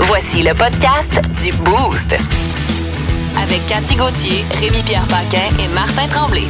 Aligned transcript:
Voici 0.00 0.42
le 0.42 0.52
podcast 0.54 1.20
du 1.42 1.50
Boost. 1.58 2.16
Avec 3.40 3.66
Cathy 3.66 3.94
Gauthier, 3.96 4.44
Rémi-Pierre 4.60 5.06
Paquin 5.06 5.48
et 5.62 5.68
Martin 5.74 6.06
Tremblay. 6.08 6.44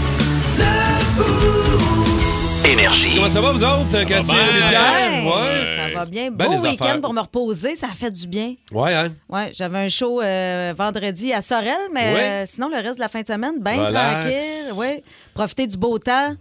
Énergie. 2.65 3.17
Comment 3.17 3.29
ça 3.29 3.41
va, 3.41 3.53
vous 3.53 3.63
autres, 3.63 4.05
Cathy 4.05 4.33
et? 4.33 5.27
Ouais, 5.29 5.93
Ça 5.93 5.99
va 5.99 6.05
bien. 6.07 6.31
Ben, 6.31 6.47
Beau 6.47 6.53
les 6.55 6.61
week-end 6.71 6.85
affaires. 6.87 7.01
pour 7.01 7.13
me 7.13 7.21
reposer. 7.21 7.77
Ça 7.77 7.87
a 7.87 7.95
fait 7.95 8.11
du 8.11 8.27
bien. 8.27 8.55
Ouais, 8.73 8.95
hein? 8.95 9.13
Ouais, 9.29 9.51
j'avais 9.55 9.79
un 9.79 9.89
show 9.89 10.21
euh, 10.23 10.73
vendredi 10.77 11.33
à 11.33 11.41
Sorel, 11.41 11.75
mais 11.93 12.15
Ouais. 12.15 12.21
euh, 12.23 12.43
sinon, 12.47 12.69
le 12.69 12.77
reste 12.77 12.97
de 12.97 13.01
la 13.01 13.09
fin 13.09 13.21
de 13.23 13.27
semaine, 13.27 13.57
bien 13.61 13.85
Relax. 13.87 14.21
tranquille. 14.27 14.79
Ouais. 14.79 15.05
Profiter 15.35 15.67
du 15.67 15.77
beau 15.77 15.99
temps. 15.99 16.35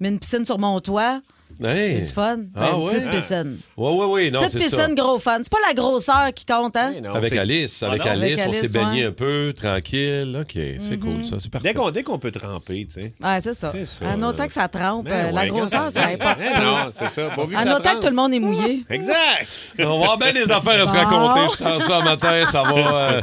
Mais 0.00 0.08
une 0.08 0.18
piscine 0.18 0.44
sur 0.44 0.58
mon 0.58 0.80
toit. 0.80 1.20
Hey. 1.64 2.00
C'est 2.00 2.06
du 2.08 2.12
fun. 2.12 2.38
Ah, 2.56 2.70
une 2.74 2.82
ouais? 2.82 2.92
petite 2.94 3.10
piscine. 3.10 3.58
Ouais, 3.76 3.90
ouais, 3.92 4.06
ouais, 4.06 4.30
non, 4.30 4.38
petite 4.40 4.52
c'est 4.60 4.68
ça. 4.68 4.76
piscine, 4.78 4.94
gros 4.94 5.18
fun. 5.18 5.38
C'est 5.42 5.50
pas 5.52 5.58
la 5.68 5.74
grosseur 5.74 6.32
qui 6.34 6.44
compte, 6.46 6.76
hein? 6.76 6.94
Avec 7.14 7.32
Alice, 7.36 7.82
avec 7.82 8.02
Ah? 8.04 8.10
Alice, 8.12 8.38
Avec 8.40 8.48
on 8.48 8.52
s'est 8.54 8.68
baigné 8.68 9.02
ouais. 9.02 9.08
un 9.08 9.12
peu, 9.12 9.52
tranquille. 9.56 10.38
OK, 10.40 10.52
c'est 10.54 10.90
Mhm. 10.92 10.98
cool, 11.00 11.24
ça, 11.24 11.36
c'est 11.38 11.50
parfait. 11.50 11.68
Dès 11.68 11.74
qu'on 11.74 11.90
dès 11.90 12.02
qu'on 12.02 12.18
peut 12.18 12.30
tremper, 12.30 12.86
tu 12.86 12.94
sais. 13.00 13.12
Ouais, 13.22 13.40
c'est 13.40 13.54
ça. 13.54 13.72
C'est 13.74 13.86
ça, 13.86 14.16
là. 14.16 14.28
autant 14.28 14.46
que 14.46 14.52
ça 14.52 14.68
trempe. 14.68 15.06
Ben 15.08 15.26
euh, 15.26 15.32
la 15.32 15.46
grosseur, 15.48 15.90
ça 15.90 16.06
importe 16.06 16.38
Ben 16.38 16.52
pas. 16.54 16.60
Non, 16.60 16.90
c'est 16.92 17.08
ça. 17.08 17.28
Pas 17.30 17.44
vu 17.44 17.56
que 17.56 17.62
ça 17.62 17.70
autant 17.76 17.76
que 17.82 17.88
trempe. 17.88 18.00
tout 18.00 18.08
le 18.08 18.14
monde 18.16 18.34
est 18.34 18.38
mouillé. 18.38 18.84
Exact. 18.90 19.46
On 19.78 19.84
va 19.86 19.92
avoir 20.12 20.18
bien 20.18 20.32
des 20.32 20.50
affaires 20.50 20.82
à 20.82 20.86
se 20.86 20.92
Bon. 20.92 20.98
raconter. 20.98 21.40
Je 21.52 21.56
sens 21.56 21.82
ça 21.84 22.00
matin, 22.00 22.44
ça 22.46 22.62
va, 22.62 23.02
euh, 23.12 23.22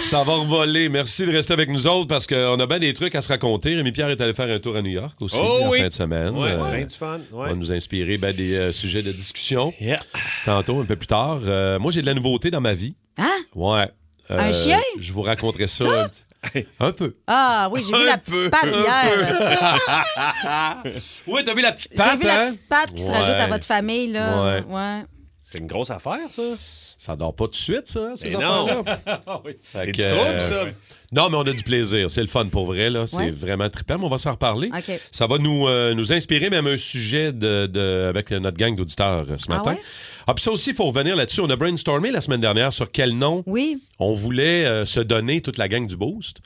ça 0.00 0.24
va 0.24 0.32
revoler. 0.34 0.88
Merci 0.88 1.26
de 1.26 1.32
rester 1.32 1.52
avec 1.52 1.68
nous 1.68 1.86
autres 1.86 2.08
parce 2.08 2.26
qu'on 2.26 2.58
a 2.58 2.66
bien 2.66 2.78
des 2.78 2.94
trucs 2.94 3.14
à 3.14 3.20
se 3.20 3.28
raconter. 3.28 3.74
Rémi-Pierre 3.76 4.10
est 4.10 4.20
allé 4.20 4.34
faire 4.34 4.48
un 4.50 4.58
tour 4.58 4.76
à 4.76 4.82
New 4.82 4.90
York 4.90 5.14
aussi 5.20 5.36
Oh 5.38 5.64
en 5.64 5.68
oui. 5.70 5.80
fin 5.80 5.88
de 5.88 5.92
semaine. 5.92 6.30
Ouais, 6.36 6.50
Euh, 6.52 6.84
du 6.84 6.94
fun. 6.94 7.18
On 7.32 7.54
nous 7.54 7.72
inspirer 7.76 8.18
ben, 8.18 8.34
des 8.34 8.54
euh, 8.56 8.72
sujets 8.72 9.02
de 9.02 9.12
discussion 9.12 9.72
Yeah. 9.80 10.00
tantôt, 10.44 10.80
un 10.80 10.84
peu 10.84 10.96
plus 10.96 11.06
tard. 11.06 11.40
Euh, 11.44 11.78
moi, 11.78 11.92
j'ai 11.92 12.00
de 12.00 12.06
la 12.06 12.14
nouveauté 12.14 12.50
dans 12.50 12.60
ma 12.60 12.74
vie. 12.74 12.96
Hein? 13.18 13.28
Ouais. 13.54 13.88
Euh, 14.30 14.38
Un 14.38 14.52
chien? 14.52 14.80
Je 14.98 15.12
vous 15.12 15.22
raconterai 15.22 15.68
ça, 15.68 15.84
un, 16.04 16.08
petit- 16.08 16.66
un 16.80 16.90
peu. 16.92 17.14
Ah 17.28 17.68
oui, 17.70 17.82
j'ai 17.86 17.96
vu 17.96 18.06
la 18.06 18.18
petite 18.18 18.50
patte 18.50 18.74
hier. 18.74 19.72
Oui, 21.26 21.42
t'as 21.44 21.54
vu 21.54 21.62
la 21.62 21.72
petite 21.72 21.92
J'ai 21.92 21.96
patte, 21.96 22.18
vu 22.18 22.24
la 22.26 22.42
hein? 22.42 22.46
petite 22.48 22.68
patte 22.68 22.94
qui 22.94 23.02
se 23.04 23.10
rajoute 23.10 23.34
à 23.36 23.46
votre 23.46 23.66
famille, 23.66 24.12
là. 24.12 24.44
Ouais. 24.44 24.64
ouais. 24.68 25.02
C'est 25.42 25.58
une 25.58 25.66
grosse 25.66 25.90
affaire, 25.90 26.30
ça. 26.30 26.42
Ça 26.98 27.14
dort 27.14 27.34
pas 27.34 27.44
tout 27.44 27.50
de 27.50 27.56
suite, 27.56 27.88
ça, 27.88 28.12
ces 28.16 28.28
Mais 28.30 28.34
non. 28.42 28.66
affaires-là. 28.86 29.42
Fait 29.72 29.84
C'est 29.84 29.92
du 29.92 30.02
trouble, 30.02 30.34
euh, 30.34 30.38
ça. 30.38 30.64
Non, 31.12 31.28
mais 31.28 31.36
on 31.36 31.42
a 31.42 31.52
du 31.52 31.62
plaisir. 31.62 32.10
C'est 32.10 32.22
le 32.22 32.26
fun 32.26 32.46
pour 32.46 32.64
vrai. 32.66 32.88
là. 32.88 33.06
C'est 33.06 33.16
Ouais. 33.18 33.30
vraiment 33.30 33.68
trippant. 33.68 33.98
mais 33.98 34.04
on 34.06 34.08
va 34.08 34.18
s'en 34.18 34.32
reparler. 34.32 34.70
Ça 35.12 35.26
va 35.26 35.36
nous, 35.38 35.68
euh, 35.68 35.92
nous 35.94 36.12
inspirer 36.12 36.48
même 36.50 36.66
un 36.66 36.78
sujet 36.78 37.32
de, 37.32 37.66
de- 37.66 38.06
avec 38.08 38.30
notre 38.30 38.56
gang 38.56 38.74
d'auditeurs 38.74 39.26
euh, 39.30 39.36
ce 39.38 39.44
Ah 39.50 39.56
matin. 39.58 39.72
ouais? 39.72 39.80
Ah, 40.26 40.34
puis 40.34 40.42
ça 40.42 40.50
aussi, 40.50 40.70
il 40.70 40.76
faut 40.76 40.86
revenir 40.86 41.14
là-dessus. 41.16 41.40
On 41.42 41.50
a 41.50 41.56
brainstormé 41.56 42.10
la 42.10 42.20
semaine 42.20 42.40
dernière 42.40 42.72
sur 42.72 42.90
quel 42.90 43.16
nom 43.16 43.44
Oui. 43.46 43.78
on 43.98 44.12
voulait 44.14 44.64
euh, 44.66 44.84
se 44.86 44.98
donner, 45.00 45.40
toute 45.42 45.58
la 45.58 45.68
gang 45.68 45.86
du 45.86 45.96
Boost. 45.96 46.38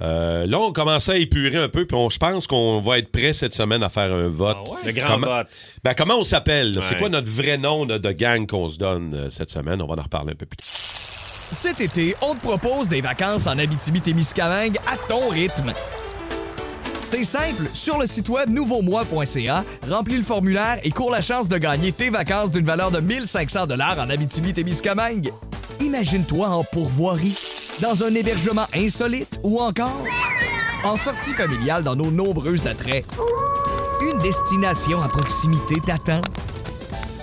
Euh, 0.00 0.46
là, 0.46 0.58
on 0.58 0.72
commençait 0.72 1.12
à 1.12 1.16
épurer 1.16 1.56
un 1.58 1.68
peu, 1.68 1.84
puis 1.86 1.96
on- 1.96 2.10
je 2.10 2.18
pense 2.18 2.46
qu'on 2.46 2.80
va 2.80 2.98
être 2.98 3.12
prêt 3.12 3.32
cette 3.32 3.54
semaine 3.54 3.82
à 3.82 3.88
faire 3.88 4.12
un 4.12 4.28
vote. 4.28 4.56
Le 4.84 4.92
grand 4.92 5.06
Comment- 5.14 5.26
vote. 5.38 5.46
Ben, 5.84 5.94
comment 5.94 6.16
on 6.16 6.24
s'appelle? 6.24 6.78
C'est 6.88 6.98
quoi 6.98 7.08
notre 7.08 7.30
vrai 7.30 7.58
nom 7.58 7.86
de 7.86 7.98
gang 8.12 8.46
qu'on 8.46 8.68
se 8.68 8.78
donne 8.78 9.14
euh, 9.14 9.30
cette 9.30 9.50
semaine? 9.50 9.80
On 9.82 9.86
va 9.86 9.94
en 9.94 10.02
reparler 10.02 10.32
un 10.32 10.36
peu 10.36 10.46
plus 10.46 10.56
tard. 10.56 10.66
Cet 10.66 11.80
été, 11.82 12.14
on 12.22 12.34
te 12.34 12.40
propose 12.40 12.88
des 12.88 13.02
vacances 13.02 13.46
en 13.46 13.58
Abitibi-Témiscamingue 13.58 14.78
à 14.86 14.96
ton 15.08 15.28
rythme. 15.28 15.72
C'est 17.02 17.24
simple, 17.24 17.68
sur 17.74 17.98
le 17.98 18.06
site 18.06 18.30
web 18.30 18.48
nouveaumois.ca, 18.48 19.64
remplis 19.90 20.16
le 20.16 20.22
formulaire 20.22 20.78
et 20.82 20.90
cours 20.90 21.10
la 21.10 21.20
chance 21.20 21.46
de 21.46 21.58
gagner 21.58 21.92
tes 21.92 22.08
vacances 22.08 22.50
d'une 22.50 22.64
valeur 22.64 22.90
de 22.90 23.00
1500 23.00 23.66
dollars 23.66 23.98
en 23.98 24.08
Abitibi-Témiscamingue. 24.08 25.30
Imagine-toi 25.80 26.46
en 26.48 26.64
pourvoirie, 26.64 27.36
dans 27.80 28.04
un 28.04 28.14
hébergement 28.14 28.66
insolite 28.74 29.40
ou 29.44 29.60
encore 29.60 30.04
en 30.84 30.96
sortie 30.96 31.32
familiale 31.32 31.82
dans 31.82 31.96
nos 31.96 32.10
nombreux 32.10 32.66
attraits. 32.66 33.04
Une 34.02 34.18
destination 34.20 35.00
à 35.00 35.08
proximité 35.08 35.76
t'attend. 35.84 36.20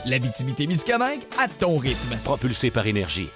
L'Abitibi-Témiscamingue 0.06 1.22
à 1.38 1.48
ton 1.48 1.78
rythme. 1.78 2.18
Propulsé 2.24 2.72
par 2.72 2.88
énergie. 2.88 3.30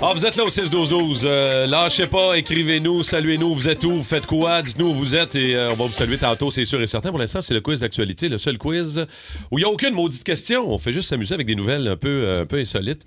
Ah, 0.00 0.12
vous 0.14 0.24
êtes 0.26 0.36
là 0.36 0.44
au 0.44 0.48
6-12-12. 0.48 1.22
Euh, 1.24 1.66
lâchez 1.66 2.06
pas, 2.06 2.36
écrivez-nous, 2.36 3.02
saluez-nous. 3.02 3.54
Vous 3.54 3.68
êtes 3.68 3.82
où? 3.84 3.96
Vous 3.96 4.02
faites 4.02 4.26
quoi? 4.26 4.62
Dites-nous 4.62 4.86
où 4.86 4.94
vous 4.94 5.14
êtes 5.16 5.34
et 5.34 5.56
euh, 5.56 5.72
on 5.72 5.74
va 5.74 5.86
vous 5.86 5.92
saluer 5.92 6.18
tantôt, 6.18 6.50
c'est 6.50 6.64
sûr 6.64 6.80
et 6.80 6.86
certain. 6.86 7.10
Pour 7.10 7.18
l'instant, 7.18 7.40
c'est 7.40 7.54
le 7.54 7.60
quiz 7.60 7.80
d'actualité, 7.80 8.28
le 8.28 8.38
seul 8.38 8.58
quiz 8.58 9.06
où 9.50 9.58
il 9.58 9.62
n'y 9.62 9.68
a 9.68 9.72
aucune 9.72 9.94
maudite 9.94 10.22
question. 10.22 10.70
On 10.70 10.78
fait 10.78 10.92
juste 10.92 11.08
s'amuser 11.08 11.34
avec 11.34 11.46
des 11.46 11.56
nouvelles 11.56 11.88
un 11.88 11.96
peu, 11.96 12.08
euh, 12.08 12.42
un 12.42 12.46
peu 12.46 12.58
insolites. 12.58 13.02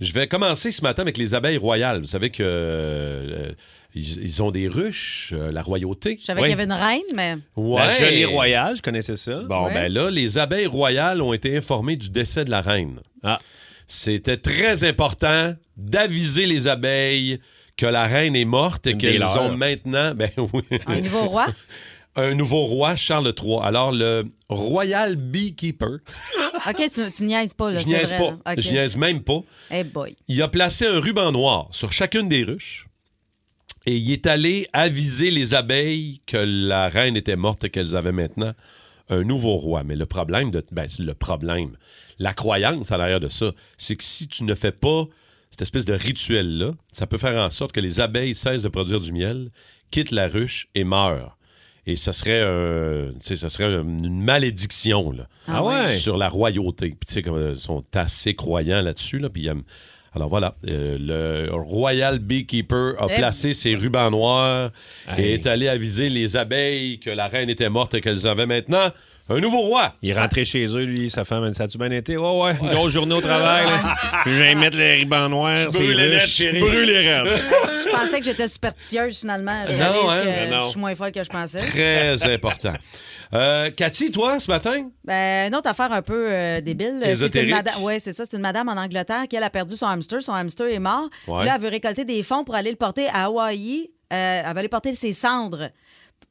Je 0.00 0.12
vais 0.12 0.26
commencer 0.26 0.70
ce 0.72 0.82
matin 0.82 1.02
avec 1.02 1.18
les 1.18 1.34
abeilles 1.34 1.56
royales. 1.56 1.98
Vous 2.00 2.06
savez 2.06 2.30
que 2.30 2.42
euh, 2.44 3.50
ils, 3.94 4.22
ils 4.22 4.42
ont 4.42 4.50
des 4.50 4.68
ruches, 4.68 5.32
euh, 5.36 5.50
la 5.50 5.62
royauté. 5.62 6.18
Je 6.20 6.24
savais 6.26 6.40
Oui. 6.42 6.48
qu'il 6.48 6.58
y 6.58 6.60
avait 6.60 6.64
une 6.72 6.72
reine, 6.72 7.00
mais. 7.14 7.36
Ouais. 7.56 7.78
La 7.80 7.94
gelée 7.94 8.24
royale, 8.24 8.76
je 8.76 8.82
connaissais 8.82 9.16
ça. 9.16 9.42
Bon, 9.48 9.66
Ouais. 9.66 9.74
ben 9.74 9.92
là, 9.92 10.10
les 10.10 10.38
abeilles 10.38 10.66
royales 10.66 11.20
ont 11.20 11.32
été 11.32 11.56
informées 11.56 11.96
du 11.96 12.10
décès 12.10 12.44
de 12.44 12.50
la 12.50 12.60
reine. 12.60 13.00
Ah. 13.24 13.40
C'était 13.86 14.36
très 14.36 14.84
important 14.84 15.54
d'aviser 15.76 16.46
les 16.46 16.68
abeilles 16.68 17.40
que 17.76 17.86
la 17.86 18.04
reine 18.06 18.36
est 18.36 18.44
morte 18.44 18.86
et 18.86 18.90
Une 18.90 18.98
qu'elles 18.98 19.18
leurs. 19.18 19.40
ont 19.42 19.56
maintenant 19.56 20.14
ben 20.16 20.30
oui, 20.52 20.62
Un 20.86 21.00
nouveau 21.00 21.24
roi? 21.26 21.46
un 22.18 22.34
nouveau 22.34 22.64
roi, 22.64 22.96
Charles 22.96 23.32
III. 23.40 23.58
Alors, 23.62 23.92
le 23.92 24.24
Royal 24.48 25.16
Beekeeper, 25.16 25.98
OK, 26.68 26.90
tu, 26.92 27.12
tu 27.12 27.24
niaises 27.24 27.54
pas, 27.54 27.70
là. 27.70 27.80
je 27.80 27.86
niaise 27.86 28.14
vrai, 28.14 28.34
pas, 28.44 28.54
je 28.56 28.70
niaise 28.70 28.96
même 28.96 29.22
pas, 29.22 29.40
Hey 29.70 29.84
boy. 29.84 30.16
il 30.26 30.42
a 30.42 30.48
placé 30.48 30.86
un 30.86 31.00
ruban 31.00 31.32
noir 31.32 31.68
sur 31.70 31.92
chacune 31.92 32.28
des 32.28 32.42
ruches 32.42 32.86
et 33.86 33.96
il 33.96 34.12
est 34.12 34.26
allé 34.26 34.66
aviser 34.72 35.30
les 35.30 35.54
abeilles 35.54 36.20
que 36.26 36.36
la 36.36 36.88
reine 36.88 37.16
était 37.16 37.36
morte 37.36 37.64
et 37.64 37.70
qu'elles 37.70 37.94
avaient 37.96 38.12
maintenant 38.12 38.52
un 39.08 39.22
nouveau 39.22 39.54
roi. 39.56 39.84
Mais 39.84 39.96
le 39.96 40.04
problème, 40.06 40.50
de, 40.50 40.64
ben, 40.72 40.86
le 40.98 41.14
problème, 41.14 41.72
la 42.18 42.34
croyance 42.34 42.90
à 42.92 42.96
l'arrière 42.98 43.20
de 43.20 43.28
ça, 43.28 43.52
c'est 43.76 43.96
que 43.96 44.04
si 44.04 44.26
tu 44.28 44.44
ne 44.44 44.54
fais 44.54 44.72
pas 44.72 45.04
cette 45.50 45.62
espèce 45.62 45.86
de 45.86 45.94
rituel-là, 45.94 46.72
ça 46.92 47.06
peut 47.06 47.16
faire 47.16 47.42
en 47.42 47.48
sorte 47.48 47.72
que 47.72 47.80
les 47.80 48.00
abeilles 48.00 48.34
cessent 48.34 48.62
de 48.62 48.68
produire 48.68 49.00
du 49.00 49.12
miel, 49.12 49.50
quittent 49.90 50.10
la 50.10 50.28
ruche 50.28 50.68
et 50.74 50.84
meurent. 50.84 51.37
Et 51.90 51.96
ça 51.96 52.12
serait, 52.12 52.42
un- 52.42 53.12
tu 53.14 53.28
sais, 53.28 53.36
ça 53.36 53.48
serait 53.48 53.72
une 53.80 54.22
malédiction 54.22 55.10
là, 55.10 55.26
Ah 55.48 55.64
ouais? 55.64 55.94
sur 55.96 56.18
la 56.18 56.28
royauté. 56.28 56.88
Puis 56.90 57.06
tu 57.06 57.14
sais, 57.14 57.22
comme, 57.22 57.36
euh, 57.36 57.52
ils 57.54 57.58
sont 57.60 57.82
assez 57.94 58.34
croyants 58.34 58.82
là-dessus. 58.82 59.18
Là, 59.18 59.30
puis 59.30 59.48
alors 60.14 60.28
voilà, 60.28 60.54
euh, 60.68 61.46
le 61.48 61.54
Royal 61.54 62.18
Beekeeper 62.18 62.94
a 63.02 63.06
Eh. 63.10 63.16
placé 63.16 63.54
ses 63.54 63.74
rubans 63.74 64.10
noirs 64.10 64.70
et 65.16 65.32
est 65.34 65.46
allé 65.46 65.66
aviser 65.68 66.10
les 66.10 66.36
abeilles 66.36 66.98
que 66.98 67.10
la 67.10 67.26
reine 67.28 67.48
était 67.48 67.70
morte 67.70 67.94
et 67.94 68.00
qu'elles 68.02 68.26
avaient 68.26 68.46
maintenant 68.46 68.88
un 69.30 69.40
nouveau 69.40 69.60
roi. 69.60 69.94
Il 70.02 70.10
est 70.10 70.18
rentré 70.18 70.44
chez 70.44 70.66
eux, 70.66 70.84
lui, 70.84 71.10
sa 71.10 71.24
femme, 71.24 71.52
ça 71.52 71.64
a-tu 71.64 71.78
bien 71.78 71.90
été? 71.90 72.16
Ouais, 72.16 72.40
ouais, 72.42 72.56
une 72.62 72.70
grosse 72.70 72.92
journée 72.92 73.14
au 73.14 73.20
travail. 73.20 73.66
là. 73.66 73.94
Puis 74.24 74.34
je 74.34 74.42
viens 74.42 74.54
mettre 74.54 74.76
les 74.76 74.94
ribans 74.94 75.28
noirs. 75.28 75.58
Je 75.58 75.68
brûle 75.78 75.96
les 75.96 76.20
chérie. 76.20 76.60
Brûle 76.60 76.86
les. 76.88 77.02
Je 77.04 77.90
pensais 77.90 78.18
que 78.20 78.24
j'étais 78.24 78.48
superstitieuse, 78.48 79.18
finalement. 79.18 79.64
Je 79.66 79.72
Non, 79.74 80.10
hein? 80.10 80.18
que 80.24 80.50
Non. 80.50 80.62
je 80.64 80.70
suis 80.70 80.80
moins 80.80 80.94
folle 80.94 81.12
que 81.12 81.22
je 81.22 81.28
pensais. 81.28 81.58
Très 81.58 82.32
important. 82.34 82.72
Euh, 83.34 83.70
Cathy, 83.70 84.10
toi, 84.10 84.40
ce 84.40 84.50
matin? 84.50 84.88
Ben, 85.04 85.48
une 85.48 85.54
autre 85.54 85.68
affaire 85.68 85.92
un 85.92 86.00
peu 86.00 86.28
euh, 86.30 86.60
débile. 86.62 87.00
C'est 87.02 87.10
Ésotérique. 87.10 87.50
une 87.50 87.56
madame, 87.56 87.82
ouais, 87.82 87.98
c'est 87.98 88.14
ça. 88.14 88.24
C'est 88.24 88.36
une 88.36 88.42
madame 88.42 88.68
en 88.70 88.76
Angleterre 88.80 89.24
qui 89.28 89.36
elle, 89.36 89.42
a 89.42 89.50
perdu 89.50 89.76
son 89.76 89.86
hamster. 89.86 90.22
Son 90.22 90.32
hamster 90.32 90.68
est 90.68 90.78
mort. 90.78 91.08
Ouais. 91.26 91.38
Puis 91.40 91.46
là, 91.46 91.56
elle 91.56 91.60
veut 91.60 91.68
récolter 91.68 92.04
des 92.06 92.22
fonds 92.22 92.44
pour 92.44 92.54
aller 92.54 92.70
le 92.70 92.76
porter 92.76 93.06
à 93.08 93.24
Hawaï. 93.26 93.90
Euh, 94.10 94.42
elle 94.46 94.54
va 94.54 94.58
aller 94.60 94.68
porter 94.68 94.94
ses 94.94 95.12
cendres 95.12 95.68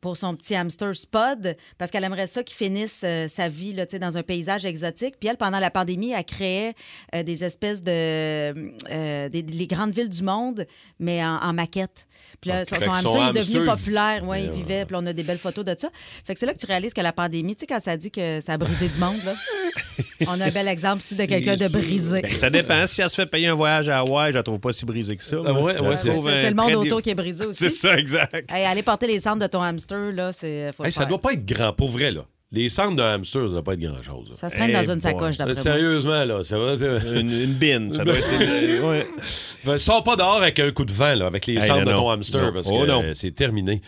pour 0.02 0.16
son 0.18 0.36
petit 0.36 0.56
hamster 0.56 0.96
Spud 0.96 1.58
parce 1.78 1.92
qu'elle 1.92 2.04
aimerait 2.04 2.28
ça 2.28 2.44
qu'il 2.44 2.56
finisse 2.56 3.02
euh, 3.04 3.28
sa 3.28 3.48
vie 3.50 3.74
là, 3.74 3.86
dans 3.86 4.18
un 4.18 4.24
paysage 4.24 4.66
exotique. 4.66 5.16
Puis 5.20 5.30
elle, 5.30 5.38
pendant 5.38 5.60
la 5.60 5.72
pandémie, 5.72 6.12
elle 6.12 6.24
créait 6.24 6.74
euh, 7.16 7.24
des 7.24 7.44
espèces 7.44 7.82
de... 7.84 7.92
euh, 7.92 9.30
des, 9.30 9.42
les 9.42 9.68
grandes 9.68 9.92
villes 9.94 10.10
du 10.10 10.24
monde, 10.24 10.66
mais 11.00 11.24
en, 11.24 11.38
en 11.38 11.54
maquette. 11.54 12.08
Puis 12.42 12.50
là, 12.50 12.62
Ok. 12.62 12.68
son, 12.68 12.76
son 12.80 12.92
hamster 12.92 13.12
son 13.12 13.28
est 13.30 13.34
devenu 13.34 13.64
populaire. 13.66 14.24
Ouais, 14.28 14.44
il 14.44 14.52
vivait. 14.52 14.86
Puis 14.86 14.96
on 14.98 15.06
a 15.06 15.14
des 15.14 15.24
belles 15.24 15.38
photos 15.38 15.66
de 15.66 15.76
ça. 15.78 15.90
Fait 16.26 16.34
que 16.34 16.40
c'est 16.40 16.46
là 16.46 16.54
que 16.54 16.60
tu 16.60 16.66
réalises 16.68 16.94
que 16.94 17.02
la 17.02 17.14
pandémie, 17.14 17.56
tu 17.56 17.62
sais, 17.62 17.68
quand 17.68 17.80
ça 17.80 17.98
dit 17.98 18.12
que 18.12 18.40
ça 18.42 18.54
a 18.54 18.58
brisé 18.58 18.90
du 18.90 19.00
monde, 19.00 19.20
là. 19.26 19.36
On 20.28 20.40
a 20.42 20.46
un 20.46 20.52
bel 20.52 20.68
exemple 20.68 21.02
ici 21.04 21.16
de 21.16 21.26
quelqu'un 21.26 21.56
de 21.56 21.68
brisé. 21.68 22.22
Ben, 22.22 22.32
ça 22.32 22.50
dépend. 22.50 22.88
Si 22.88 23.02
elle 23.02 23.10
se 23.10 23.16
fait 23.16 23.26
payer 23.26 23.48
un 23.48 23.54
voyage 23.54 23.90
à 23.90 24.00
Hawaï, 24.00 24.32
je 24.32 24.38
la 24.38 24.44
trouve 24.44 24.60
pas 24.60 24.74
si 24.74 24.86
brisée 24.86 25.16
que 25.16 25.24
ça. 25.24 25.38
Ah 25.46 25.54
ouais, 25.54 25.80
ouais, 25.80 25.98
C'est 25.98 26.50
le 26.50 26.56
monde 26.56 26.74
autour 26.76 27.02
qui 27.02 27.10
est 27.12 27.16
brisé 27.16 27.46
aussi. 27.46 27.60
C'est 27.60 27.70
ça, 27.70 27.98
exact. 27.98 28.52
Hey, 28.52 28.66
aller 28.66 28.84
porter 28.84 29.08
les 29.08 29.20
cendres 29.20 29.42
de 29.42 29.48
ton 29.48 29.62
hamster, 29.62 30.12
là, 30.14 30.32
c'est. 30.32 30.72
Hey, 30.84 30.92
ça 30.92 31.06
doit 31.06 31.22
pas 31.22 31.34
être 31.34 31.46
grand, 31.46 31.74
pour 31.74 31.90
vrai, 31.90 32.12
là. 32.12 32.22
Les 32.50 32.70
centres 32.70 32.96
de 32.96 33.02
hamster, 33.04 33.42
ça 33.48 33.52
doit 33.56 33.64
pas 33.64 33.74
être 33.74 33.82
grand-chose. 33.82 34.30
là. 34.30 34.34
Ça 34.36 34.50
se 34.50 34.56
traîne 34.56 34.70
Eh 34.70 34.74
dans 34.74 34.94
une 34.94 35.00
boy. 35.02 35.12
sacoche, 35.12 35.38
d'après 35.38 35.54
moi. 35.54 35.64
Sérieusement, 35.64 36.24
là, 36.24 36.44
ça 36.46 36.58
va. 36.58 36.76
Une, 36.76 37.30
une 37.30 37.54
bine, 37.54 37.92
ça 37.92 38.06
doit 38.06 38.16
être. 38.16 38.84
ouais. 38.90 39.06
Fait, 39.22 39.78
Sors 39.80 40.02
pas 40.02 40.16
dehors 40.16 40.38
avec 40.42 40.58
un 40.60 40.72
coup 40.72 40.86
de 40.86 40.94
vent, 40.94 41.14
là, 41.14 41.26
avec 41.26 41.46
les 41.46 41.56
Hey, 41.56 41.62
cendres 41.68 41.84
non, 41.84 41.92
de 41.92 41.98
ton 41.98 42.10
hamster, 42.10 42.42
Non. 42.44 42.54
parce 42.54 42.68
Oh, 42.72 42.86
que 42.86 42.90
euh, 42.90 43.14
c'est 43.14 43.32
terminé. 43.32 43.82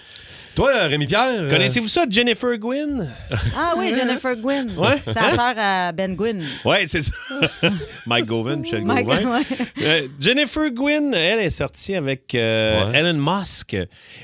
Toi, 0.59 0.71
euh, 0.75 0.87
Rémi-Pierre. 0.87 1.25
euh, 1.27 1.49
Connaissez-vous 1.49 1.87
ça, 1.87 2.03
Jennifer 2.09 2.57
Gwynn? 2.57 3.09
Ah 3.55 3.75
oui, 3.77 3.93
Jennifer 3.95 4.35
Gwynn. 4.35 4.69
Ouais. 4.77 4.97
C'est 5.05 5.15
la 5.15 5.29
sœur 5.35 5.53
à 5.57 5.91
Ben 5.93 6.15
Gwynn. 6.15 6.43
Ouais, 6.65 6.85
c'est 6.85 7.01
ça. 7.01 7.11
Mike 8.05 8.25
Govan, 8.25 8.59
Michel 8.59 8.83
Mike- 8.83 9.05
Gauvin. 9.05 9.31
ouais. 9.37 9.43
Euh, 9.81 10.07
Jennifer 10.19 10.69
Gwynn, 10.71 11.13
elle 11.13 11.39
est 11.39 11.49
sortie 11.49 11.95
avec 11.95 12.35
euh, 12.35 12.91
Ouais. 12.91 12.99
Elon 12.99 13.13
Musk. 13.17 13.77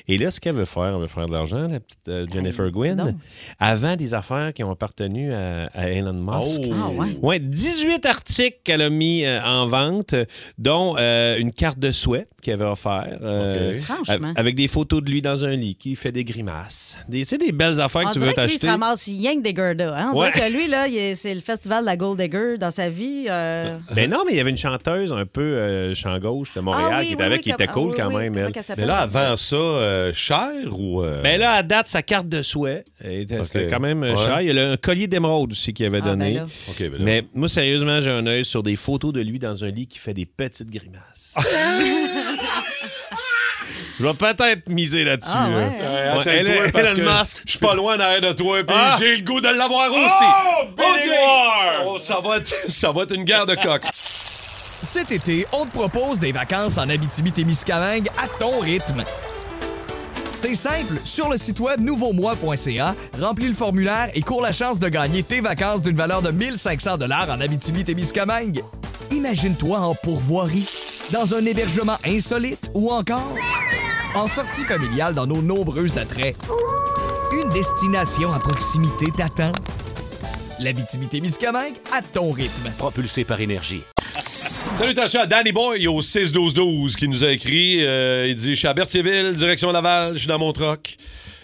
Et 0.10 0.18
là, 0.18 0.30
ce 0.30 0.42
qu'elle 0.42 0.56
veut 0.56 0.66
faire, 0.66 0.94
elle 0.96 1.00
veut 1.00 1.08
faire 1.08 1.26
de 1.28 1.32
l'argent, 1.32 1.70
la 1.70 1.80
petite 1.80 2.00
euh, 2.10 2.26
Jennifer 2.34 2.70
Gwynn. 2.70 2.96
donc. 2.98 3.16
Avant 3.60 3.96
des 3.96 4.14
affaires 4.14 4.52
qui 4.54 4.62
ont 4.66 4.72
appartenu 4.72 5.34
à, 5.34 5.68
à 5.74 5.88
Elon 5.90 6.14
Musk. 6.14 6.60
Oh. 6.66 6.74
Ah 6.76 6.90
ouais. 6.90 7.18
Ouais, 7.22 7.40
18 7.40 8.06
articles 8.06 8.58
qu'elle 8.66 8.82
a 8.82 8.90
mis 8.90 9.24
euh, 9.24 9.42
en 9.42 9.68
vente, 9.68 10.14
dont 10.58 10.96
euh, 10.98 11.38
une 11.38 11.54
carte 11.54 11.80
de 11.80 11.92
souhait 11.92 12.28
qu'elle 12.42 12.56
avait 12.56 12.66
offert. 12.72 13.20
euh, 13.22 13.78
Ok. 13.78 13.84
Franchement. 13.84 14.34
Avec 14.36 14.56
des 14.56 14.68
photos 14.68 15.02
de 15.02 15.10
lui 15.10 15.22
dans 15.22 15.46
un 15.46 15.56
lit 15.56 15.76
qui 15.76 15.96
fait 15.96 16.12
des 16.12 16.25
grimaces. 16.26 16.98
Des, 17.08 17.20
tu 17.22 17.26
sais, 17.26 17.38
des 17.38 17.52
belles 17.54 17.80
affaires 17.80 18.04
On 18.06 18.10
que 18.10 18.14
tu 18.14 18.20
veux 18.20 18.26
lui, 18.26 18.32
il 18.34 18.42
se 18.42 18.48
t'acheter. 18.54 18.70
ramasse 18.70 19.06
rien 19.08 19.36
que 19.38 19.42
des 19.42 19.54
Gerda. 19.56 19.96
Hein? 19.98 20.12
On 20.14 20.20
Ouais. 20.20 20.32
dirait 20.34 20.50
que 20.50 20.54
lui, 20.54 20.68
là, 20.68 20.86
c'est 21.16 21.34
le 21.34 21.40
festival 21.42 21.82
de 21.82 21.86
la 21.86 21.96
Gold 21.98 22.20
Digger 22.20 22.58
dans 22.58 22.72
sa 22.72 22.90
vie. 22.90 23.28
euh. 23.30 23.78
Ben 23.94 24.10
non, 24.10 24.24
mais 24.26 24.34
il 24.34 24.38
y 24.38 24.40
avait 24.42 24.50
une 24.50 24.58
chanteuse 24.58 25.12
un 25.12 25.26
peu 25.26 25.42
euh, 25.42 25.94
champ 25.96 26.18
gauche 26.20 26.54
de 26.54 26.60
Montréal 26.62 26.90
Ah 26.92 26.98
oui, 27.00 27.08
qui 27.08 27.14
était 27.14 27.22
oui, 27.22 27.26
avec, 27.28 27.38
oui, 27.40 27.44
qui 27.44 27.50
était 27.52 27.68
cool 27.68 27.94
ah, 27.98 28.02
quand 28.02 28.18
même, 28.18 28.38
elle. 28.38 28.52
Mais 28.78 28.86
là, 28.86 28.98
avant 28.98 29.36
ça, 29.36 29.56
euh, 29.56 30.12
cher 30.14 30.50
ou. 30.72 31.02
euh, 31.04 31.22
Ben 31.22 31.40
là, 31.40 31.54
à 31.54 31.64
date, 31.64 31.88
sa 31.88 32.02
carte 32.02 32.28
de 32.28 32.42
souhait, 32.44 32.84
était- 33.04 33.44
c'était 33.44 33.68
quand 33.70 33.80
même 33.80 34.04
euh, 34.04 34.16
Ouais. 34.16 34.18
cher. 34.24 34.42
Il 34.42 34.48
y 34.48 34.50
a 34.50 34.54
le- 34.54 34.72
un 34.74 34.78
collier 34.78 35.08
d'émeraude 35.08 35.52
aussi 35.52 35.74
qu'il 35.74 35.86
avait 35.86 36.00
Ah, 36.02 36.06
ben 36.06 36.10
donné. 36.18 36.34
ben 36.80 36.90
là. 36.90 36.98
mais 37.00 37.24
moi, 37.34 37.48
sérieusement, 37.48 38.02
j'ai 38.02 38.12
un 38.12 38.26
œil 38.28 38.44
sur 38.46 38.64
des 38.64 38.76
photos 38.76 39.14
de 39.14 39.22
lui 39.22 39.40
dans 39.40 39.64
un 39.64 39.70
lit 39.70 39.88
qui 39.88 40.00
fait 40.00 40.14
des 40.14 40.26
petites 40.26 40.70
grimaces. 40.70 41.36
Je 44.00 44.06
vais 44.06 44.14
peut-être 44.14 44.70
miser 44.70 45.04
là-dessus. 45.04 45.30
Ah, 45.34 45.48
là. 45.50 45.56
ouais, 45.58 45.64
Hey, 45.64 45.82
Ouais, 45.82 46.08
attends-toi, 46.10 46.34
Elon- 46.34 46.72
parce 46.74 46.94
Elon 46.94 46.96
que 47.14 47.20
Musk. 47.20 47.38
Je 47.46 47.50
suis 47.52 47.60
pas 47.60 47.74
loin 47.76 47.98
derrière 47.98 48.22
de 48.22 48.32
toi, 48.34 48.58
puis 48.66 48.76
Ah! 48.78 48.96
j'ai 49.00 49.16
le 49.18 49.24
goût 49.24 49.42
de 49.42 49.48
l'avoir 49.50 49.90
aussi. 49.92 50.76
Billy 50.78 51.10
OK. 51.10 51.18
Ward! 51.26 51.88
Oh, 51.88 52.00
ça, 52.00 52.20
va 52.24 52.38
être, 52.38 52.54
ça 52.72 52.92
va 52.92 53.04
être 53.04 53.14
une 53.16 53.24
guerre 53.24 53.46
de 53.46 53.56
coq. 53.56 53.82
Cet 53.92 55.12
été, 55.12 55.46
on 55.54 55.66
te 55.66 55.72
propose 55.72 56.20
des 56.20 56.32
vacances 56.32 56.78
en 56.78 56.88
Abitibi-Témiscamingue 56.90 58.08
à 58.18 58.28
ton 58.40 58.60
rythme. 58.60 59.04
C'est 60.36 60.54
simple, 60.56 61.00
sur 61.06 61.30
le 61.30 61.38
site 61.38 61.60
web 61.60 61.80
nouveaumois.ca, 61.80 62.94
remplis 63.20 63.48
le 63.48 63.54
formulaire 63.56 64.10
et 64.14 64.22
cours 64.22 64.42
la 64.42 64.52
chance 64.52 64.78
de 64.78 64.88
gagner 64.90 65.24
tes 65.24 65.42
vacances 65.42 65.82
d'une 65.82 65.96
valeur 65.96 66.22
de 66.22 66.30
1500 66.30 66.98
dollars 66.98 67.30
en 67.30 67.40
Abitibi-Témiscamingue. 67.42 68.62
Imagine-toi 69.12 69.80
en 69.80 69.96
pourvoirie, 69.96 70.68
dans 71.12 71.36
un 71.36 71.46
hébergement 71.46 71.98
insolite 72.06 72.70
ou 72.74 72.92
encore 72.92 73.36
en 74.16 74.28
sortie 74.28 74.64
familiale 74.64 75.14
dans 75.14 75.28
nos 75.28 75.42
nombreux 75.42 75.98
attraits. 75.98 76.36
Une 77.34 77.50
destination 77.52 78.32
à 78.34 78.40
proximité 78.40 79.08
t'attend. 79.16 79.52
L'Abitibi-Témiscamingue 80.60 81.76
à 81.94 82.02
ton 82.02 82.32
rythme. 82.32 82.72
Propulsé 82.78 83.24
par 83.26 83.42
énergie. 83.42 83.82
Salutations 84.78 85.22
à 85.22 85.26
Danny 85.28 85.52
Boy 85.52 85.88
au 85.88 86.02
6-12-12 86.02 86.96
qui 86.96 87.08
nous 87.08 87.24
a 87.24 87.32
écrit. 87.32 87.86
euh, 87.86 88.26
il 88.28 88.36
dit 88.36 88.52
Je 88.56 88.60
suis 88.60 88.68
à 88.68 88.74
Berthierville, 88.74 89.36
direction 89.36 89.72
Laval, 89.72 90.14
je 90.14 90.20
suis 90.20 90.28
dans 90.28 90.40
mon 90.40 90.54
troc. 90.54 90.96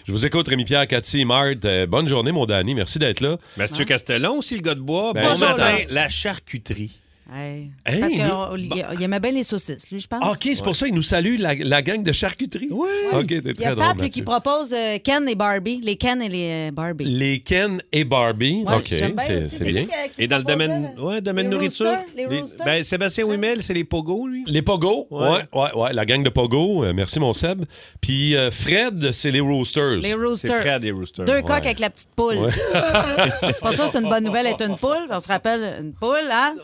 Je 0.06 0.12
vous 0.12 0.26
écoute, 0.26 0.48
Rémi-Pierre, 0.48 0.88
Cathy 0.88 1.20
et 1.20 1.24
Marthe. 1.24 1.64
Euh, 1.64 1.86
bonne 1.86 2.08
journée, 2.08 2.32
mon 2.32 2.44
Danny. 2.46 2.74
Merci 2.74 2.98
d'être 2.98 3.20
là. 3.20 3.36
Mathieu 3.56 3.84
Castellon 3.84 4.38
aussi, 4.38 4.56
le 4.56 4.62
gars 4.62 4.74
de 4.74 4.80
bois. 4.80 5.12
Ben, 5.12 5.22
bon 5.22 5.28
Bonjour, 5.28 5.48
matin, 5.48 5.70
là. 5.70 5.84
la 5.90 6.08
charcuterie. 6.08 6.90
Hey. 7.34 7.70
Hey, 7.86 8.00
Parce 8.00 8.92
qu'il 8.94 9.02
aimait 9.04 9.20
bien 9.20 9.30
les 9.30 9.42
saucisses, 9.42 9.90
lui, 9.90 9.98
je 10.00 10.06
pense. 10.06 10.20
Ah, 10.22 10.32
OK, 10.32 10.40
c'est 10.42 10.62
pour 10.62 10.76
ça 10.76 10.84
qu'il 10.86 10.94
nous 10.94 11.02
salue, 11.02 11.36
la, 11.38 11.54
la 11.54 11.80
gang 11.80 12.02
de 12.02 12.12
charcuterie. 12.12 12.68
Oui. 12.70 12.88
OK, 13.12 13.26
t'es 13.26 13.36
Il 13.40 13.60
y 13.60 13.64
a 13.64 13.74
très. 13.74 13.94
Pape, 13.94 14.10
qui 14.10 14.20
propose 14.22 14.72
euh, 14.74 14.98
Ken 15.02 15.26
et 15.28 15.34
Barbie. 15.34 15.80
Les 15.82 15.96
Ken 15.96 16.20
et 16.20 16.28
les 16.28 16.68
euh, 16.68 16.70
Barbie. 16.72 17.04
Les 17.04 17.38
Ken 17.38 17.80
et 17.90 18.04
Barbie. 18.04 18.64
Ouais, 18.66 18.74
OK, 18.76 18.84
c'est 18.88 19.48
c'est 19.48 19.64
bien. 19.64 19.84
qui, 19.86 19.90
euh, 19.92 20.08
qui 20.12 20.22
Et 20.22 20.28
dans 20.28 20.36
le 20.38 20.44
domaine, 20.44 20.90
là? 20.96 21.02
ouais, 21.02 21.20
domaine 21.22 21.46
Les 21.46 21.52
nourriture? 21.56 21.86
roosters, 21.86 22.04
les 22.16 22.26
les- 22.26 22.40
roosters? 22.40 22.66
ben, 22.66 22.82
Sébastien 22.84 23.24
Wimel, 23.24 23.62
c'est 23.62 23.74
les 23.74 23.84
pogos, 23.84 24.26
lui. 24.26 24.44
Les 24.46 24.60
Pogo, 24.62 25.06
ouais. 25.10 25.28
Ouais. 25.28 25.42
ouais, 25.54 25.74
ouais, 25.74 25.92
la 25.94 26.04
gang 26.04 26.22
de 26.22 26.28
Pogo. 26.28 26.84
Euh, 26.84 26.92
merci, 26.94 27.18
mon 27.18 27.32
Seb. 27.32 27.64
Puis 28.02 28.36
euh, 28.36 28.50
Fred, 28.50 29.10
c'est 29.12 29.30
les 29.30 29.40
Roosters. 29.40 29.96
Les 29.96 30.10
C'est 30.10 30.14
roosters. 30.14 30.60
Fred 30.60 30.82
des 30.82 30.90
roosters. 30.90 31.24
Deux 31.24 31.40
coques 31.40 31.64
avec 31.64 31.78
la 31.78 31.88
petite 31.88 32.10
poule. 32.14 32.36
Pas 33.62 33.72
ça, 33.72 33.86
c'est 33.90 33.98
une 33.98 34.08
bonne 34.08 34.24
nouvelle, 34.24 34.46
être 34.46 34.62
une 34.68 34.76
poule. 34.76 34.96
On 35.10 35.20
se 35.20 35.28
rappelle, 35.28 35.78
une 35.80 35.92
poule, 35.94 36.16
hein? 36.30 36.54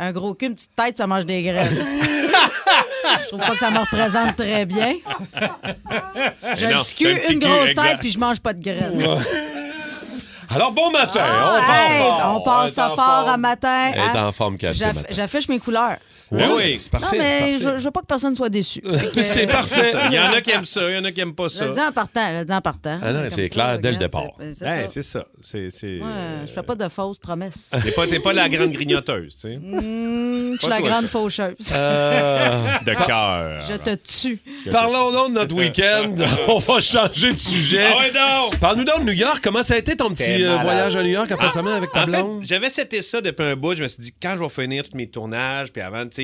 Un, 0.00 0.12
gros 0.12 0.34
cul, 0.34 0.46
une 0.46 0.54
petite 0.54 0.74
tête, 0.74 0.96
ça 0.96 1.06
mange 1.06 1.26
des 1.26 1.42
graines. 1.42 1.68
je 3.22 3.28
trouve 3.28 3.40
pas 3.40 3.50
que 3.50 3.58
ça 3.58 3.70
me 3.70 3.78
représente 3.78 4.34
très 4.34 4.64
bien. 4.64 4.94
J'ai 6.56 6.72
un 6.72 6.82
petit 6.82 6.94
cul, 6.94 7.14
petit 7.16 7.34
une 7.34 7.38
grosse 7.38 7.74
tête, 7.74 7.98
puis 8.00 8.10
je 8.10 8.18
mange 8.18 8.40
pas 8.40 8.54
de 8.54 8.62
graines. 8.62 9.20
Alors, 10.48 10.72
bon 10.72 10.90
matin. 10.90 11.20
Ah, 11.22 11.52
on 11.52 11.72
hey, 11.72 11.98
fort. 11.98 12.34
on 12.34 12.40
part 12.40 12.68
ça 12.70 12.86
en 12.86 12.96
fort 12.96 13.04
forme. 13.04 13.28
à 13.28 13.36
matin. 13.36 13.90
Elle 13.92 14.00
est 14.00 14.02
hein? 14.02 14.26
en 14.26 14.32
forme. 14.32 14.56
J'affiche 15.10 15.48
mes 15.48 15.60
couleurs. 15.60 15.96
Oui, 16.32 16.42
oui, 16.56 16.78
c'est 16.80 16.92
Non, 16.92 17.00
parfait. 17.00 17.18
mais 17.18 17.40
c'est 17.40 17.58
je, 17.58 17.78
je 17.78 17.84
veux 17.84 17.90
pas 17.90 18.00
que 18.00 18.06
personne 18.06 18.34
soit 18.34 18.48
déçu. 18.48 18.82
C'est 19.22 19.48
euh, 19.48 19.52
parfait. 19.52 19.84
ça. 19.84 20.06
Il 20.10 20.14
y 20.14 20.18
en 20.18 20.32
a 20.32 20.40
qui 20.40 20.50
aiment 20.52 20.64
ça, 20.64 20.88
il 20.88 20.94
y 20.94 20.98
en 20.98 21.04
a 21.04 21.10
qui 21.12 21.20
aiment 21.20 21.34
pas 21.34 21.48
ça. 21.48 21.66
le 21.66 21.72
dis 21.72 21.80
en 21.80 21.90
partant, 21.92 22.32
le 22.38 22.44
dis 22.44 22.52
en 22.52 22.60
partant. 22.60 22.98
Ah 23.02 23.12
non, 23.12 23.24
c'est 23.28 23.48
ça, 23.48 23.54
clair 23.54 23.78
dès 23.80 23.90
le 23.92 23.96
départ. 23.98 24.30
c'est- 24.38 24.64
Ben, 24.64 24.86
ça. 24.86 24.88
c'est 24.88 25.02
ça. 25.02 25.24
C'est, 25.42 25.70
c'est, 25.70 25.86
Ouais, 25.98 26.06
euh, 26.06 26.46
je 26.46 26.52
fais 26.52 26.62
pas 26.62 26.74
de 26.74 26.88
fausses 26.88 27.18
promesses. 27.18 27.72
T'es 27.82 27.90
pas, 27.92 28.06
pas 28.22 28.32
la 28.32 28.48
grande 28.48 28.70
grignoteuse, 28.72 29.34
tu 29.36 29.40
sais. 29.48 29.56
Hum, 29.56 30.52
je 30.54 30.58
suis 30.60 30.68
la 30.70 30.80
grande 30.80 31.02
ça. 31.02 31.08
faucheuse. 31.08 31.54
Euh, 31.74 32.66
De 32.86 32.94
cœur. 32.94 33.60
Je 33.68 33.76
te 33.76 33.94
tue. 33.96 34.40
Parlons 34.70 35.10
donc 35.12 35.28
de 35.30 35.34
notre 35.34 35.54
week-end. 35.56 36.14
on 36.48 36.58
va 36.58 36.80
changer 36.80 37.32
de 37.32 37.36
sujet. 37.38 37.86
Ah 37.92 37.98
ouais, 37.98 38.12
non! 38.14 38.58
Parle-nous 38.60 38.84
donc 38.84 39.00
de 39.00 39.06
New 39.06 39.12
York. 39.12 39.40
Comment 39.42 39.62
ça 39.62 39.74
a 39.74 39.78
été 39.78 39.96
ton 39.96 40.10
petit 40.10 40.44
euh, 40.44 40.58
voyage 40.58 40.96
à 40.96 41.02
New 41.02 41.08
York 41.10 41.30
en 41.32 41.36
fin 41.36 41.48
de 41.48 41.52
semaine 41.52 41.74
avec 41.74 41.90
ta 41.92 42.06
fait, 42.06 42.12
blonde? 42.22 42.42
j'avais 42.44 42.70
seté 42.70 43.02
ça 43.02 43.20
depuis 43.20 43.44
un 43.44 43.56
bout. 43.56 43.74
Je 43.74 43.82
me 43.82 43.88
suis 43.88 44.02
dit, 44.02 44.14
quand 44.22 44.34
je 44.36 44.42
vais 44.42 44.48
finir 44.48 44.84
tous 44.88 44.96
mes 44.96 45.08
tournages, 45.08 45.72
puis 45.72 45.82
avant, 45.82 46.04
tu 46.04 46.10
sais, 46.12 46.19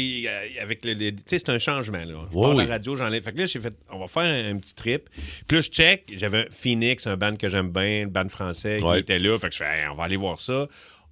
avec 0.61 0.85
le. 0.85 1.13
c'est 1.27 1.49
un 1.49 1.59
changement, 1.59 2.05
là. 2.05 2.25
Je 2.33 2.37
oui. 2.39 2.57
la 2.57 2.67
radio, 2.67 2.95
j'enlève. 2.97 3.23
Fait 3.23 3.33
que 3.33 3.39
là, 3.39 3.47
j'ai 3.47 3.61
fait, 3.61 3.75
on 3.93 3.99
va 3.99 4.07
faire 4.07 4.23
un, 4.23 4.55
un 4.55 4.59
petit 4.59 4.75
trip. 4.75 5.09
Puis 5.47 5.57
là, 5.57 5.61
je 5.61 5.69
check. 5.71 6.13
J'avais 6.17 6.41
un 6.47 6.51
Phoenix, 6.51 7.07
un 7.07 7.17
band 7.17 7.37
que 7.37 7.49
j'aime 7.49 7.71
bien, 7.71 8.05
le 8.05 8.11
band 8.11 8.29
français, 8.29 8.83
Ouais. 8.83 8.95
qui 8.95 8.99
était 9.01 9.19
là. 9.19 9.37
Fait 9.39 9.49
que 9.49 9.55
je 9.55 9.59
fais, 9.59 9.65
Hey, 9.83 9.89
on 9.91 9.95
va 9.95 10.05
aller 10.05 10.17
voir 10.17 10.39
ça. 10.41 10.67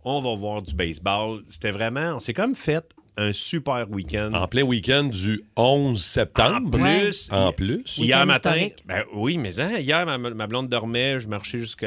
On 0.05 0.21
va 0.21 0.35
voir 0.35 0.63
du 0.63 0.75
baseball. 0.75 1.43
C'était 1.47 1.71
vraiment. 1.71 2.17
On 2.17 2.19
s'est 2.19 2.35
comme 2.35 2.55
fait 2.55 2.85
un 3.17 3.33
super 3.33 3.89
week-end. 3.91 4.33
En 4.35 4.49
plein 4.49 4.63
week-end 4.63 5.05
du 5.05 5.41
11 5.57 5.93
En 5.93 5.97
septembre. 5.97 6.71
plus, 6.71 7.29
En 7.31 7.53
plus. 7.53 7.97
Hier 7.99 8.27
matin, 8.27 8.69
ben 8.87 9.05
oui, 9.15 9.39
mais 9.39 9.61
hein, 9.61 9.79
hier, 9.79 10.05
ma, 10.05 10.19
ma 10.19 10.47
blonde 10.47 10.69
dormait, 10.69 11.21
je 11.21 11.29
marchais 11.29 11.59
jusqu'au 11.61 11.87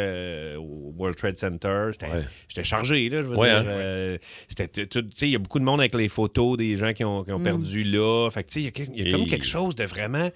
World 0.97 1.17
Trade 1.17 1.37
Center. 1.37 1.89
Ouais. 2.01 2.21
J'étais 2.47 2.63
chargé, 2.63 3.09
là, 3.09 3.21
je 3.21 3.27
veux 3.27 3.35
Ouais, 3.35 3.49
dire. 3.49 3.59
hein? 3.59 3.65
euh, 3.67 4.17
c'était 4.47 4.67
tout- 4.87 5.01
tout- 5.01 5.07
tu 5.09 5.15
sais, 5.15 5.27
il 5.27 5.31
y 5.31 5.35
a 5.35 5.39
beaucoup 5.39 5.59
de 5.59 5.65
monde 5.65 5.79
avec 5.81 5.95
les 5.95 6.07
photos 6.09 6.57
des 6.57 6.75
gens 6.77 6.93
qui 6.93 7.03
ont, 7.03 7.23
qui 7.23 7.31
ont 7.31 7.39
perdu 7.41 7.83
là. 7.83 8.29
Fait 8.31 8.43
que, 8.43 8.49
tu 8.49 8.61
sais, 8.61 8.71
il 8.93 8.97
y 8.97 9.01
a 9.01 9.09
y, 9.09 9.13
a 9.13 9.17
comme 9.17 9.27
quelque 9.27 9.45
chose 9.45 9.75
de 9.75 9.83
vraiment 9.83 10.29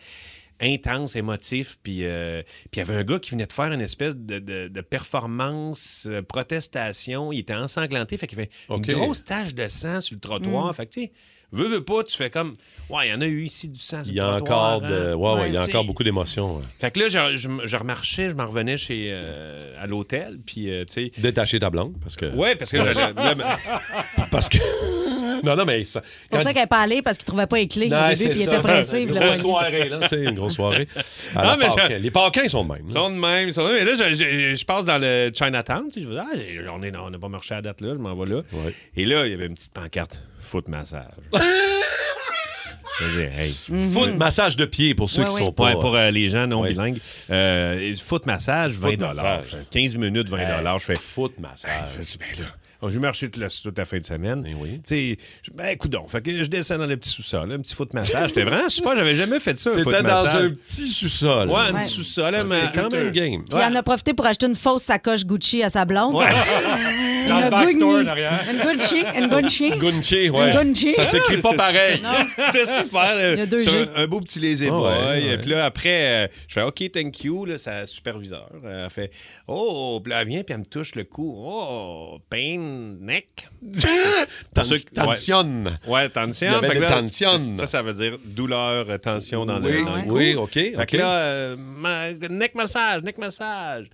intense, 0.61 1.15
émotif. 1.15 1.77
Puis 1.83 2.05
euh, 2.05 2.41
puis 2.71 2.79
il 2.81 2.87
y 2.87 2.89
avait 2.89 2.95
un 2.95 3.03
gars 3.03 3.19
qui 3.19 3.31
venait 3.31 3.45
de 3.45 3.53
faire 3.53 3.71
une 3.71 3.81
espèce 3.81 4.15
de, 4.15 4.39
de- 4.39 4.67
de 4.67 4.81
performance, 4.81 6.07
euh, 6.09 6.21
protestation. 6.21 7.31
Il 7.31 7.39
était 7.39 7.53
ensanglanté, 7.55 8.17
fait 8.17 8.27
qu'il 8.27 8.39
OK. 8.69 8.87
une 8.87 8.93
grosse 8.93 9.23
tache 9.23 9.53
de 9.55 9.67
sang 9.67 10.01
sur 10.01 10.15
le 10.15 10.19
trottoir. 10.21 10.73
Fait 10.75 10.85
que, 10.85 10.91
tu 10.91 11.01
sais, 11.03 11.11
veux, 11.51 11.67
veux 11.67 11.83
pas, 11.83 12.03
tu 12.03 12.15
fais 12.15 12.29
comme, 12.29 12.55
ouais, 12.89 13.07
il 13.07 13.11
y 13.11 13.13
en 13.13 13.21
a 13.21 13.25
eu 13.25 13.43
ici 13.43 13.67
du 13.69 13.79
sang 13.79 14.01
Il 14.05 14.13
y 14.13 14.19
a 14.19 14.35
encore, 14.35 14.81
de... 14.81 14.87
hein. 15.11 15.13
ouais, 15.15 15.33
ouais, 15.41 15.49
il 15.49 15.53
y 15.53 15.57
a 15.57 15.63
encore 15.63 15.83
beaucoup 15.85 16.03
d'émotions. 16.03 16.55
ouais. 16.57 16.61
Fait 16.79 16.91
que 16.91 16.99
là, 16.99 17.07
je, 17.09 17.37
je, 17.37 17.49
je 17.63 17.77
remarchais, 17.77 18.29
je 18.29 18.33
m'en 18.35 18.45
revenais 18.45 18.77
chez, 18.77 19.09
euh, 19.13 19.81
à 19.81 19.87
l'hôtel, 19.87 20.39
puis, 20.45 20.71
euh, 20.71 20.85
tu 20.85 20.93
sais... 20.93 21.11
Détacher 21.17 21.59
ta 21.59 21.69
blonde, 21.69 21.93
parce 22.01 22.15
que... 22.15 22.25
Ouais, 22.33 22.55
parce 22.55 22.71
que 22.71 22.77
j'allais... 22.83 23.13
là, 23.13 23.13
Parce 24.31 24.47
que... 24.49 24.57
non, 25.45 25.55
non, 25.55 25.65
mais 25.65 25.83
ça... 25.85 26.01
C'est 26.19 26.31
pour 26.31 26.41
ça 26.41 26.53
qu'elle 26.53 26.63
n'est 26.63 26.67
pas 26.67 26.79
allée 26.81 27.01
parce 27.01 27.17
qu'il 27.17 27.25
trouvait 27.25 27.47
pas 27.47 27.57
les 27.57 27.67
clés 27.67 27.89
Non, 27.89 27.97
au 28.05 28.09
début 28.09 28.15
c'est 28.17 28.29
puis 28.29 28.39
il 28.41 28.45
ça. 28.45 28.53
était 28.55 28.61
pressé. 28.63 29.01
Une 29.01 29.13
grosse 29.19 29.39
soirée, 29.41 29.89
là, 29.89 29.99
tu 30.01 30.07
sais, 30.07 30.23
une 30.23 30.35
grosse 30.35 30.53
soirée. 30.55 30.87
À 31.35 31.43
la 31.43 31.51
Non, 31.51 31.57
mais 31.59 31.69
je- 31.69 31.75
Paquin. 31.75 31.97
Les 31.97 32.11
Paquins 32.11 32.47
sont 32.49 32.63
de 32.65 32.71
même. 32.73 32.83
Ils 32.87 32.93
sont 32.93 33.09
de 33.09 33.15
même, 33.15 33.47
ils 33.47 33.53
sont 33.53 33.63
de 33.63 33.69
même. 33.73 33.83
Mais 33.85 33.91
là, 33.91 34.09
je, 34.09 34.15
je- 34.15 34.55
je 34.55 34.65
passe 34.65 34.85
dans 34.85 34.97
le 34.97 35.31
Chinatown, 35.33 35.85
tu 35.87 35.93
sais, 35.93 36.01
je 36.01 36.07
veux 36.07 36.13
dire, 36.15 36.23
ah, 36.25 37.01
on 37.03 37.09
n'a 37.09 37.19
pas 37.19 37.27
marché 37.29 37.55
à 37.55 37.61
date 37.61 37.81
là, 37.81 37.93
je 37.93 37.99
m'en 37.99 38.13
vais 38.15 38.29
là. 38.29 38.41
Ouais. 38.53 38.73
Et 38.95 39.05
là, 39.05 39.25
il 39.25 39.31
y 39.31 39.33
avait 39.33 39.47
une 39.47 39.55
petite 39.55 39.73
pancarte, 39.73 40.23
foot 40.41 40.67
massage. 40.67 41.05
hey. 43.17 43.51
Foot, 43.93 44.15
massage 44.17 44.55
de 44.55 44.65
pied 44.65 44.93
pour 44.95 45.09
ceux 45.09 45.23
Ouais, 45.23 45.29
qui 45.29 45.45
sont 45.45 45.51
pas... 45.51 45.71
Pour 45.73 45.95
euh, 45.95 46.11
les 46.11 46.29
gens 46.29 46.45
non 46.47 46.61
Ouais. 46.61 46.69
bilingues. 46.69 46.99
Euh, 47.29 47.95
foot 47.95 48.25
massage, 48.25 48.73
20 48.73 48.89
Foot 48.91 48.99
massage. 48.99 49.57
15 49.71 49.95
minutes, 49.95 50.29
20 50.29 50.77
Je 50.77 50.83
fais, 50.85 50.95
Foot 50.95 51.39
massage. 51.39 51.71
je 51.97 52.03
dis, 52.03 52.17
ben 52.19 52.43
là, 52.43 52.49
Bon, 52.81 52.89
J'ai 52.89 52.99
marché 52.99 53.29
toute 53.29 53.41
la, 53.41 53.47
toute 53.49 53.77
la 53.77 53.85
fin 53.85 53.99
de 53.99 54.05
semaine. 54.05 54.41
Ben 54.41 54.55
oui. 54.59 54.81
Tu 54.85 55.15
sais, 55.15 55.17
je- 55.43 55.51
ben, 55.51 55.67
écoute 55.67 55.91
donc. 55.91 56.09
Fait 56.09 56.21
que 56.21 56.33
je 56.33 56.49
descends 56.49 56.77
dans 56.79 56.85
le 56.87 56.97
petit 56.97 57.09
sous-sol, 57.11 57.51
un 57.51 57.59
petit 57.59 57.75
foot 57.75 57.93
massage. 57.93 58.29
C'était 58.29 58.43
vraiment 58.43 58.69
super. 58.69 58.95
J'avais 58.95 59.15
jamais 59.15 59.39
fait 59.39 59.57
ça. 59.57 59.71
C'était 59.73 60.01
dans 60.03 60.25
un 60.25 60.49
petit 60.49 60.87
sous-sol. 60.87 61.49
Ouais, 61.49 61.55
un 61.55 61.73
Ouais. 61.75 61.81
petit 61.81 61.89
sous-sol. 61.89 62.35
mais 62.47 62.61
C'est 62.73 62.79
quand 62.81 62.91
même 62.91 63.11
game. 63.11 63.43
Puis 63.47 63.59
il 63.59 63.63
en 63.63 63.75
a 63.75 63.83
profité 63.83 64.13
pour 64.13 64.25
acheter 64.25 64.47
une 64.47 64.55
fausse 64.55 64.83
sacoche 64.83 65.25
Gucci 65.25 65.61
à 65.63 65.69
sa 65.69 65.85
blonde. 65.85 66.15
Ouais. 66.15 66.25
Une 67.21 67.27
Dans 67.29 67.39
le 67.39 67.49
backstore 67.51 67.89
Gucci. 67.91 68.03
en 68.03 68.07
arrière. 68.07 68.39
Une 68.51 68.59
Gucci. 68.71 69.03
Une 69.15 69.27
Gucci. 69.27 69.69
Gunchi, 69.79 70.29
ouais. 70.31 70.53
Gunchi. 70.53 70.93
Ça 70.95 71.05
s'écrit 71.05 71.37
pas 71.37 71.53
pareil. 71.53 72.01
C'était 72.47 72.65
super. 72.65 73.33
Il 73.33 73.37
y 73.39 73.41
a 73.41 73.45
deux 73.45 73.59
Sur 73.59 73.71
G. 73.73 73.85
un, 73.95 74.01
un 74.03 74.07
beau 74.07 74.19
petit 74.21 74.39
lazy 74.39 74.67
Ah 74.69 74.75
ouais, 74.75 75.27
ouais. 75.29 75.37
Puis 75.37 75.49
là, 75.51 75.65
après, 75.65 76.25
euh, 76.25 76.27
je 76.47 76.53
fais 76.55 76.63
OK, 76.63 76.83
thank 76.91 77.23
you. 77.23 77.45
Là, 77.45 77.57
sa 77.59 77.85
superviseur 77.85 78.49
euh, 78.65 78.85
elle 78.85 78.89
fait 78.89 79.11
Oh, 79.47 79.99
puis 80.03 80.09
là, 80.11 80.21
elle 80.21 80.27
vient, 80.27 80.41
puis 80.41 80.53
elle 80.53 80.61
me 80.61 80.65
touche 80.65 80.95
le 80.95 81.03
cou. 81.03 81.35
Oh, 81.45 82.17
pain, 82.29 82.70
ceux 84.63 84.75
qui- 84.77 84.85
ouais. 84.99 85.05
Tension. 85.05 85.63
Ouais, 85.87 86.09
tension. 86.09 86.47
Il 86.47 86.51
y 86.51 86.55
avait 86.55 86.67
Fait 86.67 86.73
que 86.75 86.79
des 86.79 86.85
là, 86.85 86.91
tensions. 87.01 87.37
Ça, 87.37 87.65
ça 87.65 87.81
veut 87.81 87.93
dire 87.93 88.17
douleur, 88.25 88.89
euh, 88.89 88.97
tension 88.97 89.45
dans 89.45 89.61
Oui, 89.61 89.71
le, 89.79 89.85
dans 89.85 89.95
le 89.95 90.01
cou. 90.03 90.17
oui, 90.17 90.35
OK. 90.35 90.53
Fait 90.53 90.75
OK. 90.77 90.85
que 90.87 90.97
là, 90.97 91.11
euh, 91.13 91.55
ma- 91.57 92.11
neck 92.11 92.55
massage, 92.55 93.01
neck 93.03 93.17
massage. 93.17 93.87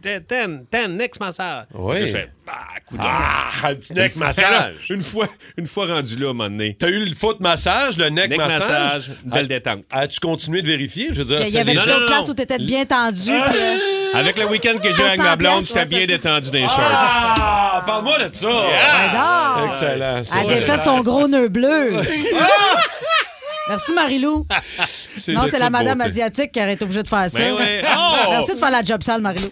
Ten, 0.00 0.64
ten, 0.70 0.96
neck 0.96 1.18
massage. 1.20 1.66
Oui. 1.74 2.00
Je 2.02 2.06
fais, 2.06 2.30
bah, 2.46 2.52
coup 2.86 2.96
de 2.96 3.02
Ah, 3.04 3.50
un 3.64 3.74
petit 3.74 3.92
neck 3.92 4.14
massage. 4.16 4.74
Une 4.90 5.02
fois, 5.02 5.26
une 5.56 5.66
fois 5.66 5.86
rendu 5.86 6.16
là, 6.16 6.28
à 6.28 6.30
un 6.30 6.32
moment 6.32 6.48
donné. 6.48 6.76
T'as 6.78 6.88
eu 6.88 7.04
le 7.04 7.14
foot 7.14 7.40
massage, 7.40 7.98
le 7.98 8.08
neck, 8.08 8.30
Neck 8.30 8.38
massage? 8.38 8.60
massage, 9.08 9.10
belle 9.24 9.48
détente. 9.48 9.84
As-tu 9.90 10.20
continué 10.20 10.62
de 10.62 10.66
vérifier? 10.68 11.08
Je 11.12 11.18
veux 11.22 11.24
dire, 11.24 11.40
Il 11.46 11.52
y 11.52 11.58
avait 11.58 11.74
une 11.74 12.06
place 12.06 12.28
où 12.28 12.34
t'étais 12.34 12.58
bien 12.58 12.84
tendu. 12.86 13.30
Avec 14.18 14.38
le 14.38 14.46
week-end 14.46 14.78
que 14.82 14.92
j'ai 14.92 15.02
eu 15.02 15.06
avec 15.06 15.18
ma 15.18 15.30
100 15.32 15.36
blonde, 15.36 15.66
j'étais 15.66 15.84
bien 15.86 16.06
détendu 16.06 16.50
dans 16.50 16.58
les 16.58 16.68
shorts. 16.68 16.80
Ah! 16.80 17.82
Parle-moi 17.86 18.18
de 18.18 18.34
ça! 18.34 18.48
j'adore. 18.48 19.66
Excellent. 19.66 20.24
ça. 20.24 20.34
Elle 20.42 20.50
a 20.50 20.54
défait 20.54 20.82
son 20.82 21.00
gros 21.00 21.28
nœud 21.28 21.48
bleu. 21.48 22.00
Merci, 23.68 23.92
Marilou. 23.94 24.46
Non, 25.28 25.42
c'est 25.50 25.58
la 25.58 25.70
madame 25.70 25.98
beauté. 25.98 26.10
asiatique 26.10 26.52
qui 26.52 26.60
aurait 26.60 26.74
été 26.74 26.84
obligée 26.84 27.02
de 27.02 27.08
faire 27.08 27.28
ça. 27.30 27.38
Ben 27.38 27.54
ouais. 27.54 27.82
Oh! 27.96 28.30
Merci 28.30 28.52
de 28.54 28.58
faire 28.58 28.70
la 28.70 28.82
job 28.82 29.02
sale, 29.02 29.20
Marilou. 29.22 29.48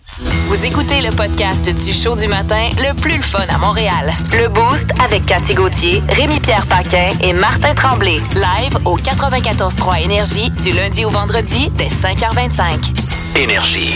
Vous 0.46 0.64
écoutez 0.66 1.00
le 1.00 1.08
podcast 1.10 1.68
du 1.68 1.92
show 1.92 2.14
du 2.14 2.28
matin 2.28 2.68
le 2.76 2.94
plus 2.94 3.16
le 3.16 3.22
fun 3.22 3.44
à 3.48 3.56
Montréal. 3.58 4.12
Le 4.32 4.48
Boost 4.48 4.86
avec 5.02 5.24
Cathy 5.26 5.54
Gauthier, 5.54 6.02
Rémi-Pierre 6.10 6.66
Paquin 6.66 7.10
et 7.22 7.32
Martin 7.32 7.74
Tremblay. 7.74 8.18
Live 8.34 8.76
au 8.84 8.96
94.3 8.98 10.02
Énergie 10.02 10.50
du 10.50 10.70
lundi 10.70 11.04
au 11.04 11.10
vendredi 11.10 11.70
dès 11.76 11.88
5h25. 11.88 13.36
Énergie. 13.36 13.94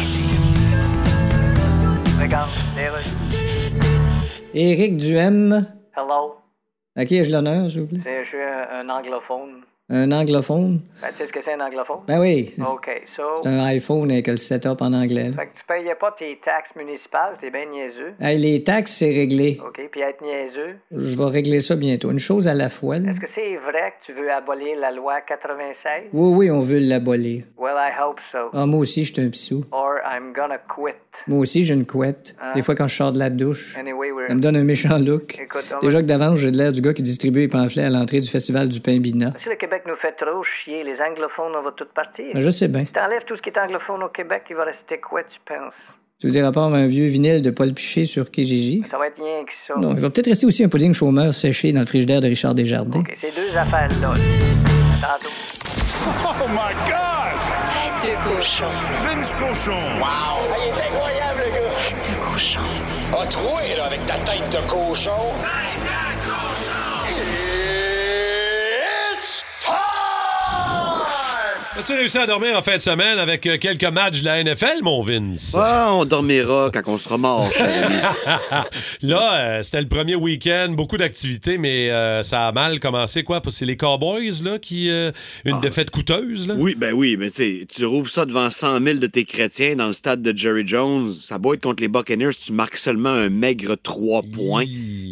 Éric 4.55 4.97
Duhem. 4.99 5.67
Hello, 5.97 6.37
À 6.95 7.05
qui 7.07 7.17
ai-je 7.17 7.31
l'honneur, 7.31 7.71
s'il 7.71 7.81
vous 7.83 7.87
plaît? 7.87 8.01
je 8.25 8.29
suis 8.29 8.37
un, 8.39 8.81
un 8.81 8.89
anglophone. 8.91 9.63
Un 9.91 10.13
anglophone? 10.13 10.81
Ben, 11.01 11.09
tu 11.13 11.15
sais 11.17 11.27
ce 11.29 11.33
que 11.33 11.39
c'est 11.43 11.55
un 11.55 11.61
anglophone? 11.61 12.01
Ben 12.07 12.21
oui, 12.21 12.47
c'est 12.49 12.61
OK, 12.61 12.91
so, 13.17 13.23
c'est 13.43 13.49
un 13.49 13.61
iPhone 13.65 14.13
avec 14.13 14.27
le 14.27 14.37
setup 14.37 14.83
en 14.83 14.93
anglais. 14.93 15.31
là. 15.31 15.33
fait 15.33 15.47
que 15.47 15.57
tu 15.59 15.65
payais 15.67 15.95
pas 15.95 16.15
tes 16.19 16.39
taxes 16.45 16.77
municipales, 16.77 17.37
t'es 17.41 17.51
bien 17.51 17.65
niaiseux. 17.65 18.13
Hey, 18.21 18.37
les 18.39 18.63
taxes, 18.63 18.93
c'est 18.99 19.09
réglé. 19.15 19.59
OK, 19.67 19.81
puis 19.91 20.03
être 20.03 20.21
niaiseux. 20.23 20.77
Je 20.95 21.17
vais 21.17 21.31
régler 21.31 21.61
ça 21.61 21.77
bientôt. 21.77 22.11
Une 22.11 22.19
chose 22.19 22.47
à 22.47 22.53
la 22.55 22.69
fois. 22.69 22.97
Est-ce 22.97 23.21
que 23.21 23.29
c'est 23.35 23.57
vrai 23.57 23.95
que 24.03 24.05
tu 24.07 24.13
veux 24.13 24.31
abolir 24.31 24.79
la 24.79 24.91
loi 24.91 25.23
96? 25.23 26.11
Oui, 26.13 26.35
oui, 26.37 26.51
on 26.51 26.61
veut 26.61 26.81
l'abolir. 26.81 27.45
Well, 27.57 27.77
I 27.79 27.91
hope 27.99 28.19
so. 28.31 28.51
Ah, 28.53 28.67
moi 28.67 28.81
aussi, 28.81 29.05
je 29.05 29.15
suis 29.15 29.23
un 29.23 29.31
pissou. 29.31 29.65
Or 29.73 29.95
I'm 30.05 30.35
gonna 30.35 30.59
quit. 30.59 30.97
Moi 31.27 31.39
aussi, 31.41 31.65
j'ai 31.65 31.75
une 31.75 31.87
couette. 31.87 32.35
Ah. 32.41 32.53
Des 32.55 32.63
fois, 32.63 32.75
quand 32.75 32.87
je 32.87 32.95
sors 32.95 33.13
de 33.13 33.19
la 33.19 33.31
douche, 33.31 33.75
ça 33.75 33.83
me 33.83 34.41
donne 34.41 34.57
un 34.57 34.65
méchant 34.65 34.99
look. 34.99 35.39
Déjà 35.83 36.01
que 36.01 36.07
d'avance, 36.07 36.39
j'ai 36.39 36.51
de 36.51 36.59
l'air 36.59 36.73
du 36.73 36.81
gars 36.81 36.93
qui 36.95 37.03
distribue 37.03 37.41
les 37.41 37.49
pamphlets 37.49 37.85
à 37.85 37.91
l'entrée 37.91 38.21
du 38.21 38.29
festival 38.29 38.69
du 38.69 38.81
pain 38.81 38.99
bina. 38.99 39.33
Si 39.43 39.49
le 39.49 39.57
Québec 39.57 39.83
nous 39.87 39.97
fait 39.97 40.13
trop 40.13 40.43
chier, 40.43 40.85
les 40.85 41.01
anglophones, 41.01 41.53
on 41.59 41.63
va 41.63 41.73
tous 41.77 41.89
partir. 41.95 42.27
Ben, 42.35 42.41
Je 42.41 42.51
sais 42.51 42.69
bien. 42.69 42.85
Si 42.87 42.93
t'enlèves 42.93 43.25
tout 43.27 43.37
ce 43.37 43.43
qui 43.43 43.51
est 43.51 43.59
anglophone 43.59 44.03
au 44.03 44.09
Québec, 44.09 44.45
il 44.51 44.57
va 44.57 44.65
rester 44.65 44.99
quoi, 44.99 45.23
tu 45.23 45.39
penses? 45.47 45.75
Tu 46.21 46.27
veux 46.27 46.33
dire, 46.33 46.45
à 46.47 46.51
part 46.51 46.75
un 46.75 46.87
vieux 46.87 47.07
vinyle 47.07 47.43
de 47.43 47.51
Paul 47.51 47.73
Piché 47.73 48.05
sur 48.05 48.29
Kijiji? 48.31 48.83
Ça 48.91 48.99
va 48.99 49.07
être 49.07 49.23
rien 49.23 49.45
que 49.45 49.53
ça. 49.69 49.75
Non, 49.79 49.93
il 49.95 50.01
va 50.01 50.11
peut-être 50.11 50.27
rester 50.27 50.47
aussi 50.47 50.65
un 50.65 50.69
pudding 50.69 50.93
chômeur 50.93 51.33
séché 51.33 51.73
dans 51.73 51.79
le 51.81 51.87
frigidaire 51.87 52.21
de 52.21 52.27
Richard 52.27 52.55
Desjardins. 52.55 52.99
OK, 53.01 53.17
ces 53.21 53.31
deux 53.31 53.57
affaires-là. 53.57 54.15
À 55.05 55.17
tantôt. 55.17 55.31
Tête 58.03 58.11
de 58.11 58.35
cochon. 58.35 58.65
Vince 59.05 59.33
Cochon. 59.35 59.79
Wow! 60.01 60.58
Cochon. 62.39 62.61
A 63.21 63.27
troué, 63.27 63.75
là, 63.77 63.87
avec 63.87 64.07
ta 64.07 64.15
tête 64.19 64.49
de 64.53 64.59
cochon. 64.69 65.11
As-tu 71.79 71.93
réussi 71.93 72.19
à 72.19 72.27
dormir 72.27 72.59
en 72.59 72.63
fin 72.63 72.77
de 72.77 72.83
semaine 72.83 73.21
avec 73.21 73.47
euh, 73.47 73.57
quelques 73.57 73.85
matchs 73.85 74.23
de 74.23 74.25
la 74.25 74.43
NFL, 74.43 74.83
mon 74.83 75.01
Vince? 75.01 75.55
Ah, 75.57 75.91
on 75.93 76.05
dormira 76.05 76.73
quand 76.75 76.83
on 76.89 76.99
sera 76.99 77.19
mort. 77.19 77.49
Là, 79.03 79.35
euh, 79.35 79.63
c'était 79.63 79.83
le 79.83 79.87
premier 79.87 80.17
week-end, 80.17 80.73
beaucoup 80.73 80.97
d'activités, 80.97 81.57
mais 81.57 81.89
euh, 81.93 82.25
ça 82.25 82.49
a 82.49 82.53
mal 82.53 82.81
commencé, 82.81 83.23
quoi? 83.23 83.41
C'est 83.51 83.65
les 83.65 83.77
Cowboys, 83.77 84.43
là, 84.43 84.59
qui... 84.59 84.91
euh, 84.91 85.13
une 85.45 85.61
défaite 85.61 85.91
coûteuse, 85.93 86.49
là? 86.49 86.55
oui, 86.59 86.75
ben 86.75 86.93
oui, 86.93 87.17
mais 87.17 87.31
tu 87.31 87.37
sais, 87.61 87.67
tu 87.69 87.87
rouvres 87.87 88.11
ça 88.11 88.25
devant 88.27 88.51
100 88.51 88.83
000 88.83 88.99
de 88.99 89.07
tes 89.07 89.25
chrétiens 89.25 89.77
dans 89.77 89.87
le 89.87 89.93
stade 89.93 90.21
de 90.21 90.37
Jerry 90.37 90.67
Jones. 90.67 91.15
Ça 91.15 91.39
doit 91.39 91.55
être 91.55 91.63
contre 91.63 91.81
les 91.81 91.89
Buccaneers, 91.89 92.35
tu 92.45 92.53
marques 92.53 92.77
seulement 92.77 93.11
un 93.11 93.29
maigre 93.29 93.77
3 93.81 94.23
points. 94.35 94.65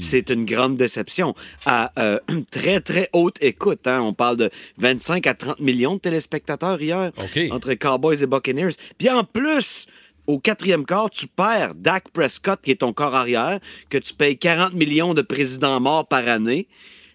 C'est 0.03 0.31
une 0.31 0.45
grande 0.45 0.77
déception. 0.77 1.37
À 1.65 1.93
euh, 2.01 2.19
très, 2.51 2.81
très 2.81 3.09
haute 3.13 3.37
écoute, 3.41 3.87
hein, 3.87 4.01
on 4.01 4.13
parle 4.13 4.37
de 4.37 4.51
25 4.79 5.29
à 5.29 5.35
30 5.35 5.61
millions 5.61 5.95
de 5.95 6.01
téléspectateurs 6.01 6.56
hier 6.81 7.11
entre 7.51 7.75
Cowboys 7.75 8.23
et 8.23 8.27
Buccaneers. 8.27 8.75
Puis 8.99 9.09
en 9.11 9.25
plus, 9.25 9.87
au 10.27 10.39
quatrième 10.39 10.85
quart, 10.85 11.11
tu 11.11 11.27
perds 11.27 11.75
Dak 11.75 12.11
Prescott, 12.13 12.61
qui 12.63 12.73
est 12.73 12.77
ton 12.77 12.93
corps 12.93 13.15
arrière, 13.15 13.61
que 13.91 13.99
tu 13.99 14.15
payes 14.15 14.37
40 14.37 14.75
millions 14.75 15.15
de 15.15 15.23
présidents 15.23 15.81
morts 15.81 16.07
par 16.07 16.27
année. 16.29 16.69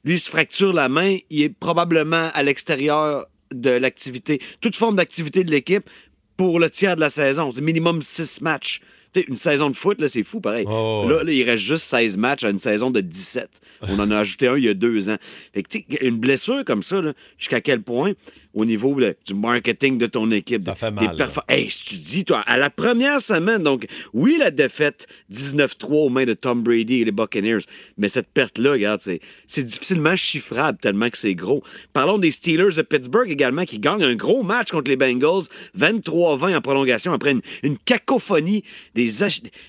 Lui, 0.03 0.15
il 0.15 0.19
se 0.19 0.29
fracture 0.29 0.74
la 0.74 0.89
main. 0.89 1.17
Il 1.29 1.41
est 1.41 1.50
probablement 1.50 2.29
à 2.33 2.43
l'extérieur 2.43 3.27
de 3.53 3.69
l'activité, 3.69 4.39
toute 4.62 4.75
forme 4.75 4.95
d'activité 4.95 5.43
de 5.43 5.51
l'équipe 5.51 5.89
pour 6.38 6.60
le 6.60 6.69
tiers 6.69 6.95
de 6.95 7.01
la 7.01 7.10
saison. 7.10 7.51
C'est 7.51 7.62
minimum 7.62 8.01
six 8.01 8.41
matchs. 8.41 8.81
T'sais, 9.13 9.25
une 9.27 9.36
saison 9.36 9.69
de 9.69 9.75
foot, 9.75 10.00
là, 10.00 10.07
c'est 10.07 10.24
fou, 10.24 10.39
pareil. 10.39 10.65
Oh, 10.69 11.05
là, 11.07 11.21
là, 11.21 11.31
il 11.33 11.43
reste 11.43 11.63
juste 11.63 11.83
16 11.83 12.15
matchs 12.15 12.45
à 12.45 12.50
une 12.50 12.60
saison 12.60 12.91
de 12.91 13.01
17. 13.01 13.50
On 13.89 14.00
en 14.00 14.10
a 14.10 14.19
ajouté 14.19 14.48
un 14.48 14.55
il 14.55 14.63
y 14.63 14.69
a 14.69 14.74
deux 14.74 15.10
ans. 15.10 15.17
Fait 15.53 15.63
que, 15.63 15.77
une 16.05 16.17
blessure 16.17 16.63
comme 16.63 16.81
ça, 16.81 17.01
jusqu'à 17.38 17.60
quel 17.60 17.81
point, 17.81 18.13
au 18.53 18.65
niveau 18.65 18.98
là, 19.00 19.12
du 19.25 19.34
marketing 19.34 19.98
de 19.98 20.05
ton 20.08 20.29
équipe, 20.31 20.62
Ça 20.63 20.75
fait 20.75 20.91
mal, 20.91 21.15
Hey, 21.48 21.70
si 21.72 21.86
tu 21.86 21.96
dis, 21.96 22.25
toi, 22.25 22.39
à 22.46 22.58
la 22.58 22.70
première 22.70 23.22
semaine, 23.22 23.63
donc, 23.63 23.86
oui, 24.13 24.38
la 24.39 24.51
défaite 24.51 25.08
19-3 25.31 26.05
aux 26.05 26.10
mains 26.10 26.25
de 26.25 26.34
Tom 26.34 26.62
Brady 26.62 27.01
et 27.01 27.05
les 27.05 27.12
Buccaneers, 27.12 27.60
mais 27.98 28.08
cette 28.10 28.27
perte-là, 28.27 28.72
regarde, 28.72 29.01
c'est, 29.01 29.22
c'est 29.48 29.63
difficilement 29.63 30.15
chiffrable 30.15 30.77
tellement 30.79 31.10
que 31.10 31.17
c'est 31.17 31.36
gros. 31.36 31.63
Parlons 31.93 32.17
des 32.17 32.31
Steelers 32.31 32.75
de 32.75 32.81
Pittsburgh 32.81 33.29
également, 33.29 33.65
qui 33.65 33.79
gagnent 33.79 34.03
un 34.03 34.15
gros 34.15 34.43
match 34.43 34.72
contre 34.72 34.89
les 34.89 34.98
Bengals, 34.98 35.43
23-20 35.77 36.55
en 36.58 36.62
prolongation, 36.62 37.13
après 37.13 37.31
une, 37.31 37.41
une 37.63 37.77
cacophonie, 37.77 38.63
des, 38.96 39.10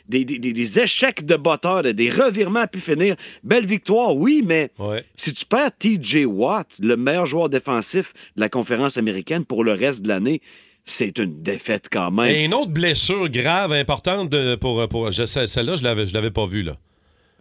des, 0.08 0.24
des- 0.24 0.38
des- 0.38 0.52
des 0.52 0.78
échecs 0.80 1.24
de 1.24 1.36
batteurs, 1.36 1.82
des 1.82 2.10
revirements 2.10 2.60
à 2.60 2.66
pu 2.66 2.80
finir. 2.80 3.16
Belle 3.42 3.66
victoire, 3.66 4.14
oui, 4.16 4.42
mais 4.44 4.70
Ouais. 4.78 5.04
si 5.16 5.32
tu 5.32 5.44
perds 5.46 5.70
TJ 5.78 6.24
Watt, 6.26 6.66
le 6.78 6.96
meilleur 6.96 7.26
joueur 7.26 7.48
défensif 7.48 8.12
de 8.36 8.40
la 8.40 8.48
conférence 8.48 8.71
américaine 8.96 9.44
pour 9.44 9.64
le 9.64 9.72
reste 9.72 10.02
de 10.02 10.08
l'année, 10.08 10.40
c'est 10.84 11.18
une 11.18 11.42
défaite 11.42 11.86
quand 11.90 12.10
même. 12.10 12.28
Et 12.34 12.44
une 12.44 12.54
autre 12.54 12.70
blessure 12.70 13.28
grave, 13.28 13.72
importante 13.72 14.28
de- 14.30 14.54
pour... 14.56 14.86
pour 14.88 15.12
celle-là, 15.12 15.76
je 15.76 15.82
l'avais, 15.84 16.06
je 16.06 16.14
l'avais 16.14 16.30
pas 16.30 16.46
vue, 16.46 16.62
là. 16.62 16.76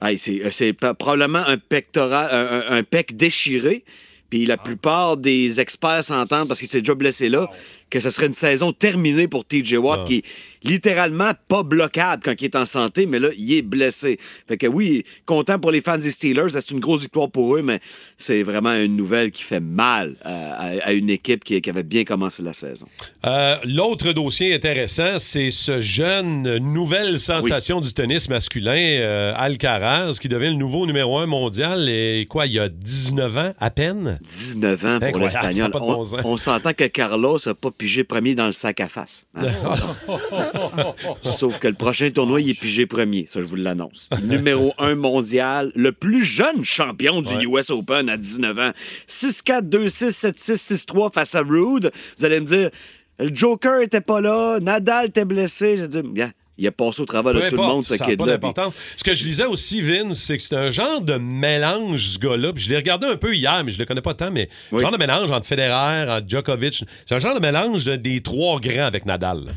Hey, 0.04 0.18
c'est, 0.18 0.42
euh, 0.44 0.74
probablement 0.94 1.46
un 1.46 1.58
pectoral, 1.58 2.30
un, 2.32 2.78
un- 2.78 2.84
pec 2.84 3.16
déchiré. 3.16 3.84
Puis 4.32 4.46
la 4.46 4.58
plupart 4.58 5.18
des 5.18 5.60
experts 5.60 6.06
s'entendent, 6.06 6.48
parce 6.48 6.60
qu'il 6.60 6.70
s'est 6.70 6.80
déjà 6.80 6.96
blessé 6.96 7.28
là, 7.30 7.50
que 7.92 8.00
ce 8.00 8.10
serait 8.10 8.26
une 8.28 8.34
saison 8.34 8.74
terminée 8.74 9.28
pour 9.28 9.46
TJ 9.46 9.74
Watt, 9.76 10.00
Ah. 10.04 10.08
qui 10.08 10.16
est 10.18 10.24
littéralement 10.64 11.32
pas 11.48 11.64
bloquable 11.64 12.22
quand 12.24 12.34
il 12.40 12.46
est 12.46 12.56
en 12.56 12.66
santé, 12.66 13.06
mais 13.06 13.20
là, 13.20 13.30
il 13.38 13.52
est 13.54 13.62
blessé. 13.62 14.20
Fait 14.48 14.58
que 14.58 14.68
oui, 14.68 15.04
content 15.26 15.60
pour 15.60 15.72
les 15.72 15.82
fans 15.82 15.98
des 15.98 16.12
Steelers, 16.12 16.50
c'est 16.52 16.72
une 16.72 16.80
grosse 16.80 17.02
victoire 17.02 17.30
pour 17.30 17.56
eux, 17.56 17.62
mais 17.62 17.80
c'est 18.18 18.44
vraiment 18.44 18.74
une 18.74 18.96
nouvelle 18.96 19.32
qui 19.32 19.44
fait 19.44 19.60
mal 19.60 20.16
à, 20.24 20.54
à- 20.54 20.88
à 20.88 20.92
une 20.94 21.10
équipe 21.10 21.44
qui, 21.44 21.60
qui 21.62 21.70
avait 21.70 21.84
bien 21.84 22.04
commencé 22.04 22.42
la 22.42 22.54
saison. 22.54 22.86
Euh, 23.26 23.56
L'autre 23.66 24.14
dossier 24.14 24.54
intéressant, 24.56 25.20
c'est 25.20 25.52
ce 25.52 25.82
jeune, 25.82 26.58
nouvelle 26.60 27.20
sensation 27.20 27.82
du 27.82 27.92
tennis 27.94 28.30
masculin, 28.30 28.72
euh, 28.78 29.34
Alcaraz, 29.36 30.18
qui 30.22 30.30
devient 30.30 30.50
le 30.50 30.56
nouveau 30.56 30.86
numéro 30.86 31.18
un 31.20 31.26
mondial. 31.26 31.90
Et 31.90 32.26
quoi, 32.30 32.46
il 32.46 32.54
y 32.54 32.60
a 32.60 32.70
19 32.70 33.38
ans 33.38 33.54
à 33.60 33.70
peine? 33.70 34.20
19 34.24 34.86
ans 34.86 35.00
pour 35.12 35.20
l'Espagnol. 35.22 35.72
On, 35.74 36.06
on 36.24 36.38
s'entend 36.38 36.74
que 36.74 36.86
Carlos 36.86 37.40
n'a 37.46 37.54
pas 37.54 37.72
pigé 37.82 38.04
premier 38.04 38.36
dans 38.36 38.46
le 38.46 38.54
sac 38.54 38.80
à 38.80 38.88
face. 38.88 39.26
hein. 39.36 39.42
Sauf 41.24 41.58
que 41.60 41.68
le 41.68 41.74
prochain 41.74 42.12
tournoi, 42.12 42.42
il 42.42 42.52
est 42.52 42.60
pigé 42.60 42.86
premier. 42.86 43.26
Ça, 43.28 43.42
je 43.42 43.46
vous 43.48 43.56
l'annonce. 43.56 44.08
Numéro 44.24 44.74
1 44.78 44.94
mondial, 44.96 45.72
le 45.76 45.92
plus 45.92 46.24
jeune 46.24 46.64
champion 46.64 47.22
du 47.24 47.34
US 47.48 47.72
Open 47.72 48.08
à 48.08 48.18
19 48.18 48.60
ans. 48.60 48.72
6-4, 49.10 49.68
2-6, 49.68 50.12
7-6, 50.34 50.86
6-3 50.86 51.12
face 51.12 51.34
à 51.34 51.42
Rude. 51.42 51.92
Vous 52.18 52.26
allez 52.26 52.40
me 52.40 52.46
dire, 52.46 52.70
le 53.18 53.34
Joker 53.34 53.82
était 53.82 54.02
pas 54.02 54.22
là, 54.22 54.60
Nadal 54.60 55.08
était 55.08 55.26
blessé. 55.26 55.78
Je 55.78 55.86
dis, 55.86 56.02
bien, 56.04 56.32
il 56.58 56.68
a 56.68 56.72
passé 56.72 57.02
au 57.02 57.06
travers 57.06 57.34
de 57.34 57.40
tout 57.50 57.56
le 57.56 57.62
monde, 57.62 57.84
ce 57.84 57.96
ça 57.96 58.06
kid-là. 58.06 58.26
d'importance. 58.26 58.74
Ce 58.98 59.04
que 59.04 59.14
je 59.14 59.24
lisais 59.26 59.46
aussi, 59.46 59.82
Vince, 59.82 60.20
c'est 60.20 60.38
que 60.38 60.44
c'est 60.44 60.56
un 60.56 60.70
genre 60.70 61.02
de 61.02 61.16
mélange, 61.16 62.08
ce 62.10 62.20
gars-là. 62.20 62.54
Puis 62.54 62.64
je 62.66 62.70
l'ai 62.70 62.76
regardé 62.76 63.08
un 63.08 63.16
peu 63.16 63.34
hier, 63.36 63.64
mais 63.64 63.72
je 63.72 63.80
le 63.80 63.86
connais 63.86 64.02
pas 64.02 64.14
tant, 64.14 64.30
mais 64.32 64.48
Oui. 64.72 64.82
genre 64.82 64.92
de 64.92 64.98
mélange 64.98 65.32
entre 65.32 65.46
Federer, 65.48 66.10
entre 66.12 66.28
Djokovic. 66.30 66.84
C'est 67.06 67.16
un 67.16 67.20
genre 67.20 67.34
de 67.36 67.40
mélange 67.40 67.86
de- 67.86 67.96
des 67.96 68.22
trois 68.22 68.60
grands 68.60 68.84
avec 68.86 69.06
Nadal. 69.06 69.46
là. 69.46 69.52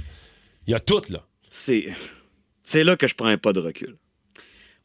Il 0.66 0.70
y 0.70 0.74
a 0.74 0.80
tout, 0.80 1.02
là. 1.10 1.20
c'est 1.50 1.86
c'est 2.62 2.82
là 2.84 2.96
que 2.96 3.06
je 3.06 3.14
prends 3.14 3.26
un 3.26 3.36
pas 3.36 3.52
de 3.52 3.60
recul. 3.60 3.96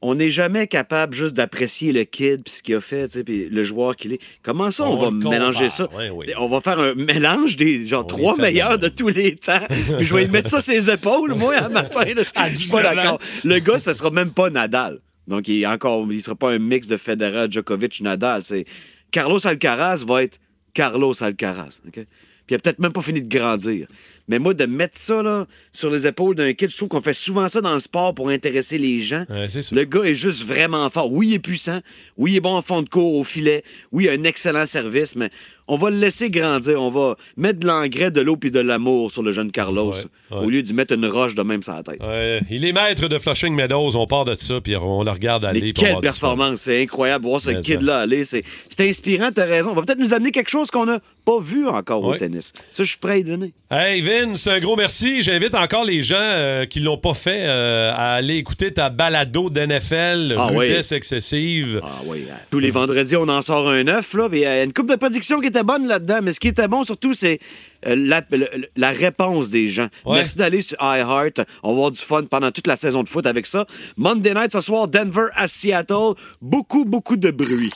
On 0.02 0.16
n'est 0.16 0.30
jamais 0.30 0.66
capable 0.68 1.14
juste 1.14 1.34
d'apprécier 1.34 1.92
le 1.92 2.06
kid 2.06 2.42
puis 2.44 2.54
ce 2.54 2.64
qu'il 2.64 2.76
a 2.76 2.80
fait, 2.82 3.22
puis 3.26 3.50
le 3.50 3.64
joueur 3.66 3.98
qu'il 3.98 4.14
est. 4.14 4.22
Comment 4.44 4.72
ça, 4.72 4.86
on, 4.86 4.94
On 4.94 4.96
va 4.96 5.12
mélanger 5.12 5.66
compare, 5.68 5.72
ça? 5.76 5.90
oui, 5.98 6.06
oui. 6.14 6.26
On 6.38 6.48
va 6.48 6.62
faire 6.62 6.80
un 6.80 6.94
mélange 6.96 7.58
des 7.58 7.86
genre 7.86 8.04
On 8.06 8.08
trois 8.08 8.38
meilleurs 8.38 8.80
de- 8.80 8.88
tous 8.88 9.10
les 9.10 9.36
temps. 9.36 9.60
puis 9.68 10.06
je 10.06 10.14
vais 10.16 10.24
lui 10.24 10.32
mettre 10.32 10.50
ça 10.50 10.62
sur 10.62 10.72
les 10.72 10.90
épaules, 10.90 11.34
moi, 11.36 11.68
matin. 11.68 12.06
là. 12.16 12.24
À 12.36 12.48
Je 12.50 12.56
suis 12.56 12.72
pas 12.72 12.78
19 12.82 12.86
ans. 12.92 12.96
d'accord. 12.96 13.20
Le 13.44 13.60
gars, 13.60 13.80
ce 13.80 13.92
sera 13.94 14.10
même 14.10 14.32
pas 14.32 14.50
Nadal. 14.50 15.00
Donc, 15.28 15.48
il 15.50 15.62
est 15.62 15.66
encore, 15.68 16.08
il 16.10 16.22
sera 16.24 16.36
pas 16.36 16.52
un 16.52 16.60
mix 16.60 16.88
de 16.88 16.96
Federer, 16.96 17.48
Djokovic, 17.52 18.00
Nadal. 18.00 18.44
C'est 18.46 18.66
Carlos 19.12 19.46
Alcaraz 19.46 20.06
va 20.08 20.24
être 20.24 20.40
Carlos 20.74 21.14
Alcaraz. 21.22 21.80
Puis 21.92 22.06
il 22.50 22.56
a 22.56 22.60
peut-être 22.60 22.80
même 22.80 22.94
pas 22.94 23.02
fini 23.02 23.22
de 23.22 23.28
grandir. 23.38 23.86
Mais 24.30 24.40
moi, 24.40 24.54
de 24.54 24.66
mettre 24.66 24.98
ça 24.98 25.22
là, 25.22 25.48
sur 25.74 25.90
les 25.90 26.08
épaules 26.08 26.36
d'un 26.36 26.54
kid, 26.54 26.70
je 26.70 26.78
trouve 26.78 26.88
qu'on 26.88 27.02
fait 27.02 27.14
souvent 27.14 27.50
ça 27.50 27.60
dans 27.60 27.74
le 27.74 27.80
sport 27.80 28.14
pour 28.16 28.30
intéresser 28.30 28.78
les 28.78 29.02
gens. 29.02 29.26
Ouais. 29.28 29.48
Le 29.72 29.84
gars 29.84 30.04
est 30.04 30.16
juste 30.16 30.46
vraiment 30.46 30.90
fort. 30.90 31.12
Oui, 31.12 31.30
il 31.30 31.34
est 31.34 31.40
puissant. 31.40 31.82
Oui, 32.16 32.34
il 32.34 32.38
est 32.38 32.42
bon 32.42 32.56
en 32.56 32.62
fond 32.62 32.82
de 32.82 32.90
cours, 32.90 33.16
au 33.16 33.24
filet. 33.24 33.64
Oui, 33.92 34.06
il 34.06 34.10
a 34.10 34.14
un 34.14 34.24
excellent 34.24 34.68
service, 34.68 35.16
mais 35.16 35.30
on 35.70 35.78
va 35.78 35.90
le 35.90 35.98
laisser 35.98 36.30
grandir. 36.30 36.82
On 36.82 36.90
va 36.90 37.16
mettre 37.38 37.60
de 37.60 37.68
l'engrais, 37.68 38.12
de 38.12 38.22
l'eau 38.22 38.36
puis 38.36 38.52
de 38.52 38.60
l'amour 38.60 39.12
sur 39.12 39.24
le 39.24 39.32
jeune 39.32 39.52
Carlos 39.52 39.92
Ouais, 39.92 40.04
ouais. 40.32 40.46
au 40.46 40.50
lieu 40.50 40.62
d'y 40.62 40.74
mettre 40.74 40.94
une 40.94 41.06
roche 41.06 41.36
de 41.36 41.42
même 41.44 41.64
sur 41.64 41.74
la 41.74 41.84
tête. 41.84 42.02
Ouais, 42.02 42.42
il 42.50 42.66
est 42.66 42.74
maître 42.74 43.08
de 43.08 43.18
Flushing 43.20 43.56
Meadows. 43.56 43.96
On 43.96 44.06
part 44.06 44.26
de 44.26 44.36
ça, 44.36 44.60
puis 44.62 44.76
on 44.76 45.04
le 45.04 45.12
regarde 45.12 45.46
aller. 45.46 45.62
Mais 45.62 45.72
quelle 45.74 46.00
performance! 46.02 46.62
C'est 46.62 46.82
incroyable 46.84 47.26
voir 47.26 47.42
ce 47.42 47.52
kid-là 47.52 48.00
aller. 48.00 48.26
C'est 48.26 48.44
inspirant, 48.80 49.30
t'as 49.34 49.46
raison. 49.46 49.70
On 49.72 49.76
va 49.76 49.84
peut-être 49.84 50.00
nous 50.00 50.14
amener 50.14 50.32
quelque 50.32 50.50
chose 50.50 50.70
qu'on 50.72 50.86
n'a 50.86 51.00
pas 51.26 51.40
vu 51.40 51.68
encore 51.68 52.04
au 52.04 52.16
tennis. 52.16 52.52
Ça, 52.72 52.84
je 52.84 52.90
suis 52.90 52.98
prêt 52.98 53.14
à 53.14 53.18
y 53.18 53.24
donner. 53.24 53.54
Hey 53.72 54.02
Vince, 54.02 54.48
un 54.48 54.60
gros 54.60 54.76
merci. 54.76 55.22
J'invite 55.22 55.54
encore 55.54 55.86
les 55.86 56.02
gens 56.02 56.16
euh, 56.20 56.66
qui 56.66 56.80
l'ont 56.80 56.98
pas 56.98 57.14
fait 57.14 57.44
euh, 57.46 57.92
à 57.94 58.14
aller 58.16 58.36
écouter 58.38 58.74
ta 58.74 58.90
balado 58.90 59.50
d'NFL, 59.50 60.36
Ah 60.38 60.48
rudesse 60.48 60.92
excessive. 60.92 61.80
Ah 61.84 62.00
oui, 62.06 62.26
euh, 62.30 62.34
tous 62.50 62.60
les 62.60 62.72
vendredis, 62.72 63.16
on 63.16 63.28
en 63.28 63.42
sort 63.42 63.70
un 63.70 63.88
œuf. 63.88 64.14
Là, 64.14 64.28
puis, 64.30 64.46
euh, 64.46 64.64
une 64.66 64.74
coupe 64.74 64.90
de 64.90 64.96
prédictions 64.96 65.40
qui 65.40 65.52
était 65.60 65.66
bonne 65.66 65.88
là-dedans. 65.88 66.20
Mais 66.24 66.34
ce 66.34 66.40
qui 66.40 66.48
était 66.48 66.68
bon, 66.68 66.84
surtout, 66.84 67.14
c'est 67.14 67.40
euh, 67.86 67.96
la, 67.96 68.22
le- 68.32 68.68
la 68.76 68.90
réponse 68.92 69.50
des 69.50 69.68
gens. 69.68 69.88
Ouais. 70.06 70.18
Merci 70.18 70.38
d'aller 70.38 70.62
sur 70.62 70.78
iHeart. 70.82 71.42
On 71.64 71.70
va 71.70 71.74
avoir 71.76 71.92
du 71.92 72.00
fun 72.00 72.24
pendant 72.24 72.52
toute 72.52 72.68
la 72.68 72.78
saison 72.78 73.04
de 73.04 73.10
foot 73.10 73.26
avec 73.26 73.46
ça. 73.48 73.66
Monday 73.98 74.34
night, 74.34 74.52
ce 74.52 74.62
soir, 74.62 74.88
Denver 74.88 75.28
à 75.36 75.48
Seattle. 75.48 76.14
Beaucoup, 76.42 76.86
beaucoup 76.86 77.18
de 77.18 77.32
bruit. 77.32 77.72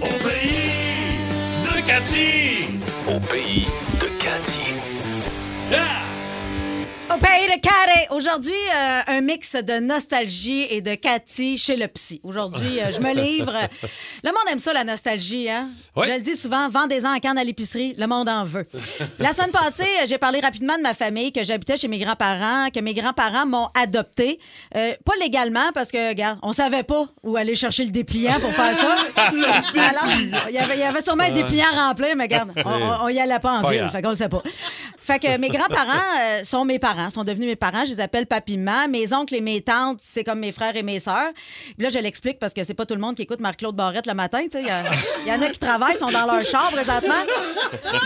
Au 0.00 0.06
pays 0.06 1.64
de 1.64 1.86
Cathy. 1.86 2.78
Au 3.08 3.18
pays 3.20 3.66
de 4.00 4.06
Cathy. 4.22 4.52
Au 7.16 7.18
pays 7.18 7.46
de 7.46 7.58
Carré. 7.62 8.06
Aujourd'hui, 8.10 8.52
euh, 8.52 9.00
un 9.06 9.20
mix 9.22 9.54
de 9.54 9.78
nostalgie 9.80 10.66
et 10.68 10.82
de 10.82 10.94
Cathy 10.96 11.56
chez 11.56 11.74
le 11.76 11.88
psy. 11.88 12.20
Aujourd'hui, 12.22 12.78
euh, 12.78 12.92
je 12.94 13.00
me 13.00 13.14
livre. 13.18 13.54
Le 14.22 14.30
monde 14.30 14.42
aime 14.52 14.58
ça, 14.58 14.74
la 14.74 14.84
nostalgie. 14.84 15.48
Hein? 15.48 15.70
Je 15.96 16.10
le 16.12 16.20
dis 16.20 16.36
souvent, 16.36 16.68
vendez-en 16.68 17.14
en 17.14 17.18
canne 17.18 17.38
à 17.38 17.44
l'épicerie, 17.44 17.94
le 17.96 18.06
monde 18.06 18.28
en 18.28 18.44
veut. 18.44 18.66
La 19.18 19.32
semaine 19.32 19.50
passée, 19.50 19.84
euh, 20.02 20.06
j'ai 20.06 20.18
parlé 20.18 20.40
rapidement 20.40 20.76
de 20.76 20.82
ma 20.82 20.92
famille, 20.92 21.32
que 21.32 21.42
j'habitais 21.42 21.78
chez 21.78 21.88
mes 21.88 21.98
grands-parents, 21.98 22.68
que 22.68 22.80
mes 22.80 22.92
grands-parents 22.92 23.46
m'ont 23.46 23.68
adopté. 23.74 24.38
Euh, 24.76 24.92
pas 25.04 25.14
légalement, 25.18 25.70
parce 25.72 25.90
que, 25.90 26.08
regarde, 26.10 26.38
on 26.42 26.52
savait 26.52 26.82
pas 26.82 27.06
où 27.22 27.36
aller 27.38 27.54
chercher 27.54 27.84
le 27.86 27.92
dépliant 27.92 28.34
pour 28.40 28.50
faire 28.50 28.76
ça. 28.76 28.96
Alors, 29.32 30.04
il 30.48 30.54
y 30.54 30.58
avait, 30.58 30.74
il 30.74 30.80
y 30.80 30.82
avait 30.84 31.00
sûrement 31.00 31.24
un 31.24 31.32
dépliant 31.32 31.64
rempli, 31.74 32.08
mais 32.14 32.24
regarde, 32.24 32.50
on, 32.64 32.68
on- 32.70 33.04
on 33.04 33.08
y 33.08 33.18
allait 33.20 33.38
pas 33.38 33.60
en 33.60 33.70
ville, 33.70 33.88
fait 33.90 34.02
qu'on 34.02 34.10
le 34.10 34.16
sait 34.16 34.28
pas. 34.28 34.42
Fait 35.02 35.18
que 35.18 35.38
mes 35.38 35.48
grands-parents 35.48 36.42
sont 36.44 36.64
mes 36.64 36.78
parents, 36.80 37.05
sont 37.10 37.24
devenus 37.24 37.48
mes 37.48 37.56
parents. 37.56 37.84
Je 37.84 37.90
les 37.90 38.00
appelle 38.00 38.26
papy-maman. 38.26 38.88
Mes 38.88 39.12
oncles 39.12 39.34
et 39.34 39.40
mes 39.40 39.60
tantes, 39.60 39.98
c'est 40.02 40.24
comme 40.24 40.40
mes 40.40 40.52
frères 40.52 40.76
et 40.76 40.82
mes 40.82 41.00
sœurs. 41.00 41.30
Puis 41.76 41.84
là, 41.84 41.88
je 41.88 41.98
l'explique 41.98 42.38
parce 42.38 42.52
que 42.54 42.64
c'est 42.64 42.74
pas 42.74 42.86
tout 42.86 42.94
le 42.94 43.00
monde 43.00 43.14
qui 43.16 43.22
écoute 43.22 43.40
Marc-Claude 43.40 43.74
Barrette 43.76 44.06
le 44.06 44.14
matin. 44.14 44.40
Il 44.54 44.60
y, 45.26 45.32
en 45.32 45.42
a 45.42 45.48
qui 45.50 45.58
travaillent, 45.58 45.98
sont 45.98 46.10
dans 46.10 46.26
leur 46.26 46.44
char 46.44 46.70
présentement. 46.70 47.14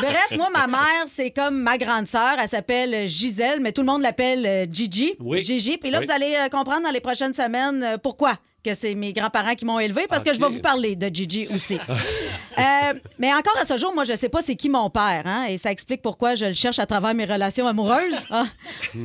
Bref, 0.00 0.28
moi, 0.36 0.48
ma 0.52 0.66
mère, 0.66 1.04
c'est 1.06 1.30
comme 1.30 1.58
ma 1.60 1.78
grande 1.78 2.06
sœur. 2.06 2.36
Elle 2.40 2.48
s'appelle 2.48 3.08
Gisèle, 3.08 3.60
mais 3.60 3.72
tout 3.72 3.82
le 3.82 3.86
monde 3.86 4.02
l'appelle 4.02 4.46
euh, 4.46 4.66
Gigi. 4.70 5.14
Oui. 5.20 5.42
Gigi. 5.42 5.76
Puis 5.78 5.90
là, 5.90 5.98
Oui. 5.98 6.06
vous 6.06 6.10
allez 6.12 6.34
euh, 6.36 6.48
comprendre 6.48 6.82
dans 6.82 6.90
les 6.90 7.00
prochaines 7.00 7.34
semaines 7.34 7.82
euh, 7.82 7.98
pourquoi 7.98 8.34
que 8.62 8.74
c'est 8.74 8.94
mes 8.94 9.12
grands-parents 9.12 9.54
qui 9.54 9.64
m'ont 9.64 9.78
élevé 9.78 10.06
parce 10.08 10.24
que 10.24 10.32
je 10.32 10.40
vais 10.40 10.48
vous 10.48 10.60
parler 10.60 10.96
de 10.96 11.08
Gigi 11.12 11.46
aussi. 11.54 11.78
Euh, 12.58 12.94
mais 13.18 13.32
encore 13.32 13.56
à 13.58 13.64
ce 13.64 13.78
jour, 13.78 13.94
moi, 13.94 14.04
je 14.04 14.14
sais 14.14 14.28
pas 14.28 14.42
c'est 14.42 14.56
qui 14.56 14.68
mon 14.68 14.90
père, 14.90 15.22
hein, 15.24 15.46
et 15.48 15.56
ça 15.56 15.70
explique 15.70 16.02
pourquoi 16.02 16.34
je 16.34 16.46
le 16.46 16.52
cherche 16.52 16.78
à 16.78 16.84
travers 16.84 17.14
mes 17.14 17.24
relations 17.24 17.66
amoureuses. 17.66 18.26
Ah, 18.28 18.44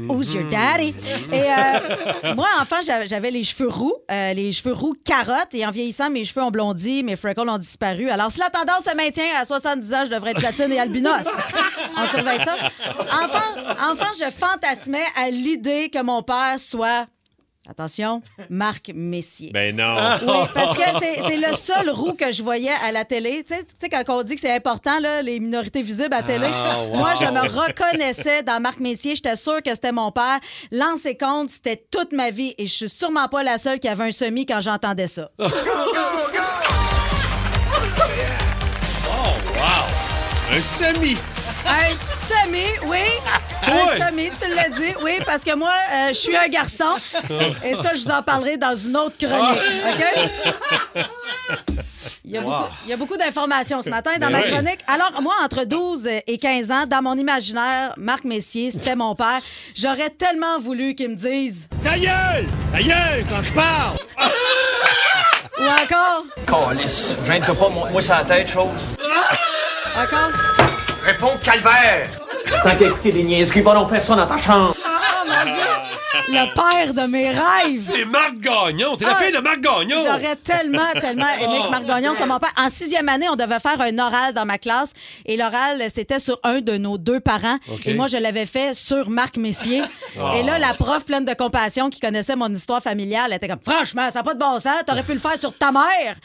Who's 0.09 0.33
your 0.33 0.49
daddy? 0.49 0.93
Et 1.31 1.41
euh, 1.41 2.33
moi, 2.35 2.47
enfant, 2.59 2.77
j'avais 2.85 3.07
j'avais 3.07 3.31
les 3.31 3.43
cheveux 3.43 3.69
roux, 3.69 3.93
euh, 4.11 4.33
les 4.33 4.51
cheveux 4.51 4.73
roux 4.73 4.93
carottes, 5.05 5.53
et 5.53 5.65
en 5.65 5.71
vieillissant, 5.71 6.09
mes 6.09 6.25
cheveux 6.25 6.41
ont 6.43 6.51
blondi, 6.51 7.03
mes 7.03 7.15
freckles 7.15 7.47
ont 7.47 7.57
disparu. 7.57 8.09
Alors, 8.09 8.29
si 8.31 8.39
la 8.39 8.49
tendance 8.49 8.85
se 8.85 8.95
maintient 8.95 9.23
à 9.39 9.45
70 9.45 9.93
ans, 9.93 10.03
je 10.05 10.11
devrais 10.11 10.31
être 10.31 10.39
platine 10.39 10.71
et 10.71 10.79
albinos. 10.79 11.27
On 11.97 12.07
surveille 12.07 12.43
ça. 12.43 12.55
Enfant, 13.23 13.91
enfant, 13.91 14.11
je 14.19 14.29
fantasmais 14.31 15.05
à 15.15 15.29
l'idée 15.29 15.89
que 15.89 16.01
mon 16.01 16.23
père 16.23 16.55
soit 16.57 17.05
Attention, 17.69 18.21
Marc 18.49 18.91
Messier. 18.93 19.49
Ben 19.53 19.75
non. 19.75 19.95
Oui, 20.21 20.47
parce 20.53 20.77
que 20.77 20.83
c'est 20.99 21.37
le 21.37 21.53
seul 21.55 21.89
roux 21.89 22.13
que 22.13 22.31
je 22.31 22.43
voyais 22.43 22.71
à 22.83 22.91
la 22.91 23.05
télé. 23.05 23.43
Tu 23.43 23.55
sais, 23.55 23.63
tu 23.63 23.73
sais, 23.81 23.89
quand 23.89 24.03
on 24.09 24.23
dit 24.23 24.35
que 24.35 24.41
c'est 24.41 24.53
important, 24.55 24.99
là, 24.99 25.21
les 25.21 25.39
minorités 25.39 25.81
visibles 25.81 26.13
à 26.13 26.17
la 26.21 26.23
télé, 26.23 26.47
Ah, 26.51 26.77
wow. 26.83 26.97
moi, 26.97 27.13
je 27.15 27.25
me 27.25 27.41
reconnaissais 27.41 28.43
dans 28.43 28.59
Marc 28.61 28.79
Messier. 28.79 29.15
J'étais 29.15 29.35
sûre 29.35 29.61
que 29.63 29.71
c'était 29.71 29.91
mon 29.91 30.11
père. 30.11 30.39
Lancer 30.71 31.17
compte, 31.17 31.49
c'était 31.49 31.83
toute 31.91 32.13
ma 32.13 32.29
vie 32.29 32.53
et 32.57 32.67
je 32.67 32.73
suis 32.73 32.89
sûrement 32.89 33.27
pas 33.27 33.41
la 33.43 33.57
seule 33.57 33.79
qui 33.79 33.87
avait 33.87 34.03
un 34.05 34.11
semi 34.11 34.45
quand 34.45 34.61
j'entendais 34.61 35.07
ça. 35.07 35.29
Un 40.51 40.61
semi. 40.61 41.17
Un 41.67 41.93
semi, 41.95 42.65
oui. 42.85 42.99
Toi? 43.65 43.93
Un 43.93 44.07
semi, 44.07 44.29
tu 44.31 44.53
l'as 44.53 44.69
dit, 44.69 44.93
oui, 45.03 45.19
parce 45.25 45.43
que 45.43 45.55
moi, 45.55 45.71
euh, 45.93 46.07
je 46.09 46.13
suis 46.13 46.35
un 46.37 46.47
garçon. 46.47 46.85
Et 47.63 47.75
ça, 47.75 47.93
je 47.93 48.01
vous 48.03 48.11
en 48.11 48.21
parlerai 48.23 48.57
dans 48.57 48.75
une 48.75 48.95
autre 48.97 49.17
chronique. 49.17 49.61
OK? 49.87 51.05
Il 52.27 52.31
y 52.31 52.93
a 52.93 52.97
beaucoup, 52.97 53.17
d'informations 53.17 53.81
ce 53.81 53.89
matin 53.89 54.11
dans 54.19 54.27
Ben 54.27 54.31
ma 54.31 54.41
oui. 54.41 54.51
chronique. 54.51 54.79
Alors, 54.87 55.21
moi, 55.21 55.33
entre 55.43 55.63
12 55.63 56.07
et 56.27 56.37
15 56.37 56.71
ans, 56.71 56.85
dans 56.87 57.01
mon 57.01 57.15
imaginaire, 57.17 57.93
Marc 57.97 58.23
Messier, 58.23 58.71
c'était 58.71 58.95
mon 58.95 59.15
père. 59.15 59.39
J'aurais 59.75 60.09
tellement 60.09 60.59
voulu 60.59 60.95
qu'il 60.95 61.09
me 61.09 61.15
dise. 61.15 61.67
Ta 61.83 61.97
gueule! 61.97 62.47
Ta 62.73 62.81
gueule 62.81 63.25
quand 63.29 63.43
je 63.43 63.51
parle! 63.53 63.97
Ou 65.59 65.63
encore? 65.63 66.25
Calice, 66.67 67.15
gêne-toi 67.25 67.55
pas, 67.55 67.69
moi, 67.69 67.89
moi 67.91 68.01
c'est 68.01 68.11
la 68.11 68.23
tête, 68.25 68.47
chose. 68.49 68.81
Encore? 69.95 70.31
Réponds, 71.05 71.37
calvaire! 71.43 72.07
Tant 72.63 72.75
qu'à 72.75 72.85
écouter 72.85 73.11
des 73.11 73.23
niaiseries, 73.23 73.61
va 73.61 73.73
donc 73.73 73.89
faire 73.89 74.03
ça 74.03 74.15
dans 74.15 74.27
ta 74.27 74.37
chambre. 74.37 74.75
Dieu! 75.45 75.74
Le 76.27 76.53
père 76.53 76.93
de 76.93 77.11
mes 77.11 77.29
rêves! 77.29 77.91
C'est 77.93 78.05
Marc 78.05 78.35
Gagnon. 78.39 78.95
T'es 78.95 79.05
la 79.05 79.11
Ah, 79.11 79.15
fille 79.23 79.31
de 79.33 79.39
Marc 79.39 79.59
Gagnon. 79.59 79.97
J'aurais 80.03 80.35
tellement, 80.37 80.91
tellement 80.99 81.27
aimé 81.41 81.59
que 81.65 81.69
Marc 81.71 81.85
Gagnon 81.85 82.13
soit 82.13 82.25
mon 82.25 82.39
père. 82.39 82.51
En 82.57 82.69
sixième 82.69 83.07
année, 83.09 83.27
on 83.29 83.35
devait 83.35 83.59
faire 83.59 83.79
un 83.79 83.97
oral 83.99 84.33
dans 84.33 84.45
ma 84.45 84.57
classe. 84.57 84.93
Et 85.25 85.37
l'oral, 85.37 85.83
c'était 85.93 86.19
sur 86.19 86.39
un 86.43 86.61
de 86.61 86.77
nos 86.77 86.97
deux 86.97 87.19
parents. 87.19 87.57
Et 87.85 87.93
moi, 87.93 88.07
je 88.07 88.17
l'avais 88.17 88.45
fait 88.45 88.73
sur 88.73 89.09
Marc 89.09 89.37
Messier. 89.37 89.81
Oh. 90.19 90.21
Et 90.37 90.43
là, 90.43 90.57
la 90.59 90.73
prof, 90.73 91.05
pleine 91.05 91.25
de 91.25 91.33
compassion, 91.33 91.89
qui 91.89 91.99
connaissait 91.99 92.35
mon 92.35 92.53
histoire 92.53 92.81
familiale, 92.81 93.27
elle 93.31 93.37
était 93.37 93.47
comme 93.47 93.59
Franchement, 93.65 94.03
ça 94.11 94.19
n'a 94.19 94.23
pas 94.23 94.33
de 94.33 94.39
bon 94.39 94.59
sens. 94.59 94.73
T'aurais 94.85 95.03
pu 95.03 95.13
le 95.13 95.19
faire 95.19 95.37
sur 95.37 95.53
ta 95.57 95.71
mère. 95.71 96.15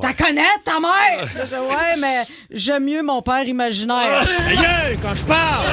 T'as 0.00 0.12
connais, 0.14 0.42
ta 0.64 0.78
mère? 0.80 1.28
Je 1.34 1.46
dis, 1.46 1.54
ouais, 1.54 1.96
mais 2.00 2.24
j'aime 2.50 2.84
mieux 2.84 3.02
mon 3.02 3.22
père 3.22 3.46
imaginaire. 3.46 4.24
Quand 5.02 5.14
je 5.14 5.22
parle! 5.24 5.66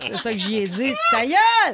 C'est 0.00 0.16
ça 0.18 0.30
que 0.30 0.38
j'y 0.38 0.58
ai 0.58 0.68
dit. 0.68 0.92
Ta 1.10 1.22
gueule! 1.24 1.73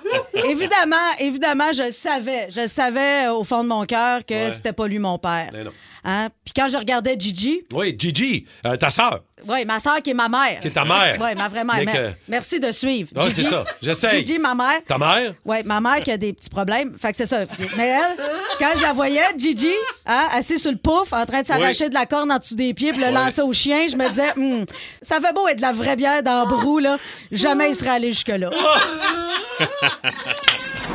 évidemment, 0.45 0.95
évidemment, 1.19 1.71
je 1.73 1.83
le 1.83 1.91
savais. 1.91 2.47
Je 2.49 2.61
le 2.61 2.67
savais 2.67 3.27
euh, 3.27 3.33
au 3.33 3.43
fond 3.43 3.63
de 3.63 3.69
mon 3.69 3.85
cœur 3.85 4.25
que 4.25 4.33
Ouais. 4.33 4.51
c'était 4.51 4.73
pas 4.73 4.87
lui 4.87 4.99
mon 4.99 5.17
père. 5.17 5.49
Non. 5.53 5.71
Hein? 6.03 6.29
Puis 6.43 6.53
quand 6.55 6.67
je 6.67 6.77
regardais 6.77 7.15
Gigi, 7.19 7.61
Oui, 7.73 7.95
Gigi, 7.97 8.47
euh, 8.65 8.75
ta 8.75 8.89
sœur. 8.89 9.19
oui, 9.47 9.65
ma 9.65 9.79
soeur 9.79 10.01
qui 10.01 10.09
est 10.09 10.13
ma 10.15 10.27
mère. 10.29 10.59
Qui 10.59 10.69
est 10.69 10.71
ta 10.71 10.83
mère. 10.83 11.15
Oui, 11.21 11.35
ma 11.37 11.47
vraie 11.47 11.63
mère. 11.63 11.75
Mais 11.77 11.85
Mais- 11.85 11.93
que- 11.93 12.09
Merci 12.27 12.59
de 12.59 12.71
suivre. 12.71 13.09
Ouais, 13.15 13.21
Gigi, 13.29 13.43
c'est 13.43 13.49
ça. 13.51 13.65
J'essaye. 13.81 14.19
Gigi, 14.25 14.39
ma 14.39 14.55
mère. 14.55 14.81
Ta 14.87 14.97
mère? 14.97 15.33
Oui, 15.45 15.57
ma 15.63 15.79
mère 15.79 15.99
qui 16.01 16.09
a 16.11 16.17
des 16.17 16.33
petits 16.33 16.49
problèmes. 16.49 16.97
Fait 16.99 17.11
que 17.11 17.17
c'est 17.17 17.27
ça. 17.27 17.41
Mais 17.77 17.89
elle, 17.89 18.17
quand 18.57 18.71
je 18.75 18.81
la 18.81 18.93
voyais, 18.93 19.21
Gigi, 19.37 19.69
hein, 20.07 20.27
assise 20.33 20.59
sur 20.61 20.71
le 20.71 20.77
pouf, 20.77 21.13
en 21.13 21.25
train 21.27 21.41
de 21.43 21.45
s'arracher 21.47 21.87
de 21.89 21.93
la 21.93 22.07
corne 22.07 22.31
en 22.31 22.39
dessous 22.39 22.55
des 22.55 22.73
pieds 22.73 22.93
puis 22.93 23.01
le 23.03 23.11
lancer 23.11 23.41
au 23.43 23.53
chien, 23.53 23.85
je 23.87 23.95
me 23.95 24.09
disais, 24.09 24.31
Hum, 24.37 24.65
ça 25.03 25.19
fait 25.19 25.33
beau 25.33 25.47
être 25.47 25.57
de 25.57 25.61
la 25.61 25.71
vraie 25.71 25.95
bière 25.95 26.23
dans 26.23 26.41
le 26.45 26.47
brou, 26.47 26.79
là. 26.79 26.97
Jamais 27.31 27.69
il 27.69 27.75
serait 27.75 27.91
allé 27.91 28.11
jusque-là. 28.11 28.49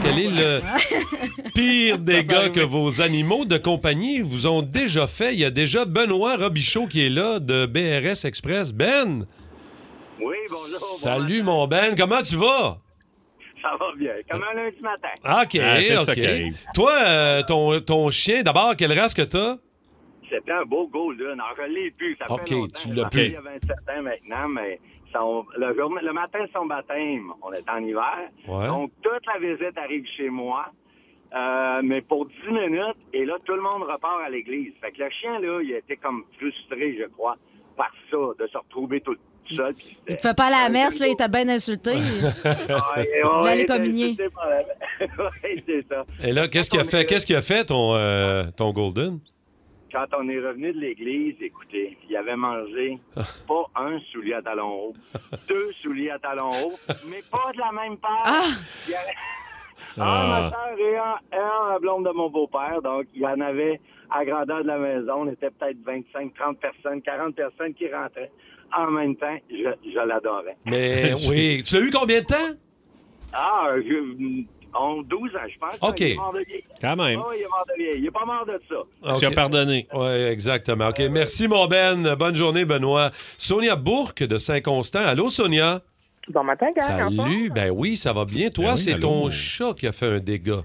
Quel 0.03 0.19
est 0.19 0.29
le 0.31 0.61
pire 1.55 1.99
dégât 1.99 2.49
que 2.51 2.61
vos 2.61 3.01
animaux 3.01 3.45
de 3.45 3.57
compagnie 3.57 4.21
vous 4.21 4.47
ont 4.47 4.63
déjà 4.63 5.07
fait? 5.07 5.35
Il 5.35 5.41
y 5.41 5.45
a 5.45 5.51
déjà 5.51 5.85
Benoît 5.85 6.37
Robichaud 6.37 6.87
qui 6.87 7.07
est 7.07 7.09
là 7.09 7.39
de 7.39 7.67
BRS 7.67 8.25
Express. 8.27 8.73
Ben! 8.73 9.27
Oui, 10.21 10.37
bonjour. 10.49 10.59
Salut, 10.79 11.43
mon 11.43 11.67
Ben. 11.67 11.95
Comment 11.97 12.23
tu 12.23 12.37
vas? 12.37 12.79
Ça 13.63 13.71
va 13.79 13.87
bien. 13.99 14.13
Comme 14.31 14.43
un 14.51 14.55
lundi 14.55 14.77
matin. 14.81 15.09
OK, 15.43 15.61
Ah, 15.63 16.03
OK. 16.03 16.55
Toi, 16.75 16.93
euh, 17.07 17.43
ton, 17.43 17.81
ton 17.81 18.11
chien, 18.11 18.43
d'abord, 18.43 18.77
quelle 18.77 18.99
race 18.99 19.13
que 19.15 19.23
t'as? 19.23 19.57
C'était 20.31 20.53
un 20.53 20.65
beau 20.65 20.89
golden. 20.89 21.33
Alors, 21.33 21.55
je 21.59 21.73
l'ai 21.73 21.91
plus. 21.93 22.17
Ça 22.19 22.27
OK, 22.33 22.49
fait 22.49 22.55
longtemps. 22.55 22.81
tu 22.81 22.95
l'as 22.95 23.05
plus. 23.09 23.25
Il 23.27 23.33
y 23.33 23.37
a 23.37 23.41
27 23.41 23.71
ans 23.71 24.03
maintenant, 24.03 24.49
mais 24.49 24.81
son- 25.17 25.47
le, 25.57 25.75
jour- 25.77 25.99
le 26.01 26.13
matin 26.13 26.45
de 26.45 26.51
son 26.55 26.67
baptême, 26.67 27.33
on 27.43 27.53
est 27.53 27.69
en 27.69 27.79
hiver. 27.79 28.29
Ouais. 28.49 28.67
Donc, 28.67 28.91
toute 29.03 29.25
la 29.27 29.39
visite 29.39 29.77
arrive 29.79 30.05
chez 30.17 30.29
moi. 30.31 30.67
euh, 31.35 31.81
mais 31.83 32.01
pour 32.03 32.27
10 32.27 32.35
minutes, 32.53 32.97
et 33.13 33.25
là, 33.25 33.35
tout 33.45 33.55
le 33.55 33.61
monde 33.61 33.83
repart 33.83 34.21
à 34.25 34.31
l'église. 34.31 34.73
Fait 34.81 34.93
que 34.93 35.03
le 35.03 35.11
chien, 35.11 35.39
là, 35.41 35.61
il 35.63 35.73
était 35.73 35.97
comme 35.97 36.25
frustré, 36.39 36.97
je 36.99 37.07
crois, 37.09 37.37
par 37.77 37.91
ça, 38.11 38.17
de 38.39 38.47
se 38.47 38.57
retrouver 38.57 39.01
tout 39.01 39.17
seul. 39.51 39.75
puis 39.75 39.99
Il 40.09 40.17
te 40.17 40.23
fait 40.23 40.37
pas 40.37 40.51
la 40.51 40.69
messe, 40.69 41.01
là, 41.01 41.09
il 41.09 41.17
t'a 41.17 41.27
bien 41.29 41.49
insulté. 41.49 41.91
Aller 42.45 43.61
il 43.63 43.67
communier. 43.67 44.17
la- 44.19 45.07
c'est 45.67 45.87
ça. 45.89 46.05
Et 46.25 46.33
là, 46.33 46.49
qu'est-ce 46.49 46.71
qu'il 46.71 46.81
a 46.81 46.85
fait? 46.85 47.05
Qu'est-ce 47.05 47.27
qu'il 47.27 47.37
a 47.37 47.43
fait, 47.43 47.65
ton, 47.65 47.95
euh, 47.95 48.45
ton 48.57 48.71
Golden? 48.73 49.19
Quand 49.97 50.19
on 50.19 50.29
est 50.29 50.39
revenu 50.39 50.75
de 50.75 50.79
l'église, 50.81 51.37
écoutez, 51.41 51.97
il 52.07 52.15
avait 52.19 52.37
mangé 52.37 52.99
pas 53.49 53.65
un 53.77 53.99
soulier 54.13 54.35
à 54.35 54.43
talons 54.43 54.89
hauts, 54.89 54.95
deux 55.49 55.73
souliers 55.81 56.11
à 56.11 56.19
talons 56.19 56.51
hauts, 56.51 56.79
mais 57.09 57.23
pas 57.31 57.51
de 57.55 57.59
la 57.59 57.73
même 57.73 57.97
paire. 57.97 58.45
Il 58.87 58.93
y 58.93 58.95
avait- 58.95 59.15
Ah, 59.99 60.03
Ah. 60.23 60.27
ma 60.29 60.51
soeur 60.51 60.79
et 60.79 60.97
un, 60.99 61.17
un, 61.41 61.73
la 61.73 61.79
blonde 61.79 62.05
de 62.05 62.11
mon 62.11 62.29
beau-père, 62.29 62.83
donc 62.83 63.07
il 63.15 63.23
y 63.23 63.27
en 63.27 63.41
avait 63.41 63.81
à 64.11 64.23
grandeur 64.27 64.63
de 64.65 64.67
la 64.69 64.77
maison. 64.77 65.15
On 65.23 65.29
était 65.29 65.51
peut-être 65.51 65.79
25, 65.83 66.35
30 66.35 66.59
personnes, 66.61 67.01
40 67.01 67.35
personnes 67.35 67.73
qui 67.73 67.91
rentraient. 67.91 68.31
En 68.77 68.91
même 68.91 69.17
temps, 69.17 69.37
je, 69.51 69.71
je 69.91 70.07
l'adorais. 70.07 70.57
Mais 70.67 71.13
oui. 71.31 71.63
Tu 71.65 71.75
l'as 71.77 71.87
eu 71.87 71.91
combien 71.91 72.21
de 72.21 72.27
temps? 72.27 72.59
Ah, 73.33 73.71
je, 73.77 74.45
on, 74.81 75.03
12 75.03 75.37
ans, 75.37 75.39
je 75.49 75.59
pense. 75.59 75.79
OK. 75.81 76.01
Il 76.01 76.13
est 76.13 76.15
mort 76.17 76.33
de 76.33 76.41
vieille. 76.41 76.65
Quand 76.81 76.97
même. 76.97 77.21
Ah 77.23 77.27
oui, 77.31 77.37
il 77.39 77.43
est 77.43 77.49
mort 77.49 77.67
de 77.69 77.83
vieille. 77.83 77.99
Il 78.01 78.07
est 78.07 78.11
pas 78.11 78.25
mort 78.25 78.47
de 78.47 78.61
ça. 78.69 79.19
Tu 79.19 79.27
as 79.27 79.31
pardonné. 79.31 79.87
Oui, 79.93 80.09
exactement. 80.09 80.89
OK. 80.89 81.01
Merci, 81.11 81.49
mon 81.49 81.67
Ben. 81.67 82.15
Bonne 82.15 82.37
journée, 82.37 82.65
Benoît. 82.65 83.11
Sonia 83.39 83.77
Bourque 83.77 84.23
de 84.23 84.39
Saint-Constant. 84.39 85.01
Allô, 85.07 85.31
Sonia? 85.31 85.81
Bon 86.29 86.43
matin, 86.43 86.67
gang. 86.77 86.85
Salut. 86.85 87.51
Ben 87.51 87.71
oui, 87.71 87.97
ça 87.97 88.13
va 88.13 88.25
bien. 88.25 88.51
Toi, 88.51 88.65
Ben 88.65 88.73
oui, 88.73 88.79
c'est 88.79 88.99
ton 88.99 89.31
chat 89.31 89.75
qui 89.75 89.87
a 89.87 89.93
fait 89.93 90.07
un 90.07 90.19
dégât. 90.19 90.63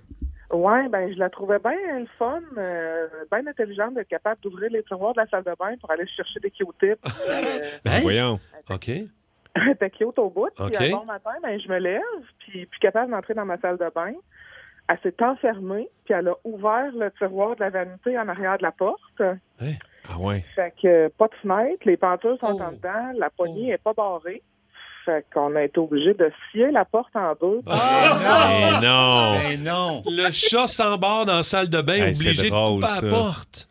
Ouais, 0.51 0.89
ben 0.89 1.09
je 1.13 1.17
la 1.17 1.29
trouvais 1.29 1.59
bien 1.59 1.99
le 1.99 2.07
fun, 2.19 2.41
euh, 2.57 3.07
bien 3.31 3.47
intelligente 3.47 3.93
d'être 3.93 4.09
capable 4.09 4.41
d'ouvrir 4.41 4.69
les 4.69 4.83
tiroirs 4.83 5.13
de 5.13 5.21
la 5.21 5.27
salle 5.27 5.43
de 5.43 5.53
bain 5.57 5.77
pour 5.79 5.89
aller 5.91 6.05
chercher 6.07 6.39
des 6.41 6.51
Q-tips. 6.51 6.99
Euh, 7.29 7.59
Ben, 7.85 8.01
Voyons. 8.01 8.39
OK. 8.69 8.89
Elle 9.55 9.69
était 9.69 9.89
cute 9.89 10.17
au 10.19 10.29
bout. 10.29 10.49
Puis 10.55 10.87
un 10.93 10.97
bon 10.97 11.05
matin, 11.05 11.31
ben, 11.43 11.59
je 11.59 11.67
me 11.67 11.77
lève, 11.79 12.01
puis 12.39 12.65
plus 12.65 12.79
capable 12.79 13.11
d'entrer 13.11 13.33
dans 13.33 13.45
ma 13.45 13.57
salle 13.59 13.77
de 13.77 13.89
bain. 13.93 14.13
Elle 14.89 14.97
s'est 15.03 15.23
enfermée, 15.23 15.87
puis 16.05 16.13
elle 16.13 16.27
a 16.27 16.33
ouvert 16.43 16.91
le 16.93 17.11
tiroir 17.17 17.55
de 17.55 17.61
la 17.61 17.69
vanité 17.69 18.17
en 18.19 18.27
arrière 18.27 18.57
de 18.57 18.63
la 18.63 18.71
porte. 18.71 19.21
Ah 19.21 20.17
ouais. 20.19 20.43
Fait 20.55 20.73
que 20.81 20.87
euh, 20.87 21.09
pas 21.17 21.27
de 21.27 21.35
fenêtre, 21.41 21.81
les 21.85 21.95
pentures 21.95 22.37
sont 22.39 22.57
Oh. 22.59 22.61
en 22.61 22.71
dedans, 22.71 23.11
la 23.17 23.29
poignée 23.29 23.69
est 23.71 23.77
pas 23.77 23.93
barrée. 23.93 24.41
Fait 25.05 25.25
qu'on 25.33 25.55
a 25.55 25.63
été 25.63 25.79
obligé 25.79 26.13
de 26.13 26.31
scier 26.51 26.69
la 26.71 26.85
porte 26.85 27.15
en 27.15 27.33
deux. 27.41 27.61
Eh 27.65 28.85
non. 28.85 29.33
Ben 29.39 29.63
non. 29.63 30.03
Le 30.05 30.31
chat 30.31 30.67
s'embarque 30.67 31.27
dans 31.27 31.37
la 31.37 31.43
salle 31.43 31.69
de 31.69 31.81
bain, 31.81 31.93
Hey, 31.93 32.15
obligé 32.15 32.49
drôle, 32.49 32.81
de 32.81 32.85
couper 32.85 32.93
ça. 32.99 33.01
la 33.05 33.09
porte. 33.11 33.67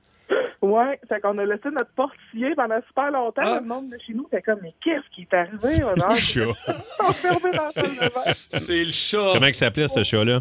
Ouais, 0.63 1.01
fait 1.09 1.21
qu'on 1.21 1.39
a 1.39 1.45
laissé 1.47 1.71
notre 1.73 1.91
porte 1.97 2.13
sciée 2.31 2.55
pendant 2.55 2.79
super 2.87 3.11
longtemps. 3.11 3.41
Ah. 3.43 3.61
Le 3.63 3.67
monde 3.67 3.89
de 3.91 3.99
chez 4.07 4.13
nous 4.13 4.27
était 4.31 4.43
comme, 4.43 4.59
mais 4.63 4.75
qu'est-ce 4.85 5.09
qui 5.15 5.23
est 5.23 5.35
arrivé? 5.35 5.85
On 5.85 6.01
a 6.01 6.15
Chat. 6.15 6.41
enfermé 6.99 7.51
dans 7.57 7.65
la 7.65 7.71
salle 7.73 7.95
de 7.97 8.15
bain. 8.15 8.33
C'est 8.59 8.85
le 8.85 8.93
chat. 8.93 9.31
Comment 9.33 9.47
il 9.47 9.55
s'appelait, 9.55 9.89
ce 9.89 10.03
chat-là? 10.03 10.41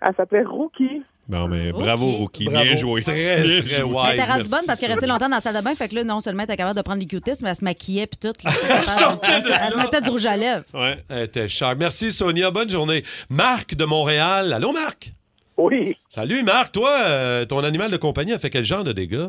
Elle 0.00 0.14
s'appelait 0.14 0.44
Rookie. 0.44 1.02
Bon, 1.28 1.48
mais 1.48 1.72
Rookie. 1.72 1.82
bravo, 1.84 2.10
Rookie. 2.12 2.44
Bravo. 2.44 2.62
Bien 2.64 2.76
joué. 2.76 3.02
Très, 3.02 3.14
Bien 3.42 3.62
très 3.62 3.76
joué. 3.80 3.82
wise. 3.82 4.06
Elle 4.12 4.20
était 4.20 4.30
rendue 4.30 4.48
bonne 4.48 4.60
parce 4.64 4.78
qu'elle 4.78 4.90
restait 4.92 5.08
longtemps 5.08 5.28
dans 5.28 5.34
la 5.36 5.40
salle 5.42 5.56
de 5.56 5.60
bain. 5.60 5.74
Fait 5.74 5.88
que 5.88 5.96
là, 5.96 6.04
non 6.04 6.20
seulement 6.20 6.42
elle 6.44 6.50
était 6.50 6.56
capable 6.56 6.76
de 6.76 6.82
prendre 6.82 7.00
les 7.00 7.06
cutistes, 7.08 7.42
mais 7.42 7.48
elle 7.50 7.56
se 7.56 7.64
maquillait 7.64 8.06
puis 8.06 8.16
tout. 8.20 8.32
là. 8.44 8.50
Elle, 8.78 9.42
se- 9.42 9.48
elle 9.48 9.72
se 9.72 9.76
mettait 9.76 10.00
du 10.00 10.10
rouge 10.10 10.26
à 10.26 10.36
lèvres. 10.36 10.62
Ouais. 10.72 10.98
Elle 11.08 11.24
était 11.24 11.48
chère. 11.48 11.74
Merci, 11.76 12.12
Sonia. 12.12 12.52
Bonne 12.52 12.70
journée. 12.70 13.02
Marc 13.28 13.74
de 13.74 13.84
Montréal. 13.84 14.52
Allô, 14.52 14.70
Marc? 14.70 15.12
Oui. 15.56 15.96
Salut, 16.08 16.44
Marc. 16.44 16.70
Toi, 16.70 16.90
euh, 17.08 17.44
ton 17.44 17.64
animal 17.64 17.90
de 17.90 17.96
compagnie 17.96 18.32
a 18.32 18.38
fait 18.38 18.50
quel 18.50 18.64
genre 18.64 18.84
de 18.84 18.92
dégâts? 18.92 19.26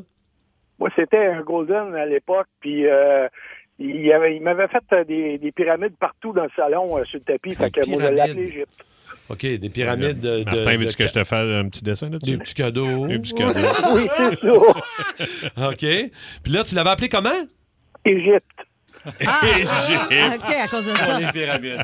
Moi, 0.79 0.89
c'était 0.95 1.25
un 1.27 1.41
Golden 1.41 1.93
à 1.95 2.05
l'époque, 2.05 2.47
puis 2.61 2.87
euh, 2.87 3.27
il, 3.79 4.01
y 4.01 4.13
avait- 4.13 4.35
il 4.35 4.41
m'avait 4.41 4.67
fait 4.67 4.83
euh, 4.93 5.03
des, 5.03 5.37
des 5.37 5.51
pyramides 5.51 5.95
partout 5.99 6.31
dans 6.33 6.43
le 6.43 6.49
salon, 6.55 6.97
euh, 6.97 7.03
sur 7.03 7.19
le 7.19 7.25
tapis. 7.25 7.53
Fait 7.53 7.69
que 7.69 7.87
moi, 7.89 8.01
je 8.01 8.07
appelé 8.07 8.43
Égypte. 8.43 8.85
OK, 9.29 9.41
des 9.45 9.69
pyramides 9.69 10.19
de. 10.19 10.39
de- 10.39 10.43
Martin, 10.45 10.71
de- 10.73 10.77
veux-tu 10.77 10.97
que 10.97 11.07
je 11.07 11.13
te 11.13 11.23
fasse 11.23 11.43
un 11.47 11.67
petit 11.69 11.83
dessin 11.83 12.09
là-dessus? 12.09 12.31
Des 12.31 12.37
petits 12.37 12.53
cadeaux. 12.55 13.05
Des 13.07 13.19
petits 13.19 13.33
cadeaux. 13.33 13.59
Oui, 13.93 14.07
c'est 14.17 14.39
ça. 14.39 15.67
OK. 15.69 16.11
Puis 16.43 16.51
là, 16.53 16.63
tu 16.63 16.73
l'avais 16.75 16.89
appelé 16.89 17.09
comment? 17.09 17.29
Égypte. 18.05 18.45
Ah, 19.27 19.41
Égypte. 19.57 20.43
OK, 20.43 20.51
à 20.55 20.67
cause 20.67 20.85
de 20.85 20.95
ça. 20.95 21.19
Les 21.19 21.31
pyramides. 21.31 21.83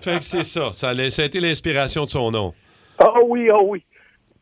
Fait 0.00 0.18
que 0.18 0.24
c'est 0.24 0.42
ça. 0.42 0.70
Ça 0.72 0.90
a, 0.90 1.10
ça 1.10 1.22
a 1.22 1.24
été 1.26 1.40
l'inspiration 1.40 2.04
de 2.04 2.10
son 2.10 2.30
nom. 2.30 2.54
Ah 2.98 3.12
oui, 3.26 3.48
ah 3.52 3.58
oui. 3.62 3.84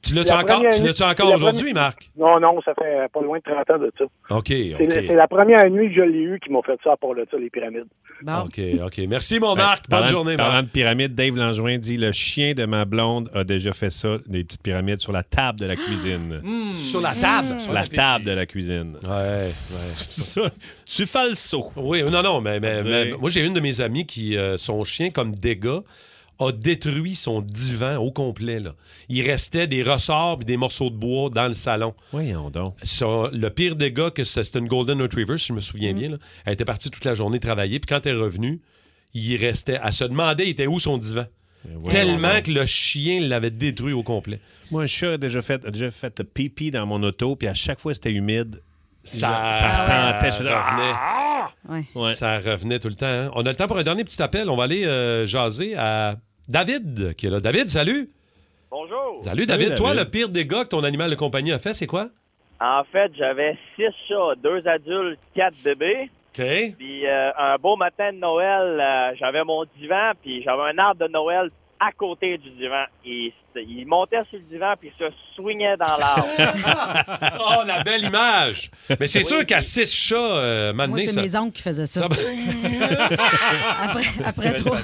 Tu 0.01 0.15
l'as-tu 0.15 0.31
La 0.31 0.39
encore, 0.41 0.63
tu 0.71 1.03
encore 1.03 1.35
aujourd'hui, 1.35 1.73
Marc? 1.75 2.11
Non, 2.17 2.39
non, 2.41 2.61
ça 2.65 2.73
fait 2.75 3.09
pas 3.13 3.21
loin 3.21 3.39
de 3.39 3.43
30 3.43 3.71
ans 3.71 3.79
de 3.79 3.93
ça. 3.99 4.05
OK, 4.37 4.47
C'est 4.49 4.75
OK. 4.81 4.91
c'est 4.91 5.15
la 5.15 5.27
première 5.29 5.69
nuit 5.71 5.89
que 5.89 5.97
je 5.97 6.01
l'ai 6.03 6.21
eu 6.21 6.41
qui 6.43 6.51
m'a 6.53 6.61
fait 6.63 6.79
ça 6.85 6.97
pour 7.01 7.15
le 7.15 7.27
ça, 7.31 7.39
les 7.39 7.51
pyramides. 7.51 7.85
Bon. 8.23 8.43
OK, 8.47 8.61
OK. 8.85 9.01
Merci, 9.09 9.41
mon 9.41 9.55
Marc. 9.57 9.89
Bonne 9.89 10.01
Parlant- 10.01 10.07
journée, 10.13 10.37
Parlant 10.37 10.53
Marc. 10.55 10.65
de 10.67 10.71
pyramide, 10.71 11.15
Dave 11.15 11.37
Langevin 11.37 11.79
dit 11.79 11.97
le 11.97 12.13
chien 12.13 12.55
de 12.55 12.65
ma 12.65 12.85
blonde 12.85 13.29
a 13.35 13.45
déjà 13.45 13.73
fait 13.73 13.91
ça, 13.91 14.17
des 14.27 14.45
petites 14.45 14.63
pyramides 14.63 14.99
sur 15.01 15.13
la 15.13 15.23
table 15.25 15.59
de 15.61 15.67
la 15.67 15.77
cuisine. 15.77 16.41
Sur 16.75 17.01
la 17.01 17.15
table? 17.15 17.61
Sur 17.61 17.73
la 17.73 17.87
table 17.87 18.25
de 18.25 18.33
la 18.33 18.47
cuisine. 18.47 18.97
Ouais, 19.03 19.09
ouais. 19.11 19.51
Ça, 19.91 20.43
tu 20.87 21.07
fais 21.07 21.29
le 21.31 21.35
saut. 21.35 21.71
Oui, 21.77 22.03
non, 22.05 22.23
non, 22.23 22.41
mais, 22.41 22.61
mais 22.61 23.11
moi, 23.21 23.31
j'ai 23.31 23.45
une 23.45 23.53
de 23.55 23.61
mes 23.61 23.81
amies 23.81 24.07
qui, 24.07 24.37
euh, 24.37 24.57
son 24.59 24.85
chien, 24.85 25.11
comme 25.11 25.35
dégât, 25.35 25.81
a 26.41 26.53
détruit 26.53 27.15
son 27.15 27.41
divan 27.43 27.97
au 27.97 28.11
complet. 28.13 28.61
Là. 28.61 28.73
Il 29.09 29.29
restait 29.29 29.67
des 29.67 29.83
ressorts 29.83 30.39
et 30.43 30.45
des 30.45 30.57
morceaux 30.57 30.89
de 30.91 30.95
bois 30.97 31.31
dans 31.31 31.49
le 31.49 31.55
salon. 31.55 31.95
Voyons 32.13 32.51
donc. 32.51 32.77
Son- 32.85 33.29
le 33.33 33.51
pire 33.51 33.75
dégât, 33.77 34.11
que 34.11 34.23
c'est- 34.25 34.45
c'était 34.45 34.61
une 34.61 34.69
Golden 34.69 35.01
Retriever, 35.03 35.37
si 35.37 35.49
je 35.49 35.53
me 35.53 35.61
souviens 35.61 35.93
bien. 35.93 36.11
là. 36.11 36.17
Elle 36.45 36.53
était 36.55 36.65
partie 36.65 36.91
toute 36.91 37.05
la 37.05 37.15
journée 37.15 37.41
travailler, 37.41 37.81
puis 37.81 37.89
quand 37.89 38.07
elle 38.07 38.17
est 38.17 38.21
revenue, 38.21 38.61
il 39.15 39.37
restait. 39.37 39.81
Elle 39.83 39.93
se 39.93 40.05
demandait, 40.05 40.45
il 40.45 40.51
était 40.51 40.67
où 40.67 40.79
son 40.79 40.97
divan? 40.99 41.25
Voyons 41.65 41.89
Tellement 41.89 42.41
que 42.41 42.53
le 42.53 42.65
chien 42.67 43.21
l'avait 43.21 43.51
détruit 43.51 43.93
au 43.93 44.05
complet. 44.05 44.39
Moi, 44.71 44.85
un 44.85 44.87
chat 44.87 45.15
a 45.15 45.19
déjà 45.19 45.43
fait, 45.43 45.65
a 45.67 45.71
déjà 45.73 45.91
fait 45.91 46.23
pipi 46.23 46.71
dans 46.71 46.87
mon 46.87 47.03
auto, 47.03 47.35
puis 47.35 47.49
à 47.49 47.55
chaque 47.55 47.81
fois 47.81 47.95
c'était 47.95 48.13
humide, 48.13 48.63
Ça, 49.03 49.53
ça 49.53 49.75
sentait. 49.75 50.31
Je 50.31 50.37
faisais, 50.37 50.49
revenait. 50.55 50.93
Ah! 50.95 51.51
Ouais. 51.69 51.85
Ouais. 51.95 52.15
Ça 52.15 52.39
revenait 52.39 52.79
tout 52.79 52.89
le 52.89 52.95
temps. 52.95 53.07
hein. 53.07 53.31
On 53.35 53.45
a 53.45 53.49
le 53.51 53.57
temps 53.57 53.67
pour 53.67 53.79
un 53.79 53.83
dernier 53.83 54.05
petit 54.05 54.21
appel. 54.23 54.49
On 54.51 54.57
va 54.57 54.65
aller 54.65 54.85
euh, 54.85 55.27
jaser 55.27 55.75
à 55.77 56.17
David, 56.49 57.15
qui 57.17 57.27
est 57.27 57.31
là. 57.31 57.41
David, 57.41 57.69
salut. 57.69 58.09
Bonjour. 58.71 59.23
Salut, 59.23 59.47
David. 59.47 59.69
Salut, 59.69 59.77
Toi, 59.79 59.89
David. 59.95 60.05
le 60.05 60.11
pire 60.11 60.29
dégât 60.29 60.65
que 60.65 60.69
ton 60.69 60.85
animal 60.85 61.11
de 61.11 61.15
compagnie 61.15 61.53
a 61.53 61.59
fait, 61.59 61.75
c'est 61.75 61.87
quoi? 61.87 62.09
En 62.61 62.83
fait, 62.91 63.13
j'avais 63.17 63.57
six 63.77 63.85
chats, 64.09 64.35
deux 64.43 64.67
adultes, 64.67 65.21
quatre 65.35 65.57
bébés. 65.63 66.11
OK. 66.39 66.45
Puis 66.79 67.07
euh, 67.07 67.31
un 67.37 67.57
beau 67.57 67.77
matin 67.77 68.13
de 68.13 68.19
Noël, 68.19 68.81
euh, 68.81 69.15
j'avais 69.19 69.45
mon 69.45 69.65
divan, 69.79 70.13
puis 70.23 70.43
j'avais 70.43 70.63
un 70.63 70.79
arbre 70.79 71.07
de 71.07 71.13
Noël 71.13 71.51
à 71.81 71.93
côté 71.97 72.39
du 72.39 72.51
divan. 72.51 72.85
Il, 73.05 73.33
il 73.57 73.87
montait 73.87 74.17
sur 74.31 74.39
le 74.39 74.45
divan 74.51 74.75
puis 74.81 74.91
il 74.93 74.99
se 74.99 75.11
swingait 75.37 75.77
dans 75.77 75.97
l'arbre. 75.97 76.27
oh, 77.41 77.65
la 77.67 77.83
belle 77.83 78.05
image! 78.05 78.71
Mais 79.01 79.07
c'est 79.07 79.23
sûr 79.23 79.45
qu'à 79.47 79.61
six 79.61 79.93
chats, 79.93 80.17
euh, 80.17 80.73
Moi, 80.73 80.87
c'est 80.99 81.09
ça... 81.09 81.23
mes 81.23 81.37
oncles 81.37 81.53
qui 81.53 81.63
faisaient 81.63 81.87
ça. 81.87 82.01
ça- 82.01 82.07
après, 83.85 84.03
après 84.25 84.53
trop, 84.55 84.75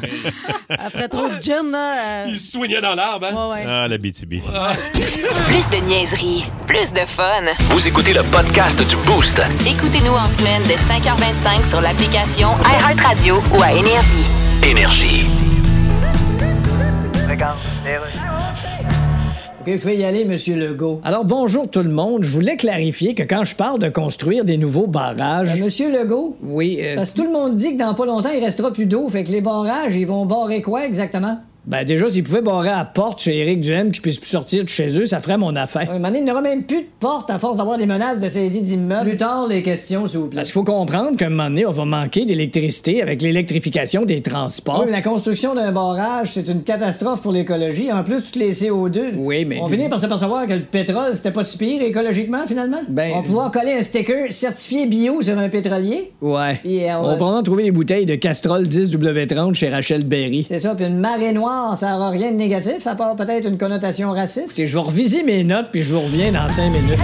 après 0.68 1.08
trop 1.08 1.28
de 1.28 1.40
gin, 1.42 1.70
là. 1.70 2.24
euh, 2.24 2.26
Il 2.28 2.38
se 2.40 2.52
soignait 2.52 2.80
dans 2.80 2.94
l'arbre, 2.94 3.26
hein? 3.26 3.48
ouais, 3.50 3.54
ouais. 3.54 3.64
Ah, 3.68 3.88
la 3.88 3.98
BTB. 3.98 4.34
Plus 5.46 5.68
de 5.70 5.84
niaiserie, 5.86 6.44
plus 6.66 6.92
de 6.92 7.00
fun. 7.04 7.42
Vous 7.70 7.86
écoutez 7.86 8.12
le 8.12 8.22
podcast 8.24 8.78
du 8.88 8.96
Boost. 9.06 9.40
Écoutez-nous 9.66 10.12
en 10.12 10.28
semaine 10.28 10.62
de 10.64 10.74
5h25 10.74 11.68
sur 11.68 11.80
l'application 11.80 12.48
iHeartRadio 12.64 13.36
ou 13.56 13.62
à 13.62 13.72
Énergie. 13.72 14.24
Énergie. 14.62 15.26
Rues. 17.52 18.18
Vous 19.66 19.78
pouvez 19.78 19.96
y 19.96 20.04
aller, 20.04 20.24
Monsieur 20.24 20.56
Legault. 20.56 21.00
Alors, 21.04 21.24
bonjour 21.24 21.68
tout 21.70 21.82
le 21.82 21.90
monde. 21.90 22.22
Je 22.22 22.30
voulais 22.30 22.56
clarifier 22.56 23.14
que 23.14 23.22
quand 23.22 23.44
je 23.44 23.54
parle 23.54 23.78
de 23.78 23.88
construire 23.88 24.44
des 24.44 24.56
nouveaux 24.56 24.86
barrages... 24.86 25.60
Monsieur 25.60 25.90
Legault? 25.90 26.36
Oui, 26.42 26.80
Parce 26.94 27.10
que 27.10 27.16
tout 27.16 27.24
le 27.24 27.32
monde 27.32 27.56
dit 27.56 27.74
que 27.74 27.78
dans 27.78 27.94
pas 27.94 28.06
longtemps, 28.06 28.30
il 28.34 28.44
restera 28.44 28.72
plus 28.72 28.86
d'eau. 28.86 29.08
Fait 29.08 29.24
que 29.24 29.30
les 29.30 29.40
barrages, 29.40 29.94
ils 29.94 30.06
vont 30.06 30.26
barrer 30.26 30.62
quoi 30.62 30.84
exactement? 30.84 31.38
Ben 31.66 31.84
déjà, 31.84 32.10
s'ils 32.10 32.22
pouvaient 32.24 32.42
barrer 32.42 32.68
à 32.68 32.76
la 32.76 32.84
porte 32.84 33.22
chez 33.22 33.38
Éric 33.38 33.60
Duhem 33.60 33.90
qui 33.90 34.00
puisse 34.00 34.18
plus 34.18 34.28
sortir 34.28 34.64
de 34.64 34.68
chez 34.68 34.98
eux, 34.98 35.06
ça 35.06 35.20
ferait 35.20 35.38
mon 35.38 35.56
affaire. 35.56 35.90
Ouais, 35.90 36.10
il 36.14 36.24
n'y 36.24 36.30
aura 36.30 36.42
même 36.42 36.64
plus 36.64 36.82
de 36.82 36.86
porte 37.00 37.30
à 37.30 37.38
force 37.38 37.56
d'avoir 37.56 37.78
des 37.78 37.86
menaces 37.86 38.20
de 38.20 38.28
saisie 38.28 38.60
d'immeubles. 38.60 39.08
Plus 39.08 39.16
tard, 39.16 39.46
les 39.48 39.62
questions, 39.62 40.06
s'il 40.06 40.18
vous 40.18 40.26
plaît. 40.26 40.36
Parce 40.36 40.48
qu'il 40.48 40.54
faut 40.54 40.64
comprendre 40.64 41.16
qu'à 41.16 41.26
un 41.26 41.30
moment 41.30 41.48
donné, 41.48 41.64
on 41.64 41.72
va 41.72 41.84
manquer 41.86 42.26
d'électricité 42.26 43.00
avec 43.00 43.22
l'électrification 43.22 44.04
des 44.04 44.20
transports. 44.20 44.80
Oui, 44.80 44.86
mais 44.86 44.92
la 44.92 45.02
construction 45.02 45.54
d'un 45.54 45.72
barrage, 45.72 46.32
c'est 46.34 46.48
une 46.48 46.62
catastrophe 46.62 47.22
pour 47.22 47.32
l'écologie. 47.32 47.90
En 47.90 48.04
plus, 48.04 48.22
toutes 48.22 48.36
les 48.36 48.52
CO2. 48.52 49.14
Oui, 49.16 49.46
mais. 49.46 49.60
On 49.62 49.66
finit 49.66 49.88
par 49.88 50.00
s'apercevoir 50.00 50.46
que 50.46 50.52
le 50.52 50.64
pétrole, 50.64 51.12
c'était 51.14 51.30
pas 51.30 51.44
si 51.44 51.56
pire 51.56 51.82
écologiquement, 51.82 52.46
finalement. 52.46 52.82
Ben. 52.88 53.12
On 53.14 53.16
va 53.16 53.22
pouvoir 53.22 53.50
coller 53.50 53.72
un 53.72 53.82
sticker 53.82 54.30
certifié 54.32 54.86
bio 54.86 55.22
sur 55.22 55.38
un 55.38 55.48
pétrolier. 55.48 56.12
Ouais. 56.20 56.60
euh, 56.66 56.98
on 56.98 57.06
va 57.06 57.16
probablement 57.16 57.42
trouver 57.42 57.62
des 57.62 57.70
bouteilles 57.70 58.06
de 58.06 58.16
Castrol 58.16 58.64
10W30 58.64 59.54
chez 59.54 59.70
Rachel 59.70 60.04
Berry. 60.04 60.44
C'est 60.46 60.58
ça, 60.58 60.74
puis 60.74 60.84
une 60.84 60.98
marée 60.98 61.32
noire, 61.32 61.53
ça 61.76 61.96
aura 61.96 62.10
rien 62.10 62.30
de 62.30 62.36
négatif, 62.36 62.86
à 62.86 62.94
part 62.94 63.16
peut-être 63.16 63.46
une 63.46 63.58
connotation 63.58 64.10
raciste. 64.10 64.64
je 64.64 64.72
vais 64.72 64.78
reviser 64.82 65.22
mes 65.22 65.44
notes, 65.44 65.68
puis 65.72 65.82
je 65.82 65.92
vous 65.94 66.00
reviens 66.00 66.32
dans 66.32 66.48
cinq 66.48 66.70
minutes. 66.70 66.98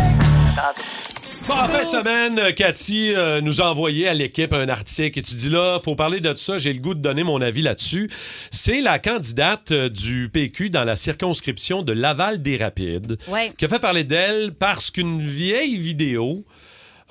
Bon, 1.49 1.55
en 1.55 1.69
fin 1.69 1.83
de 1.83 1.89
semaine, 1.89 2.41
Cathy 2.55 3.13
euh, 3.17 3.41
nous 3.41 3.61
a 3.61 3.65
envoyé 3.71 4.07
à 4.07 4.15
l'équipe 4.15 4.53
un 4.53 4.69
article 4.69 5.19
et 5.19 5.23
tu 5.23 5.35
dis 5.35 5.49
là, 5.49 5.79
faut 5.83 5.97
parler 5.97 6.21
de 6.21 6.33
ça, 6.37 6.59
j'ai 6.59 6.73
le 6.73 6.79
goût 6.79 6.95
de 6.95 7.01
donner 7.01 7.25
mon 7.25 7.41
avis 7.41 7.63
là-dessus. 7.63 8.09
C'est 8.53 8.81
la 8.81 8.99
candidate 9.01 9.73
euh, 9.73 9.89
du 9.89 10.29
PQ 10.33 10.71
dans 10.71 10.85
la 10.85 10.95
circonscription 10.95 11.83
de 11.83 11.93
Laval-des-Rapides 11.93 13.17
Ouais. 13.27 13.53
qui 13.59 13.65
a 13.65 13.69
fait 13.69 13.81
parler 13.81 14.05
d'elle 14.05 14.53
parce 14.53 14.91
qu'une 14.93 15.21
vieille 15.27 15.77
vidéo 15.77 16.45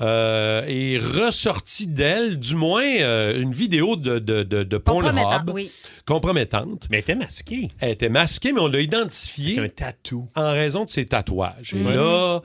euh, 0.02 0.64
est 0.68 0.98
ressortie 0.98 1.88
d'elle, 1.88 2.40
du 2.40 2.56
moins 2.56 2.84
euh, 3.00 3.40
une 3.42 3.52
vidéo 3.54 3.96
de, 3.96 4.20
de, 4.20 4.44
de, 4.44 4.64
de 4.64 4.78
Compromettant, 4.78 5.30
Pornhub 5.30 5.50
oui. 5.54 5.72
compromettante. 6.06 6.88
Mais 6.90 6.98
elle 6.98 7.02
était 7.02 7.16
masquée. 7.16 7.70
Elle 7.80 7.92
était 7.92 8.10
masquée, 8.10 8.52
mais 8.54 8.62
on 8.62 8.68
l'a 8.68 8.82
identifiée 8.82 9.60
Avec 9.60 9.82
un 9.82 9.86
tatou. 9.86 10.28
en 10.36 10.52
raison 10.52 10.86
de 10.86 10.90
ses 10.90 11.06
tatouages. 11.06 11.74
Et 11.74 11.78
Mhm. 11.80 11.94
là, 11.94 12.42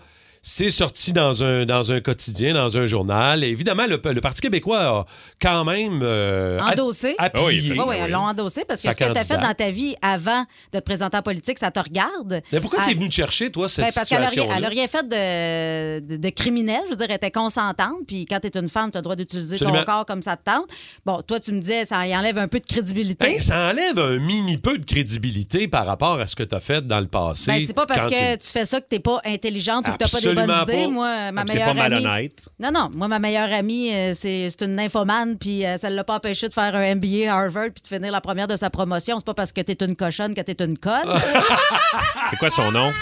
c'est 0.46 0.68
sorti 0.68 1.14
dans 1.14 1.42
un, 1.42 1.64
dans 1.64 1.90
un 1.90 2.00
quotidien, 2.00 2.52
dans 2.52 2.76
un 2.76 2.84
journal. 2.84 3.42
Et 3.42 3.48
évidemment, 3.48 3.86
le, 3.86 3.98
le 4.12 4.20
Parti 4.20 4.42
québécois 4.42 4.80
a 4.82 5.04
quand 5.40 5.64
même 5.64 6.00
euh, 6.02 6.60
Endossé. 6.60 7.14
appuyé. 7.16 7.72
Oui, 7.72 7.80
oui, 7.88 7.96
ils 8.04 8.10
l'ont 8.10 8.20
endossé 8.26 8.64
parce 8.68 8.82
que 8.82 8.88
Sa 8.88 8.92
ce 8.92 8.98
que 8.98 9.04
tu 9.12 9.18
as 9.18 9.24
fait 9.24 9.38
dans 9.38 9.54
ta 9.54 9.70
vie 9.70 9.96
avant 10.02 10.44
de 10.72 10.78
te 10.80 10.84
présenter 10.84 11.16
en 11.16 11.22
politique, 11.22 11.58
ça 11.58 11.70
te 11.70 11.80
regarde. 11.80 12.42
Mais 12.52 12.60
pourquoi 12.60 12.80
Ah, 12.82 12.84
c'est 12.86 12.92
venu 12.94 13.08
te 13.08 13.14
chercher, 13.14 13.50
toi, 13.50 13.70
cette 13.70 13.86
ben, 13.86 13.90
parce 13.94 14.06
qu'elle 14.08 14.18
a, 14.22 14.26
rien- 14.28 14.86
situation 14.86 14.86
fait 14.86 15.08
de, 15.08 16.06
de, 16.14 16.16
de 16.16 16.28
criminel. 16.28 16.80
Je 16.84 16.90
veux 16.90 16.96
dire, 16.96 17.06
elle 17.08 17.16
était 17.16 17.30
consentante. 17.30 18.06
Puis 18.06 18.26
quand 18.26 18.38
tu 18.40 18.48
es 18.48 18.58
une 18.60 18.68
femme, 18.68 18.90
tu 18.90 18.98
as 18.98 19.00
le 19.00 19.04
droit 19.04 19.16
d'utiliser 19.16 19.58
ton 19.58 19.72
corps 19.84 20.04
comme 20.04 20.20
ça 20.20 20.36
te 20.36 20.44
tente. 20.44 20.66
Bon, 21.06 21.22
toi, 21.26 21.40
tu 21.40 21.52
me 21.52 21.60
disais, 21.60 21.86
ça 21.86 22.06
y 22.06 22.14
enlève 22.14 22.36
un 22.36 22.48
peu 22.48 22.60
de 22.60 22.66
crédibilité. 22.66 23.26
Ben, 23.32 23.40
ça 23.40 23.70
enlève 23.70 23.98
un 23.98 24.18
mini 24.18 24.58
peu 24.58 24.76
de 24.76 24.84
crédibilité 24.84 25.68
par 25.68 25.86
rapport 25.86 26.20
à 26.20 26.26
ce 26.26 26.36
que 26.36 26.42
tu 26.42 26.54
as 26.54 26.60
fait 26.60 26.86
dans 26.86 27.00
le 27.00 27.06
passé. 27.06 27.50
Ben, 27.50 27.64
c'est 27.66 27.72
pas 27.72 27.86
parce 27.86 28.06
que 28.06 28.32
tu- 28.34 28.38
tu 28.40 28.48
fais 28.50 28.66
ça 28.66 28.80
que 28.80 28.86
t'es 28.86 28.98
pas 28.98 29.20
intelligente 29.24 29.88
ou 29.88 29.92
que 29.92 29.96
t'as 29.96 30.08
pas 30.08 30.20
des 30.20 30.33
Absolument 30.38 30.64
bonnes 30.64 30.74
idées. 30.74 30.84
pas. 30.84 30.90
Moi, 30.90 31.32
ma 31.32 31.44
meilleure 31.44 31.64
pas 31.64 31.70
amie. 31.70 31.80
malhonnête. 31.80 32.48
Non, 32.60 32.70
non. 32.72 32.90
Moi, 32.92 33.08
ma 33.08 33.18
meilleure 33.18 33.52
amie, 33.52 33.92
euh, 33.94 34.12
c'est 34.14 34.62
une 34.62 34.76
nymphomane, 34.76 35.36
puis 35.38 35.64
euh, 35.64 35.76
ça 35.76 35.90
ne 35.90 35.94
l'a 35.96 36.04
pas 36.04 36.16
empêché 36.16 36.48
de 36.48 36.52
faire 36.52 36.74
un 36.74 36.94
MBA 36.94 37.32
à 37.32 37.38
Harvard 37.38 37.70
puis 37.74 37.82
de 37.82 37.86
finir 37.86 38.12
la 38.12 38.20
première 38.20 38.48
de 38.48 38.56
sa 38.56 38.70
promotion. 38.70 39.18
C'est 39.18 39.26
pas 39.26 39.34
parce 39.34 39.52
que 39.52 39.60
t'es 39.60 39.84
une 39.84 39.96
cochonne 39.96 40.34
que 40.34 40.40
t'es 40.40 40.64
une 40.64 40.78
conne. 40.78 41.08
C'est 42.30 42.36
quoi 42.36 42.50
son 42.50 42.70
nom? 42.72 42.92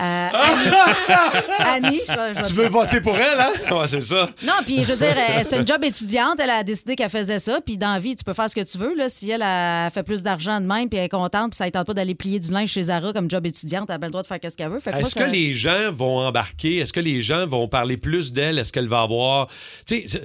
Euh, 0.00 0.28
Annie. 0.32 1.88
Annie, 1.88 2.00
je 2.06 2.42
je 2.42 2.48
Tu 2.48 2.54
veux 2.54 2.68
voter 2.68 3.00
pour 3.00 3.16
elle, 3.16 3.40
hein? 3.40 3.52
Ouais, 3.70 3.86
c'est 3.88 4.00
ça. 4.00 4.26
Non, 4.44 4.52
puis 4.64 4.84
je 4.84 4.92
veux 4.92 4.96
dire, 4.96 5.14
elle- 5.16 5.44
c'était 5.44 5.58
une 5.58 5.66
job 5.66 5.82
étudiante. 5.84 6.38
Elle 6.40 6.50
a 6.50 6.62
décidé 6.62 6.94
qu'elle 6.96 7.08
faisait 7.10 7.38
ça. 7.38 7.60
Puis 7.64 7.76
dans 7.76 7.92
la 7.92 7.98
vie, 7.98 8.14
tu 8.16 8.24
peux 8.24 8.32
faire 8.32 8.48
ce 8.48 8.54
que 8.54 8.60
tu 8.64 8.78
veux. 8.78 8.94
Là. 8.94 9.08
Si 9.08 9.30
elle 9.30 9.42
a 9.42 9.90
fait 9.90 10.02
plus 10.02 10.22
d'argent 10.22 10.60
de 10.60 10.66
même, 10.66 10.88
puis 10.88 10.98
elle 10.98 11.06
est 11.06 11.08
contente, 11.08 11.50
puis 11.50 11.56
ça 11.56 11.64
ne 11.66 11.70
tente 11.70 11.86
pas 11.86 11.94
d'aller 11.94 12.14
plier 12.14 12.38
du 12.38 12.50
linge 12.52 12.68
chez 12.70 12.84
Zara 12.84 13.12
comme 13.12 13.28
job 13.30 13.44
étudiante, 13.46 13.86
elle 13.88 13.94
a 13.96 13.98
bien 13.98 14.06
le 14.08 14.12
droit 14.12 14.22
de 14.22 14.26
faire 14.26 14.38
ce 14.50 14.56
qu'elle 14.56 14.68
veut. 14.70 14.80
Fait 14.80 14.90
que 14.90 14.96
moi, 14.96 15.02
Est-ce 15.06 15.18
ça- 15.18 15.24
que 15.26 15.30
les 15.30 15.52
gens 15.52 15.92
vont 15.92 16.18
embarquer? 16.20 16.76
Est-ce 16.78 16.92
que 16.92 17.00
les 17.00 17.20
gens 17.22 17.46
vont 17.46 17.68
parler 17.68 17.96
plus 17.96 18.32
d'elle? 18.32 18.58
Est-ce 18.58 18.72
qu'elle 18.72 18.88
va 18.88 19.02
avoir. 19.02 19.48
Tu 19.86 20.06
sais, 20.08 20.20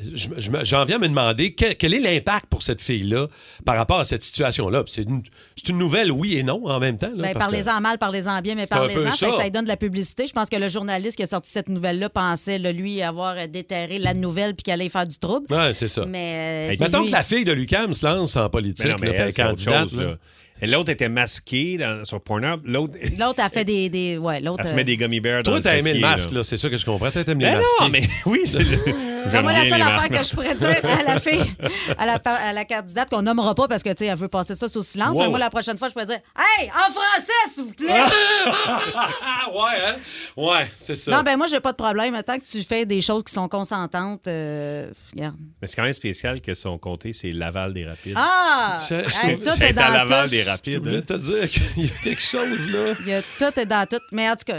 j'en 0.64 0.86
viens 0.86 0.98
à 0.98 1.00
me 1.00 1.08
demander 1.08 1.54
quel, 1.54 1.76
quel 1.76 1.94
est 1.94 2.00
l'impact 2.00 2.46
pour 2.48 2.62
cette 2.64 2.82
fille-là 2.82 3.28
par 3.66 3.76
rapport 3.76 4.00
à 4.00 4.06
cette 4.06 4.24
situation-là? 4.24 4.84
C'est 4.88 5.04
une, 5.04 5.24
c'est 5.56 5.70
une 5.70 5.78
nouvelle, 5.78 6.12
oui 6.12 6.38
et 6.38 6.44
non, 6.44 6.62
en 6.66 6.80
même 6.80 6.98
temps. 6.98 7.10
Ben, 7.16 7.22
parce 7.34 7.34
que- 7.34 7.40
parlez-en 7.52 7.82
mal, 7.82 7.98
parlez-en 7.98 8.42
bien, 8.42 8.56
mais 8.56 8.64
C'est 8.64 8.70
parlez-en. 8.76 9.12
Ça. 9.12 9.32
Ça 9.38 9.44
lui 9.44 9.52
de 9.64 9.68
la 9.70 9.78
publicité. 9.78 10.28
Je 10.28 10.34
pense 10.34 10.50
que 10.50 10.56
le 10.58 10.70
journaliste 10.70 11.18
qui 11.18 11.24
a 11.24 11.28
sorti 11.28 11.50
cette 11.50 11.70
nouvelle-là 11.70 12.10
pensait, 12.10 12.58
là, 12.60 12.72
lui, 12.72 13.02
avoir 13.02 13.36
euh, 13.38 13.48
déterré 13.48 14.00
la 14.00 14.14
nouvelle 14.14 14.54
puis 14.56 14.64
qu'il 14.64 14.74
allait 14.74 14.90
faire 14.90 15.08
du 15.08 15.18
trouble. 15.18 15.46
Ouais, 15.50 15.74
c'est 15.74 15.88
ça. 15.88 16.06
Mais. 16.06 16.74
euh, 16.74 16.76
Mettons 16.80 17.02
lui- 17.02 17.08
que 17.08 17.12
la 17.12 17.24
fille 17.24 17.46
de 17.46 17.52
Lucam 17.52 17.94
se 17.94 18.06
lance 18.06 18.36
en 18.36 18.50
politique, 18.50 18.86
Mais 18.86 18.92
non, 18.92 18.98
mais 19.02 19.08
là, 19.08 19.14
puis 19.14 19.20
elle 19.20 19.24
elle, 19.24 19.30
est 19.30 19.32
c'est 19.34 19.44
autre 19.44 19.50
candidate. 19.66 19.90
chose, 19.90 20.00
là. 20.00 20.06
là. 20.10 20.16
Et 20.62 20.68
L'autre 20.68 20.92
était 20.92 21.10
masquée 21.10 21.78
dans- 21.78 22.06
sur 22.06 22.22
Pornhub. 22.22 22.62
L'autre, 22.66 22.94
L'autre 23.20 23.42
a 23.44 23.50
fait 23.50 23.66
des. 23.66 23.90
des... 23.90 24.18
Ouais, 24.18 24.40
l'autre. 24.40 24.60
elle 24.62 24.68
se 24.68 24.74
euh, 24.74 24.76
met 24.78 24.84
des 24.84 24.98
gummy 24.98 25.20
bears 25.20 25.44
dans 25.44 25.52
Toi, 25.52 25.62
t'as 25.62 25.78
aimé 25.78 25.94
le 25.96 26.00
masque, 26.00 26.32
là. 26.32 26.38
là. 26.38 26.44
C'est 26.44 26.58
ça 26.58 26.70
que 26.70 26.78
je 26.78 26.86
comprends. 26.86 27.10
Toi, 27.12 27.24
t'aimes 27.24 27.40
les 27.40 27.46
Ben 27.48 27.56
masqués. 27.58 27.70
non, 27.82 27.90
mais 27.90 28.04
oui, 28.26 28.42
c'est 28.46 28.60
le... 28.60 28.78
Ben, 29.26 29.32
J'aime 29.32 29.44
moi, 29.44 29.52
la 29.54 29.70
seule 29.70 29.82
affaire 29.82 30.10
que 30.20 30.24
je 30.26 30.34
pourrais 30.34 30.56
dire 30.56 30.82
à 30.84 31.04
la 31.04 31.20
fille, 31.20 31.54
à 31.98 32.06
la, 32.06 32.14
à 32.26 32.54
la 32.54 32.66
candidate 32.66 33.10
qu'on 33.10 33.22
nommera 33.22 33.56
pas 33.56 33.68
parce 33.68 33.84
que, 33.84 33.90
tu 33.90 33.98
sais, 34.00 34.06
elle 34.08 34.18
veut 34.18 34.28
passer 34.28 34.56
ça 34.56 34.68
sous 34.68 34.82
silence. 34.84 35.16
Wow. 35.16 35.24
Mais 35.24 35.30
moi, 35.30 35.40
la 35.40 35.50
prochaine 35.50 35.78
fois, 35.78 35.88
je 35.88 35.94
pourrais 35.94 36.06
dire 36.06 36.20
Hey, 36.38 36.70
en 36.70 36.92
français, 36.92 37.32
s'il 37.54 37.64
vous 37.66 37.74
plaît! 37.74 38.02
Ah, 38.46 39.50
ouais, 39.54 39.86
hein? 39.88 39.96
Ouais, 40.36 40.70
c'est 40.80 40.96
ça. 40.96 41.12
non, 41.12 41.22
ben 41.24 41.38
moi, 41.38 41.48
j'ai 41.48 41.60
pas 41.60 41.72
de 41.72 41.78
problème. 41.78 42.22
Tant 42.24 42.38
que 42.38 42.46
tu 42.46 42.62
fais 42.64 42.86
des 42.86 43.02
choses 43.02 43.24
qui 43.24 43.34
sont 43.34 43.48
consentantes, 43.48 44.28
euh, 44.28 44.90
regarde. 45.14 45.36
Mais 45.62 45.68
c'est 45.68 45.76
quand 45.76 45.84
même 45.84 45.94
spécial 45.94 46.42
que 46.42 46.54
son 46.54 46.78
comté, 46.78 47.14
c'est 47.14 47.32
Laval 47.32 47.74
des 47.74 47.86
Rapides. 47.86 48.14
Ah! 48.18 48.78
Je- 48.90 48.96
je 49.08 49.28
Hey, 49.28 49.40
tout 49.40 49.50
est 49.50 49.70
à 49.70 49.74
dans 49.74 49.88
Laval 49.94 50.26
tout. 50.26 50.32
des 50.32 50.44
Je 50.44 50.50
Rapides. 50.50 50.84
voulais 50.84 50.98
hein. 50.98 51.02
te 51.06 51.14
dire 51.14 51.50
qu'il 51.50 51.86
y 51.86 51.88
a 51.88 51.94
quelque 52.04 52.22
chose, 52.22 52.70
là. 52.70 52.94
Il 53.02 53.08
y 53.08 53.14
a 53.14 53.22
tout 53.22 53.60
est 53.60 53.66
dans 53.66 53.86
tout. 53.88 53.98
Mais 54.12 54.30
en 54.30 54.36
tout 54.36 54.44
cas, 54.46 54.56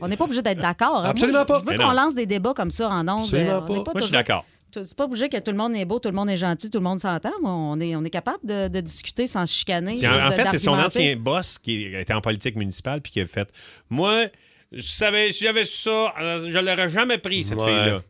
on- 0.00 0.08
n'est 0.08 0.16
pas 0.16 0.24
obligé 0.24 0.42
d'être 0.42 0.60
d'accord. 0.60 0.98
hein. 0.98 1.02
Moi, 1.02 1.10
Absolument 1.10 1.40
je- 1.40 1.44
pas. 1.44 1.60
Je 1.64 1.70
veux 1.72 1.76
qu'on 1.78 1.92
lance 1.92 2.14
des 2.14 2.26
débats 2.26 2.54
comme 2.54 2.70
ça 2.70 2.88
en 2.88 3.06
ondes. 3.08 3.20
Absolument 3.24 3.50
Euh, 3.52 3.60
on 3.68 3.74
pas. 3.76 3.79
Moi, 3.84 3.94
je 3.96 4.02
suis 4.02 4.12
d'accord. 4.12 4.44
C'est 4.72 4.96
pas 4.96 5.04
obligé 5.04 5.28
que 5.28 5.36
tout 5.38 5.50
le 5.50 5.56
monde 5.56 5.74
est 5.74 5.84
beau, 5.84 5.98
tout 5.98 6.08
le 6.08 6.14
monde 6.14 6.30
est 6.30 6.36
gentil, 6.36 6.70
tout 6.70 6.78
le 6.78 6.84
monde 6.84 7.00
s'entend. 7.00 7.32
mais 7.42 7.48
On 7.48 7.80
est, 7.80 7.96
on 7.96 8.04
est 8.04 8.10
capable 8.10 8.38
de, 8.44 8.68
de 8.68 8.80
discuter 8.80 9.26
sans 9.26 9.44
se 9.44 9.52
chicaner. 9.54 9.94
En, 10.06 10.30
fait, 10.30 10.48
c'est 10.48 10.58
son 10.58 10.72
ancien 10.78 11.16
boss 11.16 11.58
qui 11.58 11.86
était 11.94 12.12
en 12.14 12.20
politique 12.20 12.54
municipale 12.56 13.00
puis 13.00 13.10
qui 13.12 13.20
a 13.20 13.26
fait 13.26 13.48
Moi, 13.88 14.26
je 14.70 14.80
savais, 14.86 15.32
si 15.32 15.42
j'avais 15.42 15.64
su 15.64 15.88
ça, 15.90 16.14
euh, 16.20 16.48
je 16.52 16.58
l'aurais 16.58 16.88
jamais 16.88 17.18
pris, 17.18 17.42
cette 17.42 17.58
Ouais. 17.58 17.64
fille-là. 17.64 18.00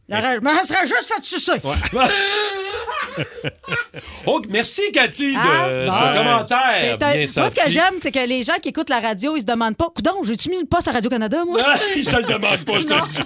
Mais 0.42 0.50
elle 0.60 0.66
serait 0.66 0.86
juste 0.86 1.10
fait 1.14 1.24
sucer. 1.24 1.52
Oh, 4.26 4.40
merci, 4.48 4.82
Cathy, 4.92 5.32
de 5.34 5.38
Ah, 5.38 6.12
ce 6.12 6.18
commentaire. 6.18 6.58
C'est 6.80 6.92
un- 6.92 6.96
bien 7.12 7.26
Moi, 7.36 7.50
ce 7.50 7.54
que 7.54 7.70
j'aime, 7.70 7.94
c'est 8.02 8.12
que 8.12 8.26
les 8.28 8.42
gens 8.42 8.54
qui 8.62 8.68
écoutent 8.68 8.90
la 8.90 9.00
radio, 9.00 9.36
ils 9.36 9.40
se 9.40 9.46
demandent 9.46 9.76
pas 9.76 9.88
Coudon, 9.94 10.22
j'ai-tu 10.24 10.50
mis 10.50 10.58
le 10.60 10.66
poste 10.66 10.88
à 10.88 10.92
Radio-Canada, 10.92 11.44
moi? 11.46 11.60
Ah, 11.64 11.78
il 11.96 12.04
se 12.04 12.16
le 12.16 12.22
demande 12.24 12.64
pas, 12.64 12.80
je 12.80 12.86
te 12.86 13.08
dis. 13.08 13.18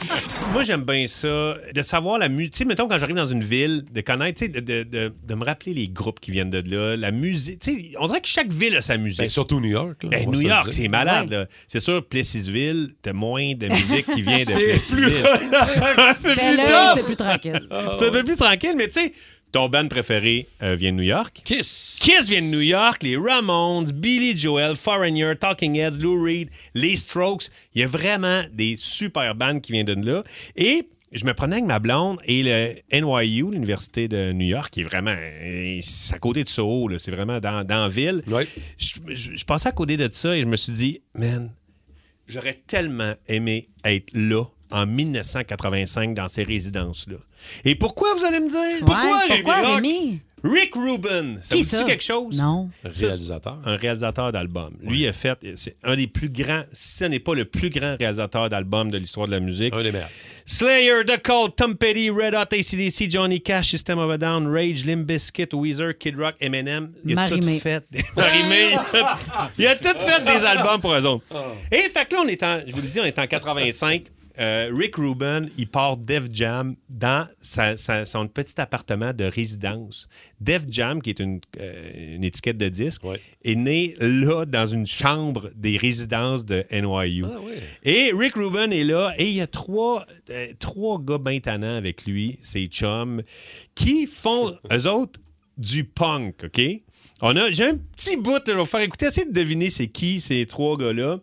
Moi, 0.52 0.62
j'aime 0.62 0.82
bien 0.84 1.06
ça, 1.06 1.54
de 1.74 1.82
savoir 1.82 2.18
la 2.18 2.28
musique. 2.28 2.52
Tu 2.52 2.58
sais, 2.58 2.64
mettons, 2.64 2.88
quand 2.88 2.98
j'arrive 2.98 3.16
dans 3.16 3.26
une 3.26 3.42
ville, 3.44 3.84
de 3.90 4.00
connaître, 4.00 4.38
tu 4.38 4.46
sais, 4.46 4.50
de, 4.52 4.60
de, 4.60 4.82
de- 4.84 5.12
de 5.22 5.34
me 5.34 5.44
rappeler 5.44 5.74
les 5.74 5.88
groupes 5.88 6.20
qui 6.20 6.30
viennent 6.30 6.50
de 6.50 6.62
là, 6.74 6.96
la 6.96 7.10
musique. 7.10 7.60
Tu 7.60 7.74
sais, 7.74 7.90
on 7.98 8.06
dirait 8.06 8.20
que 8.20 8.28
chaque 8.28 8.52
ville 8.52 8.76
a 8.76 8.80
sa 8.80 8.96
musique. 8.96 9.18
Ben, 9.20 9.28
surtout 9.28 9.60
New 9.60 9.70
York. 9.70 10.02
là, 10.04 10.10
Ben, 10.10 10.30
New 10.30 10.40
York, 10.40 10.72
c'est 10.72 10.88
malade. 10.88 11.30
là. 11.30 11.46
C'est 11.66 11.80
sûr, 11.80 12.04
Plessisville, 12.06 12.90
t'as 13.02 13.12
moins 13.12 13.54
de 13.54 13.68
musique 13.68 14.06
qui 14.14 14.22
vient 14.22 14.38
de 14.38 14.44
C'est 14.44 14.54
Plessisville. 14.70 15.04
plus 15.04 15.14
C'est 15.66 16.34
Ben 16.36 16.54
plus 16.54 16.56
là, 16.56 16.64
tough. 16.64 16.92
c'est 16.96 17.04
plus 17.04 17.16
tranquille. 17.16 17.68
C'est 17.98 18.06
un 18.08 18.10
peu 18.10 18.24
plus 18.24 18.36
tranquille, 18.36 18.74
mais 18.76 18.88
tu 18.88 19.00
sais, 19.00 19.12
ton 19.54 19.68
band 19.68 19.88
préféré 19.88 20.46
euh, 20.62 20.74
vient 20.74 20.92
de 20.92 20.96
New 20.98 21.02
York. 21.04 21.40
Kiss. 21.44 21.98
Kiss 22.02 22.28
vient 22.28 22.42
de 22.42 22.46
New 22.54 22.60
York, 22.60 23.02
les 23.02 23.16
Ramones, 23.16 23.90
Billy 23.92 24.36
Joel, 24.36 24.76
Foreigner, 24.76 25.32
Talking 25.38 25.76
Heads, 25.76 25.98
Lou 26.00 26.22
Reed, 26.22 26.48
les 26.74 26.96
Strokes. 26.96 27.44
Il 27.74 27.80
y 27.80 27.84
a 27.84 27.86
vraiment 27.86 28.42
des 28.52 28.74
super 28.76 29.34
bands 29.34 29.60
qui 29.60 29.72
viennent 29.72 29.86
de 29.86 29.94
là. 30.06 30.24
Et 30.56 30.88
je 31.12 31.24
me 31.24 31.32
prenais 31.34 31.56
avec 31.56 31.66
ma 31.66 31.78
blonde 31.78 32.18
et 32.24 32.42
le 32.42 32.74
NYU, 32.92 33.52
l'Université 33.52 34.08
de 34.08 34.32
New 34.32 34.46
York, 34.46 34.70
qui 34.72 34.80
est 34.80 34.84
vraiment. 34.84 35.14
euh, 35.16 35.78
C'est 35.82 36.14
à 36.14 36.18
côté 36.18 36.42
de 36.42 36.48
Soho, 36.48 36.90
c'est 36.98 37.12
vraiment 37.12 37.38
dans, 37.38 37.64
dans 37.64 37.82
la 37.84 37.88
ville. 37.88 38.22
Je, 38.76 38.94
je- 39.14 39.36
je 39.36 39.44
passais 39.44 39.68
à 39.68 39.72
côté 39.72 39.96
de 39.96 40.08
ça 40.12 40.36
et 40.36 40.40
je 40.42 40.46
me 40.46 40.56
suis 40.56 40.72
dit, 40.72 41.00
man, 41.14 41.52
j'aurais 42.26 42.60
tellement 42.66 43.14
aimé 43.28 43.68
être 43.84 44.10
là 44.14 44.42
en 44.72 44.86
1985 44.86 46.14
dans 46.14 46.26
ces 46.26 46.42
résidences-là. 46.42 47.18
Et 47.64 47.74
pourquoi, 47.74 48.14
vous 48.14 48.24
allez 48.24 48.40
me 48.40 48.48
dire? 48.50 48.78
Pourquoi, 48.84 49.04
Ouais, 49.04 49.36
pourquoi, 49.42 49.62
Rock? 49.62 49.74
Rémi? 49.76 50.20
Rick 50.46 50.74
Rubin. 50.74 51.36
Ça 51.42 51.54
Qui 51.54 51.62
vous 51.62 51.68
ça? 51.70 51.78
dit 51.78 51.84
quelque 51.86 52.04
chose? 52.04 52.36
Non. 52.38 52.68
Ça, 52.92 53.06
Réalisateur. 53.06 53.58
Un 53.64 53.76
réalisateur 53.76 54.30
d'album. 54.30 54.74
Lui 54.82 55.00
il 55.00 55.08
a 55.08 55.14
fait, 55.14 55.38
c'est 55.56 55.74
un 55.82 55.96
des 55.96 56.06
plus 56.06 56.28
grands, 56.28 56.64
si 56.70 56.98
ce 56.98 57.04
n'est 57.06 57.18
pas 57.18 57.34
le 57.34 57.46
plus 57.46 57.70
grand 57.70 57.96
réalisateur 57.98 58.50
d'album 58.50 58.90
de 58.90 58.98
l'histoire 58.98 59.26
de 59.26 59.32
la 59.32 59.40
musique. 59.40 59.72
Un 59.72 59.82
des 59.82 59.90
meilleurs. 59.90 60.10
Slayer, 60.44 61.02
The 61.06 61.22
Cult, 61.22 61.56
Tom 61.56 61.76
Petty, 61.76 62.10
Red 62.10 62.34
Hot, 62.34 62.52
ACDC, 62.54 63.10
Johnny 63.10 63.40
Cash, 63.40 63.70
System 63.70 63.98
of 63.98 64.10
a 64.10 64.18
Down, 64.18 64.46
Rage, 64.46 64.84
Limp 64.84 65.06
Bizkit, 65.06 65.48
Weezer, 65.54 65.96
Kid 65.96 66.18
Rock, 66.18 66.34
Eminem. 66.40 66.92
Il 67.06 67.18
a 67.18 67.26
tout 67.26 67.40
fait. 67.40 67.82
Marimé. 68.14 68.72
il 68.72 68.76
a 68.76 69.14
tout- 69.14 69.50
Il 69.58 69.66
a 69.66 69.74
tout 69.76 69.98
fait 69.98 70.24
des 70.26 70.44
albums 70.44 70.78
pour 70.82 70.92
eux 70.92 71.06
autres. 71.06 71.24
Et 71.72 71.88
fait 71.88 72.06
que 72.06 72.16
là, 72.16 72.22
on 72.22 72.28
est 72.28 72.42
en, 72.42 72.60
je 72.66 72.72
vous 72.74 72.82
le 72.82 72.88
dis, 72.88 73.00
on 73.00 73.04
est 73.04 73.18
en 73.18 73.26
85. 73.26 74.04
Euh, 74.38 74.68
Rick 74.72 74.96
Rubin, 74.96 75.46
il 75.56 75.68
part 75.68 75.96
Def 75.96 76.24
Jam 76.32 76.74
dans 76.90 77.28
sa- 77.38 77.76
sa- 77.76 78.04
son 78.04 78.26
petit 78.26 78.60
appartement 78.60 79.12
de 79.12 79.24
résidence. 79.24 80.08
Def 80.40 80.62
Jam, 80.68 81.00
qui 81.00 81.10
est 81.10 81.20
une, 81.20 81.40
euh, 81.60 82.14
une 82.16 82.24
étiquette 82.24 82.58
de 82.58 82.68
disque, 82.68 83.02
est 83.44 83.54
né 83.54 83.94
là 84.00 84.44
dans 84.44 84.66
une 84.66 84.86
chambre 84.86 85.50
des 85.54 85.76
résidences 85.76 86.44
de 86.44 86.64
NYU. 86.70 87.24
Et 87.84 88.10
Rick 88.12 88.34
Rubin 88.34 88.70
est 88.70 88.84
là 88.84 89.14
et 89.18 89.28
il 89.28 89.34
y 89.34 89.40
a 89.40 89.46
trois, 89.46 90.04
euh, 90.30 90.48
trois 90.58 91.00
gars 91.00 91.18
bien 91.18 91.38
tannants 91.38 91.76
avec 91.76 92.04
lui, 92.04 92.38
ses 92.42 92.66
chums, 92.66 93.22
qui 93.76 94.06
font, 94.06 94.52
eux 94.72 94.86
autres, 94.88 95.20
du 95.56 95.84
punk, 95.84 96.44
OK? 96.46 96.60
On 97.22 97.36
a, 97.36 97.50
j'ai 97.52 97.66
un 97.66 97.76
petit 97.96 98.16
bout, 98.16 98.32
là, 98.32 98.40
je 98.48 98.52
vais 98.52 98.58
vous 98.58 98.64
faire 98.64 98.80
écouter, 98.80 99.06
essayez 99.06 99.26
de 99.26 99.32
deviner 99.32 99.70
c'est 99.70 99.86
qui 99.86 100.20
ces 100.20 100.44
trois 100.46 100.76
gars-là. 100.76 101.20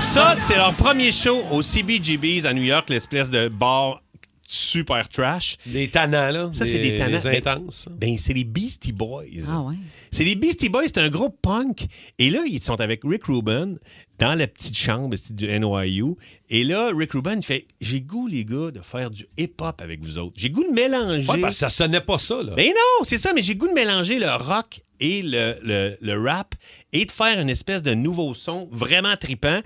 Ça, 0.00 0.36
c'est 0.38 0.56
leur 0.56 0.72
premier 0.74 1.12
show 1.12 1.44
au 1.50 1.60
CBGB's 1.60 2.46
à 2.46 2.54
New 2.54 2.62
York, 2.62 2.88
l'espèce 2.88 3.30
de 3.30 3.48
bar 3.48 4.00
super 4.48 5.08
trash. 5.08 5.56
Des 5.66 5.88
tannants, 5.88 6.30
là. 6.30 6.50
Ça, 6.52 6.64
c'est 6.64 6.78
des 6.78 6.96
tannants. 6.96 7.18
Des 7.18 7.40
Ben- 7.40 7.48
intenses. 7.56 7.88
Ben, 7.90 8.16
c'est 8.18 8.32
les 8.32 8.44
Beastie 8.44 8.92
Boys. 8.92 9.24
Ah 9.48 9.62
ouais. 9.62 9.74
C'est 10.10 10.24
les 10.24 10.34
Beastie 10.36 10.68
Boys, 10.68 10.84
c'est 10.86 10.98
un 10.98 11.08
groupe 11.10 11.36
punk. 11.42 11.86
Et 12.18 12.30
là, 12.30 12.40
ils 12.46 12.62
sont 12.62 12.80
avec 12.80 13.00
Rick 13.04 13.24
Rubin 13.24 13.74
dans 14.18 14.34
la 14.34 14.46
petite 14.46 14.76
chambre 14.76 15.14
du 15.30 15.46
NYU. 15.46 16.14
Et 16.48 16.64
là, 16.64 16.90
Rick 16.94 17.12
Rubin 17.12 17.36
il 17.36 17.42
fait 17.44 17.66
J'ai 17.80 18.00
goût, 18.00 18.26
les 18.26 18.44
gars, 18.44 18.70
de 18.70 18.80
faire 18.80 19.10
du 19.10 19.26
hip-hop 19.36 19.80
avec 19.82 20.02
vous 20.02 20.18
autres. 20.18 20.34
J'ai 20.36 20.50
goût 20.50 20.64
de 20.64 20.72
mélanger. 20.72 21.28
Ouais, 21.30 21.40
parce 21.40 21.54
que 21.54 21.58
ça 21.58 21.70
sonnait 21.70 22.00
pas 22.00 22.18
ça, 22.18 22.42
là. 22.42 22.54
Ben 22.54 22.68
non, 22.68 23.04
c'est 23.04 23.18
ça, 23.18 23.32
mais 23.34 23.42
j'ai 23.42 23.56
goût 23.56 23.68
de 23.68 23.74
mélanger 23.74 24.18
le 24.18 24.30
rock 24.34 24.80
et 25.00 25.20
le, 25.22 25.56
le- 25.62 25.96
le 26.00 26.22
rap 26.26 26.54
et 26.94 27.04
de 27.04 27.10
faire 27.10 27.38
une 27.38 27.50
espèce 27.50 27.82
de 27.82 27.92
nouveau 27.92 28.32
son 28.32 28.66
vraiment 28.72 29.14
tripant. 29.16 29.60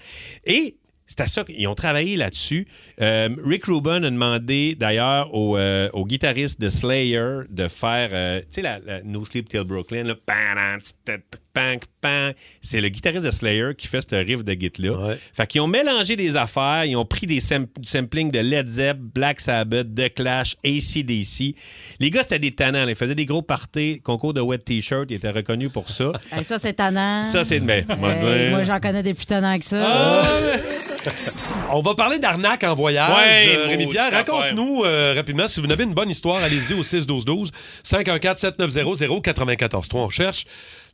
Et 0.45 0.77
c'est 1.11 1.21
à 1.23 1.27
ça 1.27 1.43
qu'ils 1.43 1.67
ont 1.67 1.75
travaillé 1.75 2.15
là-dessus. 2.17 2.69
Euh, 3.01 3.29
Rick 3.45 3.65
Rubin 3.67 3.97
a 4.05 4.11
demandé 4.11 4.77
d'ailleurs 4.79 5.35
au, 5.35 5.59
euh, 5.59 5.89
au 5.93 6.07
guitariste 6.07 6.61
de 6.61 6.69
Slayer 6.69 7.41
de 7.51 7.67
faire, 7.67 8.11
euh, 8.13 8.39
tu 8.43 8.47
sais, 8.51 8.63
la, 8.63 8.79
la 8.79 9.03
No 9.03 9.25
Sleep 9.25 9.49
Till 9.49 9.65
Brooklyn, 9.65 10.05
là, 10.05 10.15
Pan, 10.25 10.79
tst, 10.81 10.97
tst, 11.05 11.41
pan, 11.53 11.75
pan. 12.01 12.31
c'est 12.63 12.81
le 12.81 12.89
guitariste 12.91 13.27
de 13.27 13.33
Slayer 13.33 13.71
qui 13.77 13.89
fait 13.89 14.01
ce 14.09 14.15
riff 14.15 14.45
de 14.45 14.53
git-là. 14.53 15.15
Fait 15.35 15.49
qu'ils 15.49 15.61
ont 15.61 15.67
mélangé 15.67 16.15
des 16.15 16.37
affaires, 16.37 16.85
ils 16.85 16.95
ont 16.95 17.05
pris 17.05 17.27
des 17.27 17.41
sam- 17.41 17.67
du 17.77 17.89
sampling 17.91 18.31
de 18.31 18.39
Led 18.39 18.69
Zepp, 18.69 18.97
Black 18.99 19.41
Sabbath, 19.41 19.93
The 19.93 20.15
Clash, 20.15 20.55
ACDC. 20.65 21.57
Les 21.99 22.11
gars, 22.11 22.23
c'était 22.23 22.39
des 22.39 22.53
tannants. 22.53 22.85
là. 22.85 22.91
Ils 22.93 22.95
faisaient 22.95 23.17
des 23.17 23.27
gros 23.27 23.43
parties, 23.43 24.01
concours 24.01 24.33
de 24.33 24.41
wet 24.41 24.59
t-shirt, 24.59 25.11
ils 25.11 25.15
étaient 25.17 25.31
reconnus 25.31 25.71
pour 25.73 25.91
ça. 25.91 26.13
Hey, 26.33 26.45
ça, 26.45 26.59
c'est 26.61 26.75
tannant. 26.75 27.25
Ça, 27.25 27.43
c'est 27.43 27.59
de 27.59 27.65
ben, 27.67 27.85
Hey, 27.89 27.97
dire- 28.21 28.51
moi, 28.51 28.63
j'en 28.63 28.79
connais 28.79 29.03
des 29.03 29.15
plus 29.15 29.27
tannants 29.27 29.59
que 29.59 29.65
ça. 29.65 29.83
Ah! 29.85 30.27
On 31.73 31.81
va 31.81 31.95
parler 31.95 32.19
d'arnaque 32.19 32.65
en 32.65 32.75
voyage. 32.75 33.11
Ouais, 33.11 33.57
Euh, 33.57 33.67
Rémi 33.69 33.87
Pierre, 33.87 34.13
raconte-nous 34.13 34.83
euh, 34.85 35.15
rapidement. 35.17 35.47
Si 35.49 35.61
vous 35.61 35.71
avez 35.71 35.85
une 35.85 35.95
bonne 35.95 36.11
histoire, 36.11 36.43
allez-y 36.43 36.75
au 36.75 36.83
6-12-12. 36.83 37.51
514-790-0943. 37.85 39.87
On 39.97 40.11
cherche 40.11 40.45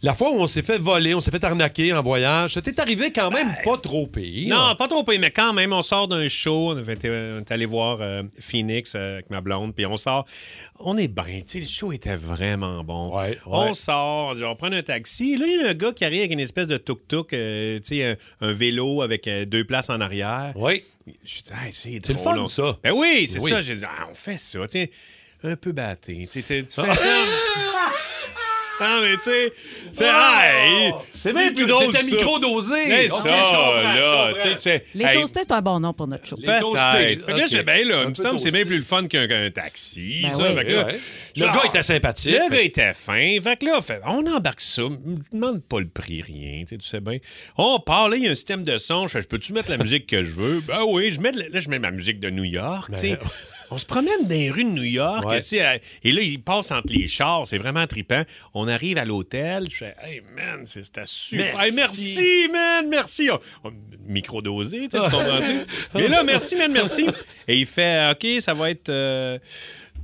la 0.02 0.12
fois 0.12 0.30
où 0.30 0.34
on 0.40 0.46
s'est 0.46 0.62
fait 0.62 0.76
voler, 0.76 1.14
on 1.14 1.22
s'est 1.22 1.30
fait 1.30 1.42
arnaquer 1.42 1.94
en 1.94 2.02
voyage. 2.02 2.52
Ça 2.52 2.60
t'est 2.60 2.78
arrivé 2.78 3.10
quand 3.12 3.30
même 3.30 3.48
pas 3.64 3.78
trop 3.78 4.06
pire. 4.06 4.54
Non, 4.54 4.74
pas 4.76 4.88
trop 4.88 5.02
payé, 5.04 5.18
mais 5.18 5.30
quand 5.30 5.54
même, 5.54 5.72
on 5.72 5.82
sort 5.82 6.06
d'un 6.06 6.28
show. 6.28 6.72
On, 6.72 6.76
avait 6.76 6.92
été- 6.94 7.08
on 7.08 7.38
est 7.40 7.50
allé 7.50 7.64
voir 7.64 7.98
euh, 8.02 8.22
Phoenix 8.38 8.94
avec 8.94 9.30
ma 9.30 9.40
blonde, 9.40 9.74
puis 9.74 9.86
on 9.86 9.96
sort. 9.96 10.26
On 10.80 10.98
est 10.98 11.08
bien, 11.08 11.40
tu 11.40 11.44
sais, 11.46 11.60
le 11.60 11.66
show 11.66 11.92
était 11.92 12.14
vraiment 12.14 12.84
bon. 12.84 13.10
On 13.46 13.72
sort, 13.72 14.32
on 14.32 14.34
dit, 14.34 14.44
on 14.44 14.54
prend 14.54 14.70
un 14.70 14.82
taxi. 14.82 15.38
Là, 15.38 15.46
il 15.48 15.62
y 15.62 15.66
a 15.66 15.70
un 15.70 15.74
gars 15.74 15.92
qui 15.92 16.04
arrive 16.04 16.18
avec 16.20 16.32
une 16.32 16.40
espèce 16.40 16.66
de 16.66 16.76
tuk-tuk, 16.76 17.28
tu 17.30 17.80
sais, 17.82 18.04
un, 18.04 18.16
un 18.48 18.52
vélo 18.52 19.00
avec 19.00 19.26
deux 19.48 19.64
places 19.64 19.88
en 19.88 19.95
arrière. 20.00 20.52
Oui. 20.56 20.84
Je 21.24 21.42
dis, 21.42 21.52
Hey, 21.52 21.72
c'est 21.72 21.98
C'est 22.04 22.12
le 22.12 22.18
fun, 22.18 22.36
on- 22.36 22.48
ça. 22.48 22.76
Ben 22.82 22.92
oui, 22.94 23.26
c'est 23.28 23.40
Oui. 23.40 23.50
ça. 23.50 23.62
J'ai 23.62 23.76
dit, 23.76 23.84
Ah, 23.84 24.06
on 24.10 24.14
fait 24.14 24.38
ça, 24.38 24.58
tiens, 24.68 24.86
un 25.44 25.56
peu 25.56 25.72
batté. 25.72 26.28
Tu 26.30 26.42
sais, 26.42 26.64
tu 26.64 26.72
fais 26.74 26.82
Ah. 26.88 27.65
Non, 28.80 29.00
mais 29.00 29.16
tu 29.16 29.22
sais, 29.22 29.50
tu 29.50 29.88
sais, 29.92 30.04
hey, 30.06 30.92
c'est 31.14 31.32
bien 31.32 31.52
plus 31.52 31.66
drôle. 31.66 31.86
C'était 31.86 31.98
ça. 32.10 32.16
micro-dosé. 32.16 32.74
C'est 32.88 33.10
Ok, 33.10 33.18
ça, 33.22 33.28
je 33.28 33.98
là. 33.98 34.34
je 34.44 34.52
tu 34.54 34.60
sais, 34.60 34.84
Les 34.94 35.04
hey, 35.04 35.14
toastés, 35.18 35.40
c'est 35.44 35.52
un 35.52 35.62
bon 35.62 35.80
nom 35.80 35.92
pour 35.94 36.06
notre 36.08 36.26
show. 36.26 36.36
Peut-être. 36.36 37.24
que 37.26 37.30
là, 37.32 37.44
c'est 37.48 37.62
bien, 37.62 37.84
là. 37.84 38.02
Il 38.04 38.10
me 38.10 38.14
semble 38.14 38.36
que 38.36 38.42
c'est 38.42 38.50
bien 38.50 38.64
plus 38.66 38.76
le 38.76 38.82
fun 38.82 39.06
qu'un 39.06 39.26
qu'un 39.26 39.50
taxi. 39.50 40.20
Ben 40.24 40.30
ça. 40.30 40.42
oui. 40.42 40.54
Fait 40.56 40.64
que 40.66 40.72
là, 40.72 40.84
Ouais. 40.86 40.98
je 41.34 41.44
Le 41.44 41.50
gars 41.52 41.62
était 41.64 41.82
sympathique. 41.82 42.32
Le 42.34 42.50
gars 42.50 42.60
était 42.60 42.92
fin. 42.94 43.36
Fait 43.42 43.56
que 43.56 43.66
là, 43.66 43.80
fait, 43.80 44.00
on 44.04 44.26
embarque 44.26 44.60
ça. 44.60 44.82
Me 44.82 45.18
demande 45.32 45.62
pas 45.64 45.80
le 45.80 45.88
prix, 45.88 46.20
rien. 46.22 46.60
Tu 46.60 46.66
sais, 46.74 46.78
tu 46.78 46.86
sais 46.88 47.00
bien. 47.00 47.18
On 47.56 47.78
part, 47.80 48.08
là, 48.10 48.16
il 48.16 48.24
y 48.24 48.28
a 48.28 48.32
un 48.32 48.34
système 48.34 48.62
de 48.62 48.76
son. 48.78 49.06
Je 49.06 49.20
je 49.20 49.26
peux-tu 49.26 49.52
mettre 49.54 49.70
la 49.70 49.78
musique 49.82 50.06
que 50.06 50.22
je 50.22 50.30
veux? 50.32 50.60
Ben 50.60 50.80
oui, 50.86 51.10
je 51.12 51.20
mets 51.20 51.32
là, 51.32 51.44
je 51.60 51.68
mets 51.70 51.78
ma 51.78 51.90
musique 51.90 52.20
de 52.20 52.28
New 52.30 52.44
York. 52.44 52.90
tu 52.92 52.98
sais. 52.98 53.18
On 53.70 53.78
se 53.78 53.84
promène 53.84 54.22
dans 54.22 54.28
les 54.28 54.50
rues 54.50 54.64
de 54.64 54.70
New 54.70 54.82
York. 54.82 55.24
Ouais. 55.26 55.40
à- 55.60 55.76
Et 56.04 56.12
là, 56.12 56.20
il 56.22 56.40
passe 56.42 56.70
entre 56.70 56.92
les 56.92 57.08
chars. 57.08 57.46
C'est 57.46 57.58
vraiment 57.58 57.86
trippant. 57.86 58.22
On 58.54 58.68
arrive 58.68 58.98
à 58.98 59.04
l'hôtel. 59.04 59.68
Je 59.70 59.76
fais, 59.76 59.94
hey, 60.02 60.22
man, 60.36 60.60
c'est- 60.64 60.84
c'était 60.84 61.02
super. 61.06 61.54
Merci. 61.56 61.66
Hey, 61.66 61.72
merci, 61.74 62.48
man, 62.52 62.88
merci. 62.88 63.30
On- 63.30 63.68
on- 63.68 63.72
Micro-dosé, 64.08 64.88
tu 64.88 64.96
sais? 64.98 64.98
Mais 65.94 66.06
là, 66.08 66.22
merci, 66.22 66.54
man, 66.56 66.70
merci. 66.72 67.06
Et 67.48 67.56
il 67.58 67.66
fait, 67.66 68.10
OK, 68.12 68.40
ça 68.40 68.54
va 68.54 68.70
être 68.70 68.88
euh, 68.88 69.38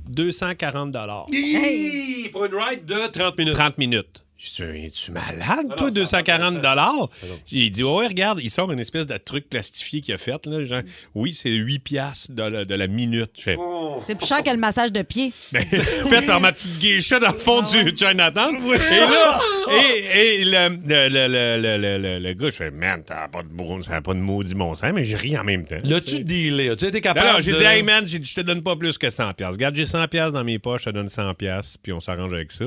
240 0.09 0.95
Hi! 1.31 2.29
Pour 2.31 2.45
une 2.45 2.55
ride 2.55 2.85
de 2.85 3.07
30 3.07 3.37
minutes. 3.37 3.53
30 3.55 3.77
minutes. 3.77 4.22
Dis, 4.55 4.63
es-tu 4.85 5.11
malade, 5.11 5.73
toi, 5.77 5.89
240 5.89 6.55
dollars? 6.61 7.09
Il 7.51 7.71
dit, 7.71 7.83
ouais, 7.83 8.07
regarde, 8.07 8.39
il 8.43 8.49
sort 8.49 8.71
une 8.71 8.79
espèce 8.79 9.07
de 9.07 9.15
truc 9.17 9.49
plastifié 9.49 10.01
qu'il 10.01 10.13
a 10.13 10.17
fait. 10.17 10.45
Là, 10.45 10.63
genre, 10.65 10.81
oui, 11.15 11.33
c'est 11.33 11.49
8 11.51 11.79
piastres 11.79 12.31
de 12.31 12.43
la, 12.43 12.65
de 12.65 12.75
la 12.75 12.87
minute. 12.87 13.31
Je 13.37 13.41
fais, 13.43 13.57
C'est 14.05 14.15
plus 14.15 14.27
cher 14.27 14.43
que 14.43 14.49
le 14.49 14.57
massage 14.57 14.91
de 14.91 15.01
pied. 15.01 15.31
ben, 15.53 15.65
fait 15.65 16.25
par 16.25 16.41
ma 16.41 16.51
petite 16.51 16.77
geisha 16.79 17.19
dans 17.19 17.31
le 17.31 17.37
fond 17.37 17.61
du 17.61 17.95
Chinatown. 17.97 18.55
Et 18.65 18.99
là, 18.99 19.39
et, 19.71 20.41
et 20.41 20.43
le, 20.45 20.69
le, 20.85 21.07
le, 21.09 21.27
le, 21.27 21.57
le, 21.61 21.77
le- 21.77 21.97
le- 21.97 22.19
le 22.19 22.33
gars, 22.33 22.49
je 22.49 22.55
fais, 22.55 22.69
man, 22.71 23.01
t'as 23.05 23.29
pas 23.29 23.43
de, 23.43 23.47
bon, 23.47 23.81
ça 23.81 23.95
a 23.95 24.01
pas 24.01 24.13
de 24.13 24.19
maudit 24.19 24.55
bon 24.55 24.75
sens, 24.75 24.91
mais 24.93 25.05
je 25.05 25.15
ris 25.15 25.37
en 25.37 25.43
même 25.45 25.65
temps. 25.65 25.77
L'as-tu 25.85 26.19
dealé? 26.19 26.69
As-tu 26.69 26.85
été 26.87 26.99
capable 26.99 27.27
non, 27.27 27.39
j'ai 27.39 27.53
de- 27.53 27.57
dit, 27.57 27.63
hey 27.63 27.81
man, 27.81 28.03
dit, 28.03 28.19
je 28.21 28.35
te 28.35 28.41
donne 28.41 28.61
pas 28.61 28.75
plus 28.75 28.97
que 28.97 29.07
100$. 29.07 29.33
piastres. 29.35 29.53
Regarde, 29.53 29.75
j'ai 29.75 29.85
100$ 29.85 30.07
piastres 30.09 30.33
dans 30.33 30.43
mes 30.43 30.59
poches, 30.59 30.81
je 30.83 30.89
te 30.89 30.95
donne 30.95 31.07
100$, 31.07 31.33
piastres, 31.35 31.79
puis 31.81 31.93
on 31.93 32.01
s'arrange 32.01 32.33
avec 32.33 32.51
ça. 32.51 32.65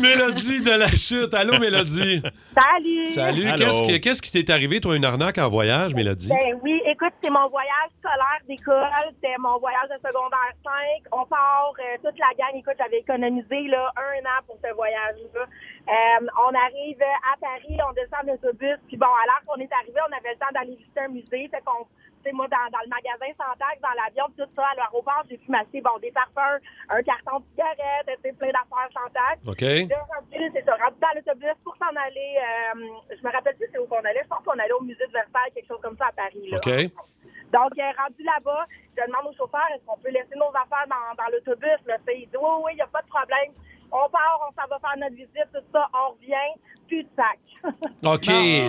Mélodie 0.00 0.62
de 0.62 0.70
la 0.78 0.88
chute. 0.88 1.34
Allô, 1.34 1.58
Mélodie. 1.58 2.22
Salut! 2.54 3.06
Salut. 3.06 3.46
Allô. 3.48 3.56
Qu'est-ce, 3.58 3.82
que- 3.82 3.96
qu'est-ce 3.98 4.22
qui 4.22 4.30
t'est 4.30 4.52
arrivé, 4.52 4.80
toi, 4.80 4.94
une 4.96 5.04
arnaque 5.04 5.38
en 5.38 5.48
voyage, 5.48 5.94
Mélodie? 5.94 6.28
Ben 6.28 6.58
oui, 6.62 6.80
écoute, 6.86 7.12
c'est 7.22 7.30
mon 7.30 7.48
voyage 7.48 7.90
scolaire 7.98 8.40
d'école, 8.48 9.12
c'est 9.22 9.36
mon 9.38 9.58
voyage 9.58 9.88
de 9.90 9.96
secondaire 9.96 10.54
5. 10.62 10.72
On 11.12 11.24
part, 11.26 11.72
euh, 11.78 11.96
toute 12.04 12.18
la 12.18 12.30
gang, 12.38 12.54
écoute, 12.54 12.74
j'avais 12.78 12.98
économisé 12.98 13.68
là, 13.68 13.90
un 13.96 14.20
an 14.26 14.40
pour 14.46 14.56
ce 14.62 14.72
voyage-là. 14.74 15.44
Euh, 15.88 16.26
on 16.38 16.54
arrive 16.54 17.02
à 17.02 17.36
Paris, 17.40 17.76
on 17.88 17.92
descend 17.92 18.28
en 18.28 18.34
autobus, 18.34 18.78
puis 18.86 18.96
bon, 18.96 19.06
alors 19.06 19.40
qu'on 19.46 19.60
est 19.60 19.72
arrivé, 19.72 19.98
on 20.08 20.12
avait 20.16 20.32
le 20.32 20.38
temps 20.38 20.52
d'aller 20.54 20.76
visiter 20.76 21.00
un 21.00 21.08
musée, 21.08 21.48
fait 21.48 21.62
qu'on 21.64 21.86
moi, 22.30 22.46
dans, 22.46 22.70
dans 22.70 22.84
le 22.84 22.88
magasin 22.88 23.34
sans 23.34 23.50
taxe, 23.58 23.82
dans 23.82 23.90
l'avion, 23.98 24.30
tout 24.38 24.46
ça, 24.54 24.62
à 24.70 24.74
l'aéroport, 24.76 25.24
j'ai 25.28 25.38
pu 25.38 25.50
m'acheter, 25.50 25.80
bon, 25.80 25.98
des 25.98 26.12
parfums, 26.12 26.62
un 26.88 27.02
carton 27.02 27.40
de 27.40 27.44
cigarettes, 27.50 28.38
plein 28.38 28.54
d'affaires 28.54 28.92
sans 28.94 29.10
taxe. 29.10 29.42
OK. 29.42 29.58
C'est 29.58 30.64
ça, 30.64 30.76
rendu 30.78 30.98
dans 31.00 31.14
l'autobus 31.16 31.58
pour 31.64 31.74
s'en 31.76 31.90
aller, 31.98 32.38
euh, 32.38 32.86
je 33.10 33.26
me 33.26 33.32
rappelle 33.32 33.56
plus 33.56 33.66
c'est 33.72 33.78
où 33.78 33.86
qu'on 33.86 34.04
allait, 34.06 34.22
je 34.22 34.28
pense 34.28 34.44
qu'on 34.44 34.58
allait 34.58 34.72
au 34.78 34.82
musée 34.82 35.06
de 35.06 35.12
Versailles, 35.12 35.50
quelque 35.54 35.66
chose 35.66 35.80
comme 35.82 35.96
ça 35.96 36.06
à 36.06 36.12
Paris, 36.12 36.46
là. 36.46 36.58
OK. 36.58 36.70
Donc, 37.50 37.72
euh, 37.76 37.90
rendu 37.98 38.22
là-bas, 38.22 38.66
je 38.96 39.02
demande 39.04 39.26
au 39.26 39.36
chauffeur, 39.36 39.66
est-ce 39.74 39.84
qu'on 39.84 39.98
peut 39.98 40.10
laisser 40.10 40.36
nos 40.36 40.48
affaires 40.54 40.86
dans, 40.88 41.14
dans 41.18 41.30
l'autobus, 41.30 41.80
là? 41.86 41.98
Il 42.14 42.28
dit, 42.28 42.36
oui, 42.38 42.54
oui, 42.64 42.72
il 42.72 42.76
n'y 42.76 42.82
a 42.82 42.86
pas 42.86 43.02
de 43.02 43.08
problème. 43.08 43.52
On 43.92 44.08
part, 44.10 44.40
on 44.48 44.52
s'en 44.60 44.68
va 44.68 44.78
faire 44.78 44.96
notre 44.98 45.14
visite, 45.14 45.48
tout 45.52 45.60
ça, 45.72 45.86
on 45.92 46.12
revient, 46.14 46.60
plus 46.88 47.02
de 47.04 47.08
sac. 47.14 47.38
OK. 48.04 48.26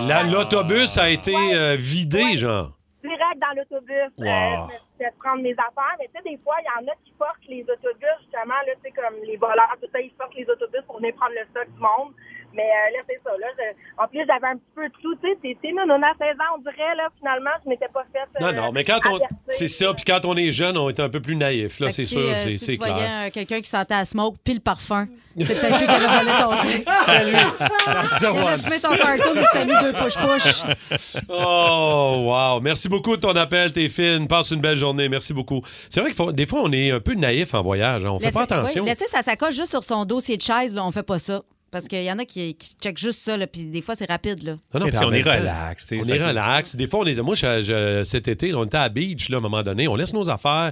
la- 0.08 0.22
l'autobus 0.22 0.98
a 0.98 1.08
été 1.10 1.34
euh, 1.34 1.76
vidé, 1.76 2.36
genre. 2.36 2.70
direct 3.02 3.38
dans 3.40 3.56
l'autobus. 3.56 4.12
Wow. 4.18 4.28
Euh, 4.28 4.66
suis 4.68 4.98
fait 4.98 5.14
prendre 5.18 5.42
mes 5.42 5.52
affaires. 5.52 5.96
Mais 5.98 6.08
tu 6.14 6.20
sais, 6.22 6.30
des 6.30 6.38
fois, 6.44 6.56
il 6.60 6.66
y 6.66 6.84
en 6.84 6.92
a 6.92 6.94
qui 7.04 7.12
portent 7.18 7.46
les 7.48 7.62
autobus, 7.62 8.14
justement, 8.20 8.60
là, 8.66 8.72
tu 8.76 8.82
sais, 8.84 8.90
comme 8.92 9.16
les 9.26 9.36
voleurs, 9.36 9.74
tout 9.80 9.88
ça, 9.92 10.00
ils 10.00 10.12
portent 10.12 10.34
les 10.36 10.48
autobus 10.48 10.82
pour 10.86 10.98
venir 10.98 11.14
prendre 11.16 11.32
le 11.34 11.44
stock 11.50 11.68
du 11.72 11.80
monde. 11.80 12.12
Mais 12.54 12.62
euh, 12.62 12.96
là, 12.96 12.98
c'est 13.08 13.20
ça. 13.24 13.30
Là, 13.38 13.46
je- 13.58 14.02
en 14.02 14.06
plus, 14.08 14.20
j'avais 14.26 14.46
un 14.52 14.56
petit 14.56 14.72
peu 14.74 14.86
de 14.88 14.94
tout. 15.02 15.14
Tu 15.16 15.28
sais, 15.32 15.56
t'es 15.60 15.72
non, 15.72 15.82
on 15.92 16.02
a 16.02 16.12
16 16.16 16.36
ans, 16.38 16.54
on 16.56 16.58
dirait, 16.62 16.94
là, 16.96 17.08
finalement, 17.18 17.50
je 17.64 17.68
m'étais 17.68 17.88
pas 17.92 18.04
fait. 18.12 18.20
euh, 18.44 18.52
Non, 18.52 18.62
non, 18.62 18.72
mais 18.72 18.84
quand 18.84 19.00
on. 19.10 19.18
C'est 19.48 19.68
ça, 19.68 19.92
puis 19.94 20.04
quand 20.04 20.24
on 20.24 20.36
est 20.36 20.52
jeune, 20.52 20.76
on 20.78 20.88
est 20.88 21.00
un 21.00 21.08
peu 21.08 21.20
plus 21.20 21.34
naïf, 21.36 21.80
là, 21.80 21.90
c'est 21.90 22.04
si, 22.06 22.14
sûr, 22.14 22.20
euh, 22.20 22.44
c'est, 22.44 22.50
si 22.50 22.58
c'est 22.58 22.72
tu 22.72 22.78
voyais 22.78 22.94
clair. 22.94 23.26
euh, 23.26 23.30
quelqu'un 23.30 23.60
qui 23.60 23.68
sentait 23.68 23.94
à 23.94 24.04
smoke 24.04 24.36
puis 24.44 24.54
le 24.54 24.60
parfum, 24.60 25.06
c'est 25.36 25.60
peut-être 25.60 25.78
lui 25.80 25.86
qui 25.86 25.92
avait 25.92 26.24
volé 26.24 26.30
ton 26.38 26.52
sac. 26.54 26.84
Il 28.20 28.26
avait 28.26 28.56
fumé 28.62 28.80
ton 28.80 28.96
carton 28.96 29.30
puis 29.34 29.44
c'était 29.52 29.64
mis 29.66 29.80
deux 29.82 29.92
push-push. 29.92 30.62
Oh, 31.28 32.24
wow. 32.28 32.60
Merci 32.60 32.88
beaucoup 32.88 33.16
de 33.16 33.20
ton 33.20 33.34
appel, 33.36 33.72
t'es 33.72 33.88
fine. 33.88 34.28
Passe 34.28 34.50
une 34.52 34.60
belle 34.60 34.76
journée. 34.76 35.08
Merci 35.08 35.32
beaucoup. 35.34 35.60
C'est 35.90 36.00
vrai 36.00 36.12
que 36.12 36.30
des 36.32 36.46
fois, 36.46 36.60
on 36.62 36.72
est 36.72 36.90
un 36.90 37.00
peu 37.00 37.14
naïf 37.14 37.54
en 37.54 37.62
voyage. 37.62 38.04
hein. 38.04 38.10
On 38.10 38.18
fait 38.20 38.30
pas 38.32 38.42
Laissez- 38.42 38.52
attention. 38.54 38.82
oui, 38.84 38.88
laisser 38.88 39.06
sa 39.08 39.22
sacoche 39.22 39.54
juste 39.54 39.70
sur 39.70 39.82
son 39.84 40.04
dossier 40.04 40.36
de 40.36 40.42
chaise, 40.42 40.74
là, 40.74 40.84
on 40.84 40.90
fait 40.90 41.02
pas 41.02 41.18
ça. 41.18 41.40
Parce 41.74 41.88
qu'il 41.88 42.04
y 42.04 42.12
en 42.12 42.20
a 42.20 42.24
qui, 42.24 42.54
qui 42.54 42.76
checkent 42.80 42.98
juste 43.00 43.18
ça, 43.18 43.36
là, 43.36 43.48
puis 43.48 43.64
des 43.64 43.82
fois, 43.82 43.96
c'est 43.96 44.08
rapide. 44.08 44.44
Là. 44.44 44.52
Non, 44.72 44.78
non, 44.80 44.86
puis 44.86 44.96
on 45.02 45.12
est 45.12 45.22
relax, 45.22 45.92
On 45.92 46.04
est 46.08 46.18
que- 46.18 46.22
relax. 46.28 46.76
Des 46.76 46.86
fois, 46.86 47.00
on 47.00 47.04
est. 47.06 47.20
Moi, 47.20 47.34
je- 47.34 47.62
je- 47.62 48.04
cet 48.04 48.28
été, 48.28 48.52
là, 48.52 48.58
on 48.58 48.64
était 48.64 48.76
à 48.76 48.82
la 48.84 48.88
beach, 48.90 49.28
là, 49.28 49.36
à 49.36 49.40
un 49.40 49.42
moment 49.42 49.62
donné. 49.62 49.88
On 49.88 49.96
laisse 49.96 50.12
nos 50.14 50.30
affaires 50.30 50.70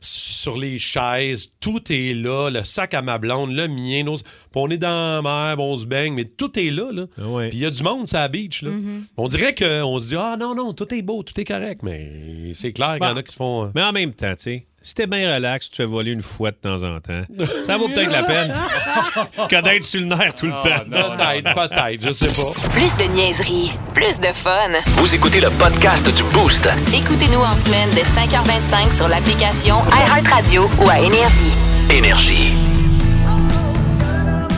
sur 0.00 0.56
les 0.56 0.78
chaises. 0.78 1.48
Tout 1.58 1.80
est 1.90 2.14
là. 2.14 2.50
Le 2.50 2.62
sac 2.62 2.94
à 2.94 3.02
ma 3.02 3.18
blonde, 3.18 3.52
le 3.52 3.66
mien. 3.66 4.04
Nos... 4.04 4.14
Puis 4.14 4.22
on 4.54 4.68
est 4.70 4.78
dans 4.78 5.22
la 5.22 5.54
mer, 5.54 5.58
on 5.64 5.76
se 5.76 5.86
baigne, 5.86 6.14
mais 6.14 6.24
tout 6.24 6.56
est 6.58 6.70
là. 6.70 6.92
là. 6.92 7.06
ouais. 7.18 7.48
Puis 7.48 7.58
il 7.58 7.62
y 7.62 7.66
a 7.66 7.70
du 7.70 7.82
monde, 7.82 8.06
c'est 8.06 8.16
à 8.16 8.20
la 8.20 8.28
beach. 8.28 8.62
Là. 8.62 8.70
Mm-hmm. 8.70 9.00
On 9.16 9.26
dirait 9.28 9.54
qu'on 9.54 9.98
se 9.98 10.08
dit 10.08 10.16
Ah 10.16 10.36
non, 10.38 10.54
non, 10.54 10.72
tout 10.72 10.92
est 10.94 11.02
beau, 11.02 11.22
tout 11.24 11.38
est 11.40 11.44
correct. 11.44 11.82
Mais 11.82 12.52
c'est 12.54 12.72
clair 12.72 12.96
qu'il 12.98 13.08
y 13.08 13.10
en 13.10 13.16
a 13.16 13.22
qui 13.22 13.32
se 13.32 13.36
font. 13.36 13.64
euh, 13.64 13.68
Mais 13.74 13.82
en 13.82 13.92
même 13.92 14.12
temps, 14.12 14.34
tu 14.36 14.42
sais, 14.44 14.66
si 14.84 14.92
t'es 14.92 15.06
bien 15.06 15.34
relax, 15.34 15.70
tu 15.70 15.76
fais 15.76 15.86
voler 15.86 16.12
une 16.12 16.20
fois 16.20 16.50
de 16.50 16.56
temps 16.56 16.82
en 16.82 17.00
temps, 17.00 17.22
ça 17.66 17.78
vaut 17.78 17.88
peut-être 17.88 18.12
la 18.12 18.22
peine 18.22 18.54
que 19.48 19.62
d'être 19.62 19.86
sur 19.86 20.00
le 20.00 20.06
nerf 20.06 20.34
tout 20.34 20.44
le 20.44 20.52
temps. 20.52 20.84
Peut-être, 20.90 21.54
peut-être, 21.54 22.06
je 22.06 22.12
sais 22.12 22.28
pas. 22.28 22.68
Plus 22.70 22.94
de 22.96 23.04
niaiserie, 23.14 23.72
plus 23.94 24.20
de 24.20 24.26
fun. 24.26 24.68
Vous 24.98 25.14
écoutez 25.14 25.40
le 25.40 25.48
podcast 25.52 26.04
du 26.14 26.22
Boost. 26.34 26.68
Écoutez-nous 26.94 27.40
en 27.40 27.56
semaine 27.56 27.90
de 27.92 28.00
5h25 28.00 28.94
sur 28.94 29.08
l'application 29.08 29.76
iHeartRadio 29.90 30.68
ou 30.78 30.88
à 30.90 30.98
Énergie. 30.98 31.52
Énergie. 31.90 32.52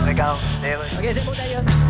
Regarde, 0.06 0.40
OK, 0.98 1.08
c'est 1.12 1.24
bon, 1.24 1.32
d'ailleurs. 1.36 1.85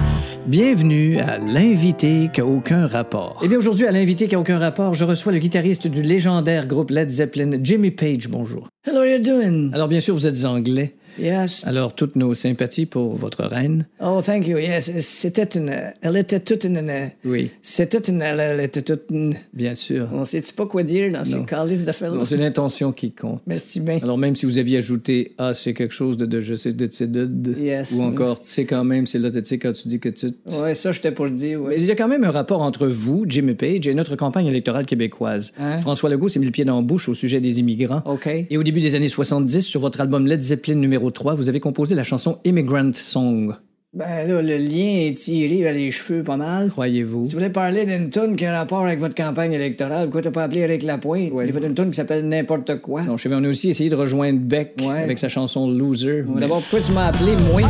Bienvenue 0.46 1.18
à 1.18 1.38
l'invité 1.38 2.30
qui 2.32 2.40
a 2.40 2.46
aucun 2.46 2.86
rapport. 2.86 3.40
Eh 3.42 3.48
bien, 3.48 3.58
aujourd'hui, 3.58 3.84
à 3.84 3.90
l'invité 3.90 4.28
qui 4.28 4.36
a 4.36 4.38
aucun 4.38 4.58
rapport, 4.58 4.94
je 4.94 5.02
reçois 5.02 5.32
le 5.32 5.40
guitariste 5.40 5.88
du 5.88 6.02
légendaire 6.02 6.68
groupe 6.68 6.90
Led 6.90 7.08
Zeppelin, 7.08 7.58
Jimmy 7.60 7.90
Page. 7.90 8.28
Bonjour. 8.28 8.68
Hello, 8.86 9.00
how 9.00 9.04
you 9.04 9.18
doing? 9.18 9.72
Alors, 9.74 9.88
bien 9.88 9.98
sûr, 9.98 10.14
vous 10.14 10.28
êtes 10.28 10.44
anglais. 10.44 10.94
Yes. 11.18 11.62
Alors, 11.64 11.94
toutes 11.94 12.16
nos 12.16 12.34
sympathies 12.34 12.86
pour 12.86 13.14
votre 13.16 13.44
reine. 13.44 13.86
Oh, 14.02 14.20
thank 14.24 14.46
you. 14.46 14.58
Yes, 14.58 14.90
c'était 15.00 15.44
une. 15.58 15.72
Elle 16.02 16.16
était 16.16 16.40
toute 16.40 16.64
une. 16.64 17.10
Oui. 17.24 17.50
C'était 17.62 17.98
une. 17.98 18.22
Elle 18.22 18.60
était 18.60 18.82
toute 18.82 19.04
une. 19.10 19.36
Bien 19.52 19.74
sûr. 19.74 20.08
On 20.12 20.24
sait-tu 20.24 20.52
pas 20.52 20.66
quoi 20.66 20.82
dire 20.82 21.12
dans 21.12 21.24
ces 21.24 21.42
calices 21.44 21.84
d'affaires-là? 21.84 22.18
Non, 22.18 22.24
c'est 22.24 22.36
l'intention 22.36 22.92
qui 22.92 23.12
compte. 23.12 23.40
Merci 23.46 23.80
bien. 23.80 23.98
Alors, 24.02 24.18
même 24.18 24.36
si 24.36 24.46
vous 24.46 24.58
aviez 24.58 24.78
ajouté 24.78 25.32
Ah, 25.38 25.54
c'est 25.54 25.74
quelque 25.74 25.94
chose 25.94 26.16
de, 26.16 26.26
de 26.26 26.40
je 26.40 26.54
sais, 26.54 26.72
de 26.72 26.86
de, 27.06 27.26
de- 27.26 27.58
Yes. 27.58 27.92
Ou 27.92 28.02
encore, 28.02 28.40
tu 28.40 28.48
sais 28.48 28.64
quand 28.64 28.84
même, 28.84 29.06
c'est 29.06 29.18
là, 29.18 29.30
tu 29.30 29.40
sais, 29.44 29.58
quand 29.58 29.72
tu 29.72 29.88
dis 29.88 29.98
que 30.00 30.08
tu. 30.08 30.26
Ouais, 30.60 30.74
ça, 30.74 30.92
j'étais 30.92 31.10
pour 31.12 31.24
le 31.26 31.30
dire, 31.32 31.60
ouais. 31.62 31.74
Mais 31.76 31.82
il 31.82 31.86
y 31.86 31.90
a 31.90 31.94
quand 31.96 32.08
même 32.08 32.24
un 32.24 32.30
rapport 32.30 32.62
entre 32.62 32.86
vous, 32.86 33.24
Jimmy 33.28 33.54
Page, 33.54 33.86
et 33.88 33.94
notre 33.94 34.16
campagne 34.16 34.46
électorale 34.46 34.86
québécoise. 34.86 35.52
Hein? 35.58 35.78
François 35.80 36.10
Legault 36.10 36.28
s'est 36.28 36.38
mis 36.38 36.46
le 36.46 36.52
pied 36.52 36.64
dans 36.64 36.76
la 36.76 36.82
bouche 36.82 37.08
au 37.08 37.14
sujet 37.14 37.40
des 37.40 37.58
immigrants. 37.60 38.02
OK. 38.04 38.26
Et 38.50 38.56
au 38.56 38.62
début 38.62 38.80
des 38.80 38.94
années 38.94 39.08
70, 39.08 39.62
sur 39.62 39.80
votre 39.80 40.00
album 40.00 40.26
Led 40.26 40.42
Zeppelin 40.42 40.74
numéro 40.76 41.05
3, 41.10 41.34
vous 41.34 41.48
avez 41.48 41.60
composé 41.60 41.94
la 41.94 42.02
chanson 42.02 42.38
Immigrant 42.44 42.90
Song. 42.92 43.54
Ben 43.94 44.28
là, 44.28 44.42
le 44.42 44.56
lien 44.58 45.06
est 45.08 45.16
tiré 45.16 45.62
vers 45.62 45.72
les 45.72 45.90
cheveux 45.90 46.22
pas 46.22 46.36
mal. 46.36 46.68
Croyez-vous? 46.68 47.24
Si 47.24 47.30
tu 47.30 47.36
voulais 47.36 47.48
parler 47.48 47.86
d'une 47.86 48.10
toune 48.10 48.36
qui 48.36 48.44
a 48.44 48.52
rapport 48.58 48.80
avec 48.84 48.98
votre 49.00 49.14
campagne 49.14 49.54
électorale, 49.54 50.04
pourquoi 50.06 50.20
t'as 50.20 50.30
pas 50.32 50.42
appelé 50.44 50.60
Eric 50.60 50.82
Lapointe? 50.82 51.30
Il 51.32 51.48
a 51.48 51.52
fait 51.52 51.66
une 51.66 51.74
toune 51.74 51.88
qui 51.88 51.94
s'appelle 51.96 52.28
N'importe 52.28 52.80
quoi. 52.82 53.02
Non, 53.04 53.16
je 53.16 53.22
sais, 53.28 53.34
on 53.34 53.42
a 53.42 53.48
aussi 53.48 53.70
essayé 53.70 53.88
de 53.88 53.94
rejoindre 53.96 54.38
Beck 54.40 54.74
Ouais. 54.80 54.98
avec 55.02 55.18
sa 55.18 55.28
chanson 55.30 55.70
Loser. 55.70 56.20
Ouais, 56.22 56.24
mais- 56.34 56.40
D'abord, 56.42 56.60
pourquoi 56.60 56.80
tu 56.80 56.92
m'as 56.92 57.06
appelé, 57.06 57.32
moi? 57.50 57.62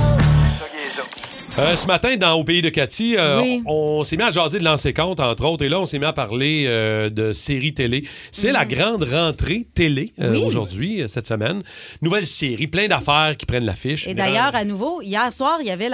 Euh, 1.59 1.75
ce 1.75 1.87
matin, 1.87 2.17
dans 2.17 2.35
Au 2.35 2.45
pays 2.45 2.61
de 2.61 2.69
Cathy, 2.69 3.17
euh, 3.19 3.41
Oui. 3.41 3.63
on, 3.65 3.73
on 4.01 4.05
s'est 4.05 4.19
mis 4.19 4.23
à 4.25 4.31
jaser 4.31 4.59
de 4.59 4.65
lancer 4.65 4.93
compte, 4.93 5.21
entre 5.21 5.47
autres, 5.47 5.65
et 5.65 5.71
là, 5.71 5.81
on 5.81 5.87
s'est 5.87 5.99
mis 5.99 6.05
à 6.05 6.13
parler 6.13 6.65
euh, 6.67 7.09
de 7.09 7.33
séries 7.33 7.73
télé. 7.73 8.05
C'est 8.31 8.53
la 8.53 8.67
grande 8.67 9.05
rentrée 9.05 9.67
télé. 9.73 10.13
Oui. 10.19 10.37
aujourd'hui, 10.45 11.03
cette 11.09 11.27
semaine. 11.27 11.63
Nouvelle 12.03 12.27
série, 12.27 12.67
plein 12.67 12.89
d'affaires 12.89 13.35
qui 13.39 13.47
prennent 13.47 13.65
l'affiche. 13.65 14.07
Et 14.07 14.13
d'ailleurs, 14.13 14.55
à 14.55 14.65
nouveau, 14.65 15.01
hier 15.01 15.33
soir, 15.33 15.59
il 15.63 15.67
y 15.67 15.71
avait 15.71 15.89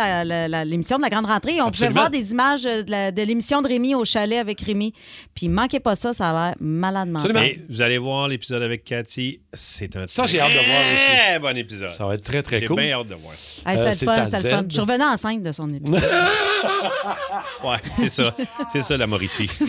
l'émission 0.64 0.96
de 0.96 1.02
la 1.02 1.10
Grande 1.10 1.26
Rentrée. 1.26 1.60
On 1.60 1.66
Absolument. 1.66 1.90
pouvait 1.90 2.00
voir 2.00 2.10
des 2.10 2.32
images 2.32 2.62
de 2.64 2.90
la- 2.90 3.12
de 3.12 3.22
l'émission 3.22 3.62
de 3.62 3.68
Rémi 3.68 3.94
au 3.94 4.04
chalet 4.04 4.38
avec 4.40 4.60
Rémi. 4.62 4.92
Puis 5.34 5.48
manquez 5.48 5.78
pas 5.80 5.94
ça, 5.94 6.12
ça 6.12 6.30
a 6.30 6.32
l'air 6.48 6.54
malade 6.60 7.08
mental. 7.08 7.30
Mais 7.34 7.58
vous 7.68 7.80
allez 7.82 7.98
voir 7.98 8.26
l'épisode 8.26 8.62
avec 8.62 8.82
Cathy, 8.82 9.40
c'est 9.52 9.96
un 9.96 10.06
Ça, 10.08 10.26
j'ai 10.26 10.40
hâte 10.40 10.50
de 10.50 10.54
voir 10.54 10.80
aussi. 10.92 11.16
très 11.16 11.38
bon 11.38 11.56
épisode. 11.56 11.90
Ça 11.96 12.04
va 12.06 12.14
être 12.14 12.24
très, 12.24 12.42
très 12.42 12.58
J'ai 12.58 12.66
cool. 12.66 12.80
bien 12.80 12.98
hâte 12.98 13.06
de 13.08 13.14
voir. 13.14 13.32
Hey, 13.34 13.76
c'était 13.76 13.80
Euh, 13.80 13.86
le 13.90 13.92
c'est 13.94 14.04
fun, 14.06 14.24
c'était 14.24 14.42
le 14.42 14.56
fun. 14.56 14.64
Je 14.68 14.80
revenais 14.80 15.04
enceinte 15.04 15.42
de 15.42 15.51
son 15.52 15.72
épisode. 15.72 16.02
Ouais, 17.64 17.76
c'est 17.96 18.08
ça. 18.08 18.34
C'est 18.72 18.82
ça, 18.82 18.96
la 18.96 19.06
Mauricie. 19.06 19.48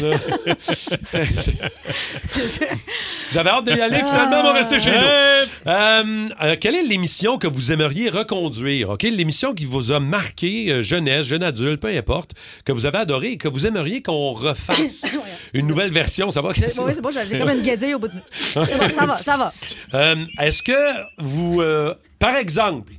J'avais 3.32 3.50
hâte 3.50 3.66
d'y 3.66 3.72
aller. 3.82 3.98
Finalement, 3.98 4.40
on 4.42 4.44
va 4.44 4.54
rester 4.54 4.80
chez 4.80 4.92
nous. 4.92 4.98
Euh, 4.98 5.46
Euh, 5.68 6.56
quelle 6.60 6.76
est 6.76 6.84
l'émission 6.84 7.38
que 7.38 7.48
vous 7.48 7.72
aimeriez 7.72 8.10
reconduire? 8.10 8.90
OK? 8.92 9.04
L'émission 9.04 9.54
qui 9.54 9.66
vous 9.66 9.92
a 9.92 10.00
marqué, 10.00 10.72
euh, 10.72 10.82
jeunesse, 10.84 11.28
jeune 11.28 11.44
adulte, 11.44 11.80
peu 11.82 11.88
importe, 11.90 12.32
que 12.66 12.72
vous 12.72 12.86
avez 12.86 12.98
adoré 13.00 13.32
et 13.32 13.38
que 13.38 13.48
vous 13.48 13.66
aimeriez 13.66 14.02
qu'on 14.02 14.32
refasse 14.34 15.16
une 15.54 15.68
nouvelle 15.68 15.92
version. 15.92 16.32
Ça 16.32 16.42
va? 16.42 16.50
Oui, 16.50 16.64
c'est 16.68 17.02
bon, 17.02 17.10
j'ai 17.30 17.38
comme 17.40 17.50
une 17.50 17.62
guédille 17.62 17.94
au 17.96 18.00
bout 18.00 18.08
de... 18.08 18.14
Bon, 18.56 18.66
ça 19.00 19.06
va, 19.06 19.18
ça 19.18 19.38
va. 19.38 19.54
Euh, 19.94 20.16
Est-ce 20.40 20.64
que 20.64 20.74
vous, 21.20 21.62
euh, 21.62 21.94
par 22.20 22.36
exemple, 22.36 22.92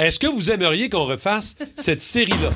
Est-ce 0.00 0.18
que 0.18 0.26
vous 0.26 0.50
aimeriez 0.50 0.88
qu'on 0.88 1.04
refasse 1.04 1.56
cette 1.76 2.00
série-là? 2.00 2.48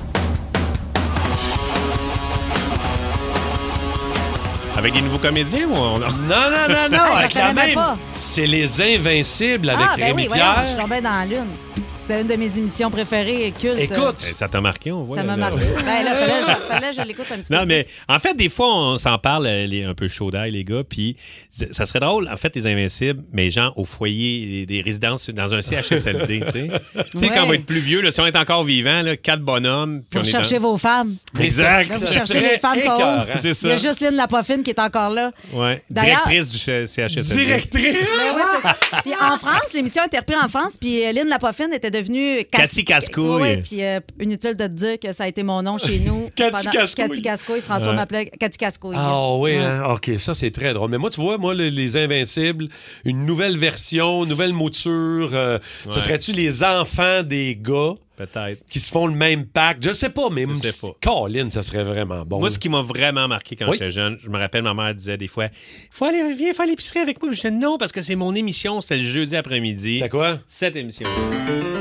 Avec 4.78 4.94
des 4.94 5.02
nouveaux 5.02 5.18
comédiens 5.18 5.68
ou 5.68 5.74
on... 5.74 5.98
Non, 5.98 6.08
non, 6.08 6.66
non, 6.68 6.88
non. 6.90 6.98
Ah, 6.98 7.08
j'en 7.10 7.16
avec 7.16 7.34
la 7.34 7.40
connais 7.42 7.52
même 7.52 7.66
même. 7.66 7.74
pas. 7.74 7.98
C'est 8.16 8.46
Les 8.46 8.80
Invincibles 8.80 9.68
avec 9.68 9.86
ah, 9.90 9.94
ben 9.98 10.04
Rémi 10.06 10.22
oui, 10.22 10.28
voyons, 10.28 10.44
je 10.46 10.52
Pierre. 10.54 10.68
suis 10.70 10.80
tombée 10.80 11.00
dans 11.02 11.10
la 11.18 11.26
lune. 11.26 11.83
C'était 12.06 12.20
une 12.20 12.26
de 12.26 12.34
mes 12.36 12.58
émissions 12.58 12.90
préférées 12.90 13.46
et 13.46 13.50
cultes. 13.52 13.78
Écoute, 13.78 14.16
Eh, 14.30 14.34
Ça 14.34 14.46
t'a 14.46 14.60
marqué, 14.60 14.92
on 14.92 15.04
voit. 15.04 15.16
Ça 15.16 15.22
m'a 15.22 15.36
marqué. 15.38 15.62
Ben 15.86 16.04
là, 16.04 16.14
fallait, 16.14 16.54
fallait 16.68 16.90
que 16.94 16.96
je 17.00 17.06
l'écoute 17.08 17.24
un 17.32 17.36
petit 17.38 17.48
peu. 17.48 17.54
Non, 17.56 17.64
mais 17.64 17.84
plus. 17.84 17.92
en 18.14 18.18
fait, 18.18 18.34
des 18.34 18.50
fois, 18.50 18.66
on 18.76 18.98
s'en 18.98 19.16
parle, 19.16 19.46
euh, 19.46 19.66
les, 19.66 19.84
un 19.84 19.94
peu 19.94 20.06
chaud 20.06 20.30
d'ail, 20.30 20.50
les 20.50 20.64
gars, 20.64 20.82
puis 20.86 21.16
ça 21.48 21.86
serait 21.86 22.00
drôle, 22.00 22.28
en 22.30 22.36
fait, 22.36 22.54
les 22.56 22.66
Invincibles, 22.66 23.22
mais 23.32 23.50
genre 23.50 23.72
au 23.78 23.86
foyer, 23.86 24.66
des, 24.66 24.82
résidences 24.82 25.30
dans 25.30 25.54
un 25.54 25.62
CHSLD, 25.62 26.40
tu 26.40 26.50
sais. 26.52 26.68
Tu 27.10 27.18
sais, 27.18 27.24
Ouais. 27.24 27.30
quand 27.34 27.44
on 27.44 27.48
va 27.48 27.54
être 27.54 27.64
plus 27.64 27.80
vieux, 27.80 28.02
là, 28.02 28.10
si 28.10 28.20
on 28.20 28.26
est 28.26 28.36
encore 28.36 28.64
vivant, 28.64 29.00
là, 29.00 29.16
quatre 29.16 29.40
bonhommes, 29.40 30.02
puis 30.10 30.18
Vous 30.20 30.26
cherchez 30.26 30.56
dans... 30.58 30.72
vos 30.72 30.76
femmes. 30.76 31.16
Exact. 31.40 31.86
Vous 31.90 32.06
Ça 32.06 32.12
cherchez 32.12 32.40
les 32.40 32.58
femmes? 32.58 32.74
C'est 32.80 32.84
Il 32.84 33.46
y 33.46 33.50
a 33.50 33.54
ça. 33.54 33.76
juste 33.78 34.00
Lynn 34.00 34.14
Lapoffine 34.16 34.62
qui 34.62 34.70
est 34.70 34.78
encore 34.80 35.08
là. 35.08 35.30
Ouais. 35.54 35.82
D'ailleurs- 35.88 36.22
Directrice 36.28 36.48
du 36.48 36.58
ch- 36.58 36.86
CHSLD. 36.90 37.44
Directrice? 37.46 37.94
Ben 37.94 38.60
ça. 38.62 38.76
Puis 39.02 39.12
en 39.14 39.38
France, 39.38 39.72
l'émission 39.72 40.02
a 40.02 40.06
été 40.06 40.18
reprise 40.18 40.38
en 40.44 40.48
France, 40.48 40.76
puis 40.78 41.02
euh, 41.06 41.12
Lynn 41.12 41.28
Lapoffine 41.28 41.72
était 41.72 41.93
devenue... 41.94 42.44
Cathy 42.50 42.84
Cascouille. 42.84 43.40
Oui, 43.42 43.56
puis 43.62 43.82
euh, 43.82 44.00
inutile 44.20 44.56
de 44.56 44.66
te 44.66 44.72
dire 44.72 44.98
que 44.98 45.12
ça 45.12 45.24
a 45.24 45.28
été 45.28 45.42
mon 45.42 45.62
nom 45.62 45.78
chez 45.78 45.98
nous. 46.00 46.30
Cathy 46.36 46.68
Cascouille. 46.70 47.08
Cathy 47.08 47.22
Cascouille. 47.22 47.60
François 47.60 47.90
Ouais. 47.90 47.96
m'appelait 47.96 48.26
Cathy 48.38 48.58
Cascouille. 48.58 48.96
Ah 48.98 49.34
oui, 49.36 49.52
Ouais. 49.52 49.56
hein? 49.58 49.84
OK, 49.94 50.10
ça 50.18 50.34
c'est 50.34 50.50
très 50.50 50.72
drôle. 50.74 50.90
Mais 50.90 50.98
moi, 50.98 51.10
tu 51.10 51.20
vois, 51.20 51.38
moi, 51.38 51.54
le- 51.54 51.68
les 51.68 51.96
Invincibles, 51.96 52.68
une 53.04 53.24
nouvelle 53.24 53.56
version, 53.56 54.24
nouvelle 54.26 54.52
mouture, 54.52 55.30
euh, 55.32 55.58
ce 55.88 55.94
Ouais. 55.94 56.00
serait-tu 56.00 56.32
les 56.32 56.62
enfants 56.64 57.22
des 57.22 57.56
gars? 57.60 57.94
Peut-être. 58.16 58.64
qui 58.66 58.78
se 58.80 58.90
font 58.90 59.06
le 59.08 59.14
même 59.14 59.44
pacte? 59.46 59.82
Je 59.84 59.92
sais 59.92 60.08
pas, 60.10 60.30
mais 60.30 60.46
Je 60.48 60.54
sais 60.54 60.86
pas. 60.86 60.94
Colin, 61.02 61.50
ça 61.50 61.62
serait 61.62 61.82
vraiment 61.82 62.24
bon. 62.24 62.38
Moi, 62.40 62.50
ce 62.50 62.58
qui 62.58 62.68
m'a 62.68 62.80
vraiment 62.82 63.26
marqué 63.26 63.56
quand 63.56 63.66
Oui. 63.66 63.72
j'étais 63.72 63.90
jeune, 63.90 64.16
je 64.22 64.28
me 64.30 64.38
rappelle, 64.38 64.62
ma 64.62 64.72
mère 64.74 64.94
disait 64.94 65.16
des 65.16 65.26
fois 65.28 65.46
Faut 65.90 66.04
aller, 66.04 66.22
viens 66.34 66.52
faire 66.52 66.66
l'épicerie 66.66 67.00
avec 67.00 67.20
moi. 67.20 67.30
Puis 67.30 67.36
Je 67.38 67.48
disais 67.48 67.54
non, 67.54 67.76
parce 67.78 67.92
que 67.92 68.02
c'est 68.02 68.14
mon 68.16 68.34
émission, 68.34 68.80
c'était 68.80 68.98
le 68.98 69.02
jeudi 69.02 69.34
après-midi. 69.36 69.94
C'était 69.94 70.08
quoi? 70.08 70.38
Cette 70.46 70.76
émission. 70.76 71.08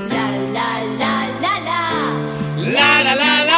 La 0.09 0.15
la 0.51 0.97
la 0.97 1.27
la 1.41 1.59
la. 1.65 2.71
La 2.71 3.03
la 3.03 3.15
la 3.15 3.45
la! 3.45 3.52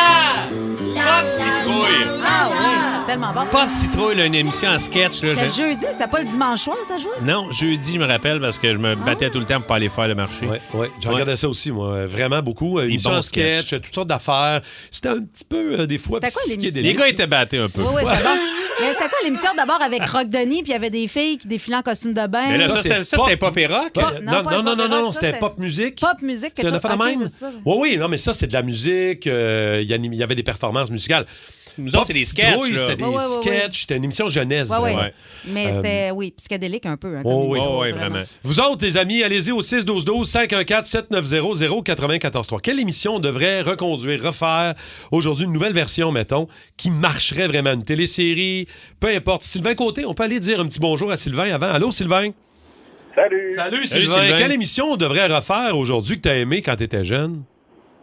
Pop 1.05 1.27
Citrouille! 1.27 2.21
Ah 2.27 2.49
oui, 2.51 2.57
c'est 2.99 3.05
tellement 3.11 3.33
bon. 3.33 3.45
Pop 3.51 3.69
Citrouille, 3.69 4.15
là, 4.15 4.25
une 4.25 4.35
émission 4.35 4.69
en 4.69 4.79
sketch. 4.79 5.21
Là, 5.21 5.29
C'était 5.35 5.45
le 5.45 5.49
j'ai- 5.49 5.63
jeudi, 5.73 5.85
c'était 5.91 6.07
pas 6.07 6.19
le 6.19 6.25
dimanche 6.25 6.61
soir, 6.61 6.77
ça 6.87 6.97
jouait? 6.97 7.11
Non, 7.23 7.51
jeudi, 7.51 7.93
je 7.93 7.99
me 7.99 8.05
rappelle, 8.05 8.39
parce 8.41 8.57
que 8.59 8.73
je 8.73 8.77
me 8.77 8.95
battais 8.95 9.29
tout 9.29 9.39
le 9.39 9.45
temps 9.45 9.57
pour 9.57 9.67
pas 9.67 9.75
aller 9.75 9.89
faire 9.89 10.07
le 10.07 10.15
marché. 10.15 10.47
Oui, 10.49 10.57
oui. 10.73 10.87
Je 10.99 11.07
regardais 11.07 11.35
ça 11.35 11.47
aussi, 11.47 11.71
moi. 11.71 12.05
Vraiment 12.05 12.41
beaucoup. 12.41 12.79
Une 12.79 12.97
bons 13.01 13.09
en 13.17 13.21
sketch, 13.21 13.67
sketchs. 13.67 13.81
toutes 13.83 13.93
sortes 13.95 14.07
d'affaires. 14.09 14.61
C'était 14.91 15.09
un 15.09 15.19
petit 15.19 15.45
peu, 15.45 15.79
euh, 15.81 15.85
des 15.85 15.97
fois, 15.97 16.19
C'était 16.21 16.33
quoi 16.33 16.41
l'émission? 16.49 16.81
Les 16.81 16.93
gars 16.93 17.07
étaient 17.07 17.27
battés 17.27 17.59
un 17.59 17.69
peu. 17.69 17.81
Oui, 17.81 17.87
oui, 17.95 18.01
c'était 18.11 18.23
bon. 18.23 18.29
Mais 18.81 18.89
c'était 18.93 19.09
quoi 19.09 19.17
l'émission 19.23 19.49
d'abord 19.55 19.81
avec 19.81 20.03
Rock 20.05 20.27
Denis, 20.29 20.61
puis 20.63 20.71
il 20.71 20.73
y 20.73 20.75
avait 20.75 20.89
des 20.89 21.07
filles 21.07 21.37
qui 21.37 21.47
défilaient 21.47 21.77
en 21.77 21.81
costume 21.81 22.13
de 22.13 22.27
bain? 22.27 22.45
Mais 22.49 22.57
là, 22.57 22.69
ça, 22.69 22.77
Ça, 22.77 22.81
c'était 22.83 23.15
pop. 23.17 23.25
c'était 23.25 23.37
pop 23.37 23.57
et 23.57 23.67
rock. 23.67 23.91
Pop- 23.93 24.03
non, 24.21 24.31
Non, 24.33 24.43
pas 24.43 24.61
non, 24.61 24.75
non, 24.75 25.11
c'était 25.11 25.33
pop 25.33 25.57
musique. 25.57 25.99
Pop 26.01 26.21
musique, 26.21 26.51
C'est 26.55 26.63
quelque 26.63 26.79
chose. 26.81 27.29
c'est 27.31 27.39
ça. 27.39 27.51
Oui, 27.65 27.77
oui, 27.79 27.97
non, 27.97 28.07
mais 28.07 28.17
ça, 28.17 28.33
c'est 28.33 28.47
de 28.47 28.53
la 28.53 28.63
musique. 28.63 29.27
euh, 29.27 29.81
y, 29.81 29.93
il 29.93 30.15
y 30.15 30.23
avait 30.23 30.35
des 30.35 30.43
performances 30.43 30.91
musicales. 30.91 31.25
Nous 31.77 31.95
autres, 31.95 32.05
c'est 32.07 32.13
des 32.13 32.25
sketchs. 32.25 32.45
C'était 32.63 32.95
des 32.95 33.03
Ouais, 33.03 33.09
ouais, 33.09 33.15
ouais, 33.15 33.21
ouais. 33.37 33.41
sketchs. 33.41 33.81
C'était 33.81 33.97
une 33.97 34.03
émission 34.05 34.29
jeunesse. 34.29 34.69
Ouais, 34.69 34.77
ouais. 34.79 34.93
vraiment. 34.93 35.09
Mais 35.47 35.67
Euh, 35.67 35.75
c'était, 35.75 36.11
oui, 36.11 36.33
psychédélique 36.37 36.85
un 36.85 36.97
peu. 36.97 37.17
Hein, 37.17 37.23
comme 37.23 37.31
Oh, 37.31 37.45
oui. 37.49 37.59
Oh, 37.61 37.81
oui, 37.83 37.91
vraiment. 37.91 38.21
Vous 38.43 38.59
autres, 38.59 38.85
les 38.85 38.97
amis, 38.97 39.23
allez-y 39.23 39.51
au 39.51 39.61
612-12 39.61 40.25
514 40.25 40.87
7900 40.87 41.65
943 41.69 42.59
Quelle 42.61 42.79
émission 42.79 43.15
on 43.15 43.19
devrait 43.19 43.61
reconduire, 43.61 44.21
refaire 44.23 44.73
aujourd'hui 45.11 45.45
une 45.45 45.53
nouvelle 45.53 45.73
version, 45.73 46.11
mettons, 46.11 46.47
qui 46.77 46.91
marcherait 46.91 47.47
vraiment? 47.47 47.73
Une 47.73 47.83
télésérie, 47.83 48.67
peu 48.99 49.09
importe. 49.09 49.43
Sylvain 49.43 49.75
Côté, 49.75 50.05
on 50.05 50.13
peut 50.13 50.23
aller 50.23 50.39
dire 50.39 50.59
un 50.59 50.65
petit 50.67 50.79
bonjour 50.79 51.11
à 51.11 51.17
Sylvain 51.17 51.53
avant. 51.53 51.67
Allô, 51.71 51.91
Sylvain? 51.91 52.29
Salut! 53.15 53.53
Salut, 53.55 53.85
Salut, 53.85 53.87
Sylvain. 53.87 54.21
Sylvain. 54.23 54.37
Quelle 54.37 54.51
émission 54.51 54.85
on 54.91 54.95
devrait 54.97 55.27
refaire 55.27 55.77
aujourd'hui 55.77 56.17
que 56.17 56.21
tu 56.23 56.29
as 56.29 56.37
aimé 56.37 56.61
quand 56.61 56.75
tu 56.75 56.83
étais 56.83 57.03
jeune? 57.05 57.43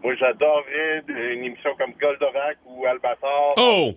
Moi, 0.03 0.12
j'adorerais 0.18 1.03
une 1.09 1.44
émission 1.44 1.70
comme 1.78 1.92
Goldorak 2.00 2.57
ou 2.66 2.84
Albator. 2.86 3.55
Oh! 3.57 3.92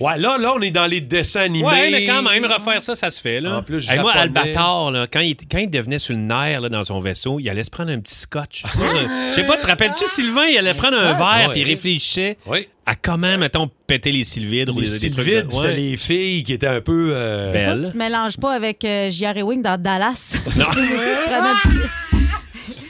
Ouais, 0.00 0.18
là, 0.18 0.36
là, 0.38 0.52
on 0.56 0.60
est 0.60 0.72
dans 0.72 0.86
les 0.86 1.00
dessins 1.00 1.42
animés. 1.42 1.64
Ouais, 1.64 1.88
mais 1.90 2.04
quand 2.04 2.20
même, 2.20 2.44
refaire 2.44 2.82
ça, 2.82 2.96
ça 2.96 3.10
se 3.10 3.20
fait. 3.20 3.40
Là. 3.40 3.58
En 3.58 3.62
plus, 3.62 3.88
Hey, 3.88 4.00
moi. 4.00 4.10
Albator, 4.12 4.90
là, 4.90 5.06
quand, 5.06 5.20
il, 5.20 5.36
quand 5.48 5.58
il 5.58 5.70
devenait 5.70 6.00
sur 6.00 6.14
le 6.14 6.20
nerf 6.20 6.60
là, 6.60 6.68
dans 6.68 6.82
son 6.82 6.98
vaisseau, 6.98 7.38
il 7.38 7.48
allait 7.48 7.62
se 7.62 7.70
prendre 7.70 7.92
un 7.92 8.00
petit 8.00 8.16
scotch. 8.16 8.64
Je 8.66 9.30
sais 9.32 9.46
pas, 9.46 9.56
te 9.56 9.66
rappelles-tu, 9.68 10.04
Sylvain, 10.08 10.46
il 10.46 10.58
allait 10.58 10.74
prendre 10.74 10.98
un 10.98 11.12
verre 11.12 11.52
puis 11.52 11.60
il 11.60 11.64
réfléchissait 11.68 12.38
Oui. 12.46 12.66
à 12.84 12.96
comment, 12.96 13.38
mettons, 13.38 13.70
péter 13.86 14.10
les 14.10 14.24
sylvidres 14.24 14.74
ou 14.76 14.80
Les 14.80 14.86
trucs 14.86 14.98
Sylvides, 14.98 15.46
de- 15.46 15.52
c'était 15.52 15.66
Ouais. 15.68 15.76
les 15.76 15.96
filles 15.96 16.42
qui 16.42 16.54
étaient 16.54 16.66
un 16.66 16.80
peu... 16.80 17.10
euh, 17.12 17.52
Belles. 17.52 17.80
Que 17.82 17.86
tu 17.86 17.92
te 17.92 17.96
mélanges 17.96 18.36
pas 18.36 18.52
avec 18.52 18.84
euh, 18.84 19.10
J.R. 19.10 19.36
Ewing 19.38 19.62
dans 19.62 19.80
Dallas? 19.80 20.38
Parce 20.44 20.70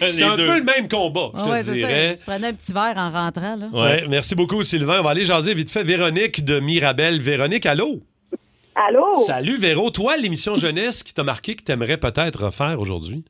un. 0.01 0.07
C'est 0.07 0.23
un 0.25 0.37
peu 0.37 0.59
le 0.59 0.65
même 0.65 0.89
combat, 0.89 1.31
je 1.35 1.43
te 1.43 1.49
Ouais, 1.49 1.59
c'est 1.63 1.69
ça. 1.69 1.73
dirais. 1.75 2.11
Il 2.13 2.17
se 2.19 2.25
prenait 2.25 2.47
un 2.49 2.53
petit 2.53 2.73
verre 2.73 2.95
en 2.97 3.11
rentrant. 3.11 3.57
Là. 3.57 3.67
Ouais, 3.73 4.05
merci 4.09 4.35
beaucoup, 4.35 4.63
Sylvain. 4.63 5.01
On 5.01 5.03
va 5.03 5.11
aller 5.11 5.25
jaser 5.25 5.55
vite 5.55 5.71
fait. 5.71 5.83
Véronique 5.85 6.45
de 6.45 6.61
Mirabel. 6.61 7.21
Véronique, 7.21 7.67
allô? 7.67 8.01
Allô? 8.75 9.25
Salut, 9.27 9.57
Véro. 9.59 9.91
Toi, 9.91 10.17
l'émission 10.17 10.57
jeunesse 10.57 11.03
qui 11.03 11.15
t'a 11.15 11.23
marqué, 11.23 11.55
que 11.55 11.63
t'aimerais 11.63 11.97
peut-être 11.97 12.47
refaire 12.47 12.81
aujourd'hui? 12.81 13.25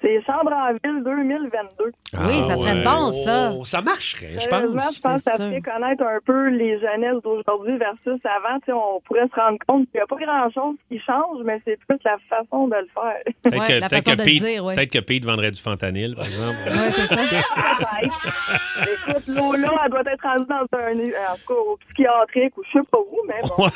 C'est 0.00 0.22
Chambre 0.24 0.52
en 0.52 0.70
ville 0.72 1.02
2022. 1.02 1.92
Oui, 2.26 2.44
ça 2.44 2.54
serait 2.54 2.84
bon, 2.84 3.10
ça. 3.10 3.52
Oh, 3.52 3.64
ça 3.64 3.80
marcherait, 3.82 4.38
je 4.38 4.46
pense. 4.46 4.62
je 4.62 5.00
pense 5.00 5.24
que 5.24 5.30
ça 5.30 5.36
sûr. 5.36 5.50
fait 5.50 5.60
connaître 5.60 6.04
un 6.04 6.18
peu 6.24 6.48
les 6.50 6.78
jeunesses 6.78 7.20
d'aujourd'hui 7.24 7.76
versus 7.78 8.20
avant. 8.24 8.58
On 8.68 9.00
pourrait 9.00 9.26
se 9.28 9.34
rendre 9.40 9.58
compte 9.66 9.90
qu'il 9.90 9.98
n'y 9.98 10.00
a 10.00 10.06
pas 10.06 10.16
grand-chose 10.16 10.76
qui 10.88 11.00
change, 11.00 11.38
mais 11.44 11.60
c'est 11.64 11.76
plus 11.88 11.98
la 12.04 12.16
façon 12.28 12.68
de 12.68 12.76
le 12.76 12.88
faire. 12.94 13.34
Peut-être 13.42 13.58
Ouais, 13.60 13.66
que, 13.66 13.72
la 13.80 13.88
peut-être 13.88 14.04
façon 14.04 14.10
que 14.12 14.16
de 14.16 14.22
le 14.22 14.24
Pete, 14.24 14.42
dire, 14.44 14.64
ouais. 14.64 14.74
peut-être 14.76 14.92
que 14.92 14.98
Pete 15.00 15.24
vendrait 15.24 15.50
du 15.50 15.60
fentanyl, 15.60 16.14
par 16.14 16.26
exemple. 16.26 16.58
Ouais, 16.66 16.88
c'est 16.88 17.06
ça. 17.06 17.16
Écoute, 18.82 19.26
l'eau-là, 19.28 19.72
elle 19.84 19.90
doit 19.90 20.00
être 20.06 20.22
rendue 20.22 20.46
dans 20.48 20.78
un... 20.78 21.32
En 21.32 21.36
tout 21.36 21.54
cas, 21.54 21.54
au 21.54 21.76
psychiatrique 21.88 22.56
ou 22.56 22.62
je 22.72 22.78
sais 22.78 22.84
pas 22.90 22.98
où, 22.98 23.18
mais 23.26 23.40
bon. 23.42 23.66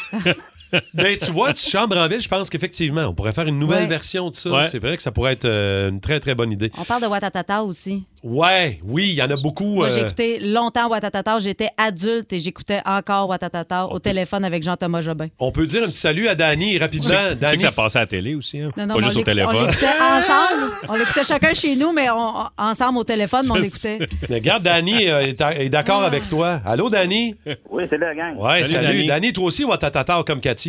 Ben, 0.95 1.17
tu 1.17 1.31
vois, 1.33 1.53
tu 1.53 1.69
chambres 1.71 1.97
en 1.97 2.09
ville, 2.09 2.21
je 2.21 2.29
pense 2.29 2.49
qu'effectivement, 2.51 3.03
on 3.03 3.15
pourrait 3.15 3.33
faire 3.33 3.47
une 3.47 3.59
nouvelle 3.59 3.83
Ouais. 3.85 3.89
version 3.89 4.31
de 4.31 4.35
ça. 4.35 4.51
Ouais. 4.51 4.63
C'est 4.65 4.79
vrai 4.79 4.97
que 4.97 5.03
ça 5.03 5.11
pourrait 5.13 5.33
être 5.35 5.45
euh, 5.45 5.89
une 5.91 6.01
très, 6.01 6.19
très 6.21 6.35
bonne 6.35 6.53
idée. 6.53 6.71
On 6.79 6.85
parle 6.85 7.03
de 7.03 7.07
Watatata 7.07 7.63
aussi. 7.63 8.05
Ouais, 8.23 8.79
oui, 8.85 9.09
il 9.11 9.15
y 9.15 9.23
en 9.23 9.31
a 9.31 9.37
beaucoup. 9.37 9.75
Moi, 9.75 9.89
j'ai 9.89 10.01
euh, 10.01 10.07
écouté 10.07 10.39
longtemps 10.41 10.89
Watatata. 10.89 11.39
J'étais 11.41 11.69
adulte 11.77 12.33
et 12.33 12.41
j'écoutais 12.41 12.81
encore 12.87 13.29
Watatata 13.29 13.87
au 13.89 13.99
téléphone 13.99 14.45
avec 14.45 14.63
Jean-Thomas 14.63 15.01
Jobin. 15.01 15.27
on 15.41 15.51
peut 15.51 15.67
dire 15.67 15.83
un 15.83 15.89
petit 15.89 15.97
salut 15.99 16.29
à 16.29 16.35
Dani 16.35 16.79
rapidement. 16.79 17.09
Tu 17.09 17.15
sais 17.17 17.35
que 17.35 17.41
Dani, 17.41 17.61
ça 17.61 17.83
passait 17.83 17.99
à 17.99 18.03
la 18.03 18.07
télé 18.07 18.35
aussi, 18.37 18.61
hein? 18.61 18.71
Non, 18.77 18.87
non, 18.87 18.95
pas 18.95 19.01
mais 19.01 19.05
juste 19.07 19.17
on 19.17 19.21
au 19.21 19.25
l'écoute- 19.25 19.45
On 19.45 19.51
téléphone. 19.53 19.67
l'écoutait 19.67 19.87
ensemble. 20.03 20.73
On 20.89 20.95
l'écoutait 20.95 21.25
chacun 21.25 21.53
chez 21.55 21.75
nous, 21.77 21.93
mais 21.93 22.09
on- 22.11 22.45
ensemble 22.59 22.99
au 22.99 23.05
téléphone, 23.05 23.43
mais 23.47 23.51
on 23.51 23.55
l'écoutait. 23.57 23.99
Regarde, 24.31 24.63
Dani 24.63 25.09
euh, 25.09 25.23
est, 25.27 25.41
est 25.59 25.69
d'accord 25.69 26.03
avec 26.05 26.29
toi. 26.29 26.61
Allô, 26.65 26.89
Dani? 26.89 27.35
Oui, 27.71 27.85
c'est 27.91 27.99
la 27.99 28.15
gang. 28.15 28.39
Ouais, 28.39 28.63
Salut. 28.65 29.07
Dani, 29.07 29.33
toi 29.33 29.45
aussi, 29.47 29.65
Watatata 29.65 30.23
comme 30.25 30.41
Cathy. 30.41 30.62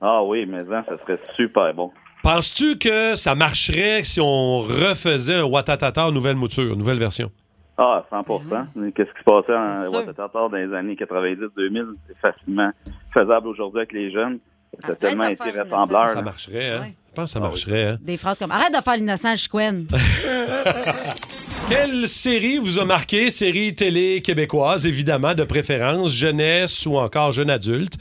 Ah 0.00 0.22
oui, 0.22 0.46
mais 0.46 0.64
ça, 0.64 0.84
ça 0.88 0.98
serait 0.98 1.20
super 1.36 1.74
bon. 1.74 1.90
Penses-tu 2.22 2.76
que 2.76 3.16
ça 3.16 3.34
marcherait 3.34 4.04
si 4.04 4.20
on 4.20 4.58
refaisait 4.58 5.36
un 5.36 5.44
Watatata 5.44 6.08
en 6.08 6.12
nouvelle 6.12 6.36
mouture, 6.36 6.76
nouvelle 6.76 6.98
version? 6.98 7.30
Ah, 7.78 8.04
100 8.10 8.22
Qu'est-ce 8.24 9.10
qui 9.10 9.18
se 9.18 9.24
passait 9.24 9.56
en 9.56 9.88
sûr. 9.88 10.00
Watatata 10.00 10.48
dans 10.48 10.56
les 10.56 10.74
années 10.74 10.94
90-2000? 10.94 11.94
C'est 12.08 12.18
facilement 12.18 12.70
faisable 13.14 13.48
aujourd'hui 13.48 13.80
avec 13.80 13.92
les 13.92 14.10
jeunes. 14.10 14.38
Ça 14.80 14.88
a 14.88 14.90
Arrête 14.90 14.98
tellement 15.00 15.28
été 15.28 15.50
rassembleur. 15.50 16.08
Ça 16.08 16.22
marcherait, 16.22 16.70
hein? 16.70 16.80
Ouais. 16.80 16.94
Je 17.10 17.14
pense 17.16 17.24
que 17.24 17.30
ça 17.32 17.40
marcherait, 17.40 17.84
hein? 17.86 17.98
Des 18.02 18.16
phrases 18.16 18.38
comme 18.38 18.52
Arrête 18.52 18.72
de 18.72 18.80
faire 18.80 18.96
l'innocent, 18.96 19.34
je 19.34 19.48
couenne. 19.48 19.86
Quelle 21.68 22.06
série 22.08 22.58
vous 22.58 22.78
a 22.78 22.84
marqué? 22.84 23.30
Série 23.30 23.74
télé 23.74 24.22
québécoise, 24.22 24.86
évidemment, 24.86 25.34
de 25.34 25.42
préférence, 25.42 26.12
jeunesse 26.12 26.86
ou 26.86 26.96
encore 26.96 27.32
jeune 27.32 27.50
adulte, 27.50 27.94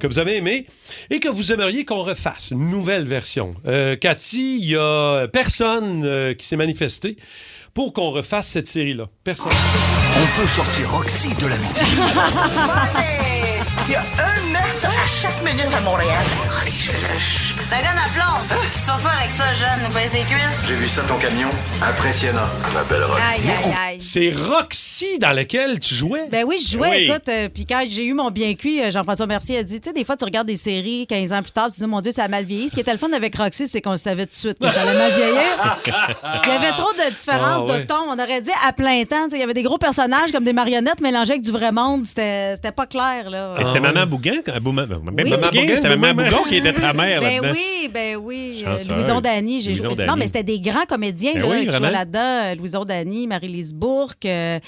que 0.00 0.06
vous 0.06 0.18
avez 0.18 0.36
aimé 0.36 0.66
et 1.10 1.20
que 1.20 1.28
vous 1.28 1.52
aimeriez 1.52 1.84
qu'on 1.84 2.02
refasse, 2.02 2.50
une 2.50 2.70
nouvelle 2.70 3.04
version? 3.04 3.54
Euh, 3.66 3.94
Cathy, 3.94 4.58
il 4.58 4.70
y 4.70 4.76
a 4.76 5.28
personne 5.28 6.02
euh, 6.04 6.32
qui 6.32 6.46
s'est 6.46 6.56
manifesté 6.56 7.18
pour 7.74 7.92
qu'on 7.92 8.10
refasse 8.10 8.48
cette 8.48 8.68
série-là. 8.68 9.04
Personne. 9.22 9.52
On 9.52 10.40
peut 10.40 10.48
sortir 10.48 10.90
Roxy 10.92 11.28
de 11.34 11.46
l'amitié. 11.46 11.82
Il 13.86 13.92
y 13.92 13.94
a 13.94 14.00
un 14.00 14.35
à 15.06 15.08
chaque 15.08 15.40
minute 15.44 15.72
à 15.72 15.80
Montréal. 15.82 16.24
Roxy, 16.50 16.82
je, 16.82 16.90
je- 16.90 17.54
je- 17.54 17.56
Ça 17.68 17.76
gagne 17.82 17.96
à 17.96 18.08
blonde. 18.14 18.46
Qu'est-ce 18.48 18.80
que 18.80 18.86
tu 18.86 18.90
vas 18.92 18.98
faire 19.10 19.18
avec 19.20 19.30
ça, 19.30 19.54
jeune? 19.54 19.84
Nous 19.86 19.92
payer 19.94 20.08
ses 20.08 20.18
cuisses? 20.20 20.64
J'ai 20.66 20.74
vu 20.74 20.88
ça 20.88 21.02
ton 21.02 21.16
camion. 21.18 21.48
Impressionnant. 21.82 22.48
Ma 22.74 22.82
belle 22.84 23.04
Roxy. 23.04 23.22
Aïe, 23.40 23.50
aïe, 23.50 23.74
aïe. 23.88 23.96
C'est 24.00 24.30
Roxy 24.32 25.18
dans 25.20 25.30
lequel 25.32 25.78
tu 25.80 25.94
jouais? 25.94 26.26
Ben 26.30 26.44
oui, 26.46 26.56
je 26.64 26.72
jouais, 26.72 26.88
Oui. 26.90 26.96
écoute, 27.08 27.28
euh, 27.28 27.48
puis 27.52 27.66
quand 27.66 27.82
j'ai 27.88 28.04
eu 28.04 28.14
mon 28.14 28.30
bien 28.30 28.54
cuit, 28.54 28.82
euh, 28.82 28.90
Jean-François 28.90 29.26
Mercier 29.26 29.58
a 29.58 29.62
dit, 29.62 29.80
tu 29.80 29.88
sais, 29.88 29.92
des 29.92 30.04
fois, 30.04 30.16
tu 30.16 30.24
regardes 30.24 30.46
des 30.48 30.56
séries 30.56 31.06
15 31.08 31.32
ans 31.32 31.42
plus 31.42 31.52
tard, 31.52 31.68
tu 31.72 31.80
dis, 31.80 31.86
mon 31.86 32.00
Dieu, 32.00 32.10
ça 32.12 32.24
a 32.24 32.28
mal 32.28 32.44
vieilli. 32.44 32.68
Ce 32.68 32.74
qui 32.74 32.80
était 32.80 32.92
le 32.92 32.98
fun 32.98 33.12
avec 33.12 33.36
Roxy, 33.36 33.66
c'est 33.68 33.80
qu'on 33.80 33.92
le 33.92 33.96
savait 33.96 34.26
tout 34.26 34.30
de 34.30 34.34
suite 34.34 34.58
que 34.60 34.68
ça 34.70 34.82
allait 34.82 34.98
mal 34.98 35.12
vieillir. 35.12 35.78
Il 36.46 36.52
y 36.52 36.56
avait 36.56 36.70
trop 36.72 36.92
de 36.92 37.14
différences 37.14 37.68
Ah, 37.68 37.78
de 37.78 37.84
ton. 37.84 37.94
On 38.08 38.18
aurait 38.18 38.40
dit 38.40 38.50
à 38.66 38.72
plein 38.72 39.02
temps, 39.04 39.24
tu 39.24 39.30
sais, 39.30 39.36
il 39.36 39.40
y 39.40 39.44
avait 39.44 39.54
des 39.54 39.62
gros 39.62 39.78
personnages 39.78 40.30
comme 40.32 40.44
des 40.44 40.52
marionnettes 40.52 41.00
mélangées 41.00 41.32
avec 41.32 41.42
du 41.42 41.50
vrai 41.52 41.72
monde. 41.72 42.06
C'était 42.06 42.54
c'était 42.54 42.72
pas 42.72 42.86
clair, 42.86 43.28
là. 43.30 43.54
Et 43.58 43.64
c'était 43.64 43.78
Ah, 43.78 43.80
Maman 43.80 44.00
ouais. 44.00 44.06
Bougan? 44.06 44.32
euh, 44.48 44.95
Maman 45.02 45.22
Oui. 45.52 45.60
C'était 45.76 45.88
Maman 45.96 46.14
Maman- 46.14 46.30
Bougon 46.30 46.42
qui 46.48 46.56
était 46.56 46.72
ta 46.72 46.92
mère 46.92 47.20
Ben 47.20 47.34
là-dedans. 47.42 47.52
oui, 47.54 47.90
ben 47.92 48.16
oui. 48.16 48.62
Euh, 48.66 48.72
Chanceuse. 48.72 48.88
Louison 48.90 49.20
Dany, 49.20 49.60
j'ai 49.60 49.74
joué. 49.74 49.94
Dany. 49.94 50.08
Non, 50.08 50.16
mais 50.16 50.26
c'était 50.26 50.42
des 50.42 50.60
grands 50.60 50.84
comédiens 50.88 51.32
Ben 51.34 51.42
là, 51.42 51.48
oui, 51.48 51.56
qui 51.58 51.64
jouaient 51.64 51.70
vraiment. 51.78 51.90
là-dedans. 51.90 52.20
Euh, 52.20 52.54
Louison 52.54 52.84
Dany, 52.84 53.26
Marie-Lise 53.26 53.74
Bourque, 53.74 54.24
euh, 54.26 54.58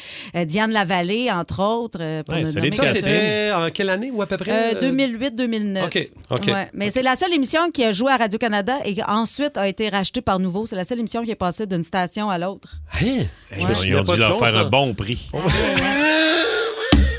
Diane 0.44 0.70
Lavallée, 0.72 1.30
entre 1.30 1.62
autres. 1.62 2.22
pour 2.22 2.34
Ouais, 2.34 2.42
nommer 2.44 2.72
Ça, 2.72 2.86
c'était 2.86 3.50
en 3.54 3.70
quelle 3.70 3.90
année 3.90 4.10
ou 4.12 4.22
à 4.22 4.26
peu 4.26 4.36
près? 4.36 4.74
euh, 4.74 4.80
2008-2009. 4.80 5.84
OK. 5.84 6.08
Ouais. 6.48 6.68
Mais 6.74 6.90
c'est 6.90 7.02
la 7.02 7.16
seule 7.16 7.32
émission 7.32 7.70
qui 7.70 7.84
a 7.84 7.92
joué 7.92 8.12
à 8.12 8.16
Radio-Canada 8.16 8.74
et 8.84 8.94
qui 8.94 9.02
ensuite 9.02 9.56
a 9.56 9.66
été 9.68 9.88
rachetée 9.88 10.20
par 10.20 10.38
Nouveau. 10.38 10.66
C'est 10.66 10.76
la 10.76 10.84
seule 10.84 10.98
émission 11.00 11.22
qui 11.22 11.30
est 11.30 11.34
passée 11.36 11.66
d'une 11.66 11.82
station 11.84 12.30
à 12.30 12.38
l'autre. 12.38 12.76
Hein? 12.94 13.24
Ils 13.58 13.64
ont- 13.64 13.68
Ils 13.82 14.04
dû 14.14 14.16
leur 14.20 14.38
faire 14.38 14.56
un 14.56 14.64
bon 14.64 14.94
prix. 14.94 15.30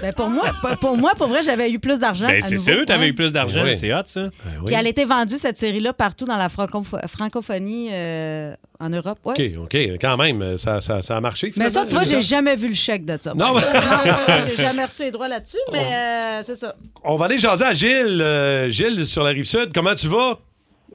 Ben 0.01 0.13
pour, 0.13 0.29
moi, 0.29 0.51
pour- 0.79 0.97
moi, 0.97 1.11
pour 1.17 1.27
vrai, 1.27 1.43
j'avais 1.43 1.69
eu 1.71 1.79
plus 1.79 1.99
d'argent. 1.99 2.27
Ben, 2.27 2.41
c'est 2.41 2.57
sûr, 2.57 2.85
t'avais 2.85 3.09
eu 3.09 3.13
plus 3.13 3.31
d'argent. 3.33 3.63
Oui. 3.63 3.75
C'est 3.75 3.93
hot, 3.93 4.01
ça. 4.05 4.29
Puis 4.65 4.75
elle 4.75 4.85
a 4.85 4.89
été 4.89 5.03
vendue, 5.05 5.37
cette 5.37 5.57
série-là, 5.57 5.91
partout 5.93 6.25
dans 6.25 6.37
la 6.37 6.47
francopho- 6.47 7.05
francophonie 7.07 7.89
euh, 7.91 8.53
en 8.79 8.89
Europe. 8.89 9.19
Ouais. 9.25 9.33
OK, 9.57 9.63
OK, 9.65 9.77
quand 9.99 10.17
même, 10.17 10.57
ça, 10.57 10.79
ça, 10.81 11.01
ça 11.01 11.17
a 11.17 11.21
marché. 11.21 11.51
Mais 11.57 11.69
ça, 11.69 11.85
tu 11.85 11.93
vois, 11.95 12.05
j'ai 12.05 12.21
jamais 12.21 12.55
vu 12.55 12.69
le 12.69 12.73
chèque 12.73 13.05
de 13.05 13.17
ça. 13.19 13.33
Non, 13.33 13.53
mais- 13.55 13.61
Non, 13.61 14.15
ça, 14.15 14.47
j'ai 14.47 14.55
jamais 14.63 14.85
reçu 14.85 15.03
les 15.03 15.11
droits 15.11 15.27
là-dessus, 15.27 15.57
mais 15.71 15.79
euh, 15.91 16.41
c'est 16.43 16.55
ça. 16.55 16.75
On 17.03 17.15
va 17.15 17.25
aller 17.25 17.37
jaser 17.37 17.65
à 17.65 17.73
Gilles. 17.73 18.21
Euh, 18.21 18.69
Gilles, 18.69 19.05
sur 19.05 19.23
la 19.23 19.31
rive 19.31 19.45
sud, 19.45 19.71
comment 19.73 19.95
tu 19.95 20.07
vas? 20.07 20.39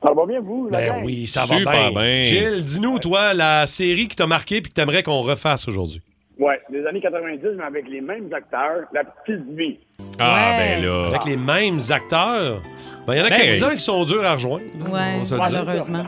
Ça 0.03 0.13
va 0.13 0.27
bien, 0.27 0.41
vous? 0.41 0.69
la 0.71 0.79
Ben 0.81 0.95
gang? 0.97 1.05
oui, 1.05 1.27
ça 1.27 1.47
va 1.47 1.57
Super 1.59 1.91
bien. 1.93 2.03
bien. 2.03 2.23
Gilles, 2.25 2.65
dis-nous, 2.65 2.99
toi, 2.99 3.33
la 3.33 3.67
série 3.67 4.07
qui 4.09 4.17
t'a 4.17 4.27
marqué 4.27 4.61
puis 4.61 4.69
que 4.71 4.75
t'aimerais 4.75 5.03
qu'on 5.03 5.21
refasse 5.23 5.67
aujourd'hui. 5.69 6.03
Ouais, 6.39 6.61
des 6.71 6.85
années 6.87 7.01
90, 7.01 7.41
mais 7.57 7.63
avec 7.65 7.89
les 7.89 8.01
mêmes 8.01 8.29
acteurs, 8.33 8.83
La 8.93 9.05
Petite 9.05 9.47
Vie. 9.57 9.79
Ah, 10.19 10.35
Ouais. 10.59 10.59
ben 10.81 10.85
là. 10.85 11.07
Avec 11.09 11.25
les 11.27 11.37
mêmes 11.37 11.79
acteurs. 11.91 12.61
Ben, 13.07 13.15
Il 13.15 13.19
y 13.19 13.23
en 13.23 13.25
a 13.27 13.29
Hey. 13.31 13.35
quelques-uns 13.37 13.75
qui 13.75 13.81
sont 13.85 14.05
durs 14.05 14.25
à 14.25 14.35
rejoindre. 14.35 14.65
le 14.75 15.23
dire. 15.23 15.37
malheureusement. 15.39 16.05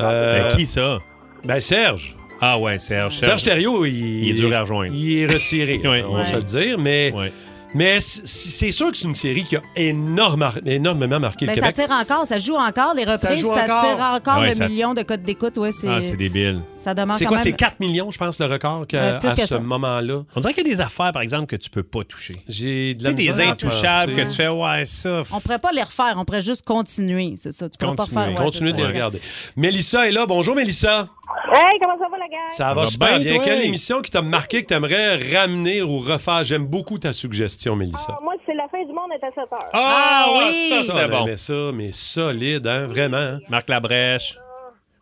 Euh, 0.00 0.48
Ben, 0.50 0.56
qui 0.56 0.66
ça? 0.66 0.98
Ben, 1.44 1.60
Serge. 1.60 2.16
Ah, 2.40 2.58
ouais, 2.58 2.78
Serge. 2.78 3.14
Serge 3.18 3.42
Thériault, 3.42 3.84
il, 3.84 4.24
Il 4.26 4.30
est 4.30 4.34
dur 4.34 4.54
à 4.56 4.60
rejoindre. 4.60 4.92
Il 4.94 5.18
est 5.22 5.26
retiré, 5.32 5.78
Ouais. 5.84 6.04
on 6.06 6.12
va 6.12 6.18
Ouais. 6.20 6.24
se 6.24 6.36
le 6.36 6.42
dire, 6.42 6.78
mais, 6.78 7.12
Ouais. 7.14 7.32
Mais 7.74 7.98
c'est 8.00 8.70
sûr 8.70 8.90
que 8.90 8.96
c'est 8.96 9.04
une 9.06 9.14
série 9.14 9.42
qui 9.44 9.56
a 9.56 9.62
énorme- 9.76 10.48
énormément 10.64 11.18
marqué 11.20 11.46
Ben, 11.46 11.56
le 11.56 11.60
ça 11.60 11.72
tire 11.72 11.90
encore, 11.90 12.26
ça 12.26 12.38
joue 12.38 12.54
encore, 12.54 12.94
les 12.94 13.04
reprises, 13.04 13.44
ça, 13.46 13.64
tire 13.64 13.98
encore 14.00 14.38
Ouais, 14.40 14.48
le 14.48 14.54
ça- 14.54 14.68
million 14.68 14.94
de 14.94 15.02
codes 15.02 15.22
d'écoute. 15.22 15.58
Ouais, 15.58 15.72
c'est, 15.72 15.88
Ah, 15.88 16.00
c'est 16.02 16.16
débile. 16.16 16.60
ça 16.78 16.94
demande 16.94 17.16
C'est 17.16 17.24
quoi, 17.26 17.36
même... 17.36 17.44
c'est 17.44 17.52
4 17.52 17.80
millions, 17.80 18.10
je 18.10 18.18
pense, 18.18 18.38
le 18.38 18.46
record 18.46 18.86
que- 18.86 18.96
Euh, 18.96 19.18
à 19.18 19.34
que 19.34 19.46
ce 19.46 19.56
moment-là? 19.56 20.22
On 20.36 20.40
dirait 20.40 20.54
qu'il 20.54 20.66
y 20.66 20.70
a 20.70 20.74
des 20.74 20.80
affaires, 20.80 21.12
par 21.12 21.22
exemple, 21.22 21.46
que 21.46 21.56
tu 21.56 21.68
peux 21.70 21.82
pas 21.82 22.04
toucher. 22.04 22.34
J'ai 22.48 22.94
de 22.94 22.98
Tu 23.00 23.04
la 23.04 23.10
sais, 23.10 23.14
des 23.16 23.40
intouchables 23.40 24.12
que 24.14 24.22
tu 24.22 24.30
fais, 24.36 24.48
ouais, 24.48 24.86
ça. 24.86 25.22
On 25.32 25.40
pourrait 25.40 25.58
pas 25.58 25.72
les 25.72 25.82
refaire, 25.82 26.14
on 26.16 26.24
pourrait 26.24 26.42
juste 26.42 26.62
continuer, 26.64 27.34
c'est 27.36 27.52
ça. 27.52 27.68
Tu 27.68 27.76
pourrais 27.78 27.96
pas 27.96 28.04
Continuer. 28.04 28.20
refaire. 28.22 28.38
ouais, 28.38 28.44
Continuez 28.44 28.70
c'est 28.72 28.76
de 28.78 28.82
les 28.82 28.86
regarder. 28.92 29.20
Mélissa 29.56 30.08
est 30.08 30.12
là. 30.12 30.26
Bonjour, 30.26 30.54
Mélissa. 30.54 31.08
Hey, 31.54 31.78
comment 31.80 31.96
ça 31.98 32.08
va, 32.10 32.18
la 32.18 32.26
gang? 32.28 32.40
Ça 32.50 32.74
va 32.74 32.80
va 32.82 32.86
super 32.86 33.18
bien? 33.20 33.38
Quelle 33.38 33.62
émission 33.62 34.00
qui 34.02 34.10
t'a 34.10 34.22
marqué, 34.22 34.62
que 34.62 34.66
t'aimerais 34.68 35.16
ramener 35.36 35.82
ou 35.82 35.98
refaire? 35.98 36.42
J'aime 36.44 36.66
beaucoup 36.66 36.98
ta 36.98 37.12
suggestion, 37.12 37.76
Mélissa. 37.76 38.06
Ah, 38.08 38.16
moi, 38.22 38.34
c'est 38.44 38.54
la 38.54 38.66
fin 38.68 38.80
du 38.84 38.92
monde 38.92 39.10
est 39.12 39.24
à 39.24 39.28
7 39.30 39.38
heures. 39.52 39.70
Ah, 39.72 40.24
Ah, 40.26 40.38
oui! 40.38 40.68
Ça, 40.70 40.82
Ça, 40.82 40.94
c'était 40.94 41.14
on 41.14 41.18
bon. 41.20 41.26
aimait 41.26 41.36
ça, 41.36 41.70
mais 41.72 41.92
solide, 41.92 42.66
hein, 42.66 42.86
vraiment. 42.86 43.16
hein. 43.18 43.38
Marc 43.48 43.68
Labrèche, 43.68 44.36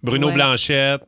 Bruno 0.02 0.26
Ouais. 0.28 0.34
Blanchette, 0.34 1.02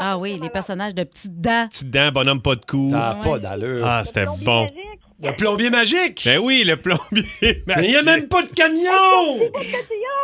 Ah 0.00 0.16
oui, 0.18 0.38
les 0.40 0.50
personnages 0.50 0.94
de 0.94 1.02
petites 1.02 1.40
dents. 1.40 1.66
Petite 1.68 1.90
Dent, 1.90 2.10
Bonhomme 2.12 2.42
pas 2.42 2.54
de 2.54 2.64
cou. 2.64 2.90
Ça 2.92 2.98
n'a 2.98 3.14
pas 3.24 3.38
d'allure. 3.38 3.84
Ah, 3.86 4.02
c'était 4.04 4.26
bon. 4.44 4.68
Le 5.20 5.32
plombier 5.32 5.68
magique! 5.70 6.22
Ben 6.24 6.38
oui, 6.38 6.62
le 6.64 6.76
plombier. 6.76 7.24
Mais 7.66 7.74
il 7.82 7.88
n'y 7.90 7.96
a 7.96 8.02
même 8.04 8.28
pas 8.28 8.42
de 8.42 8.48
camion! 8.48 9.50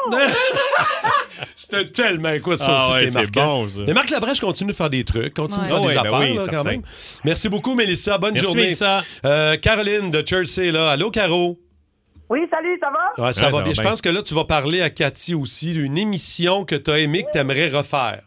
C'était 1.57 1.87
tellement 1.91 2.39
quoi 2.41 2.57
ça 2.57 2.67
Ah 2.69 2.89
aussi, 2.91 3.05
ouais, 3.05 3.09
c'est 3.09 3.31
bon, 3.33 3.69
ça. 3.69 3.81
Mais 3.87 3.93
Marc 3.93 4.11
Labrèche 4.11 4.41
continue 4.41 4.71
de 4.71 4.77
faire 4.77 4.91
des 4.91 5.03
trucs, 5.03 5.35
continue 5.35 5.65
Ouais. 5.65 5.69
de 5.69 5.73
faire 5.73 5.81
des 5.81 5.87
ouais, 5.89 5.95
ben 5.95 6.01
affaires 6.15 6.31
oui, 6.31 6.37
là, 6.37 6.47
quand 6.49 6.65
même. 6.65 6.83
Merci 7.25 7.49
beaucoup, 7.49 7.75
Mélissa. 7.75 8.19
Bonne 8.19 8.35
Merci, 8.35 8.47
journée. 8.47 8.63
Mélissa. 8.63 9.03
Euh, 9.25 9.57
Caroline 9.57 10.11
de 10.11 10.23
Chelsea, 10.25 10.71
là. 10.71 10.93
Allô, 10.93 11.11
Caro? 11.11 11.59
Oui, 12.31 12.41
salut, 12.51 12.79
ça 12.83 12.91
va? 12.91 13.25
Ouais, 13.27 13.33
ça 13.33 13.47
Ouais, 13.47 13.51
va 13.53 13.59
ça 13.59 13.65
bien. 13.65 13.73
Je 13.73 13.83
pense 13.83 14.01
que 14.01 14.09
là, 14.09 14.23
tu 14.23 14.35
vas 14.35 14.45
parler 14.45 14.81
à 14.81 14.91
Cathy 14.91 15.35
aussi 15.35 15.73
d'une 15.73 15.99
émission 15.99 16.65
que 16.65 16.77
tu 16.77 16.91
as 16.91 17.01
aimé, 17.01 17.25
que 17.25 17.31
tu 17.33 17.39
aimerais 17.39 17.69
refaire. 17.69 18.23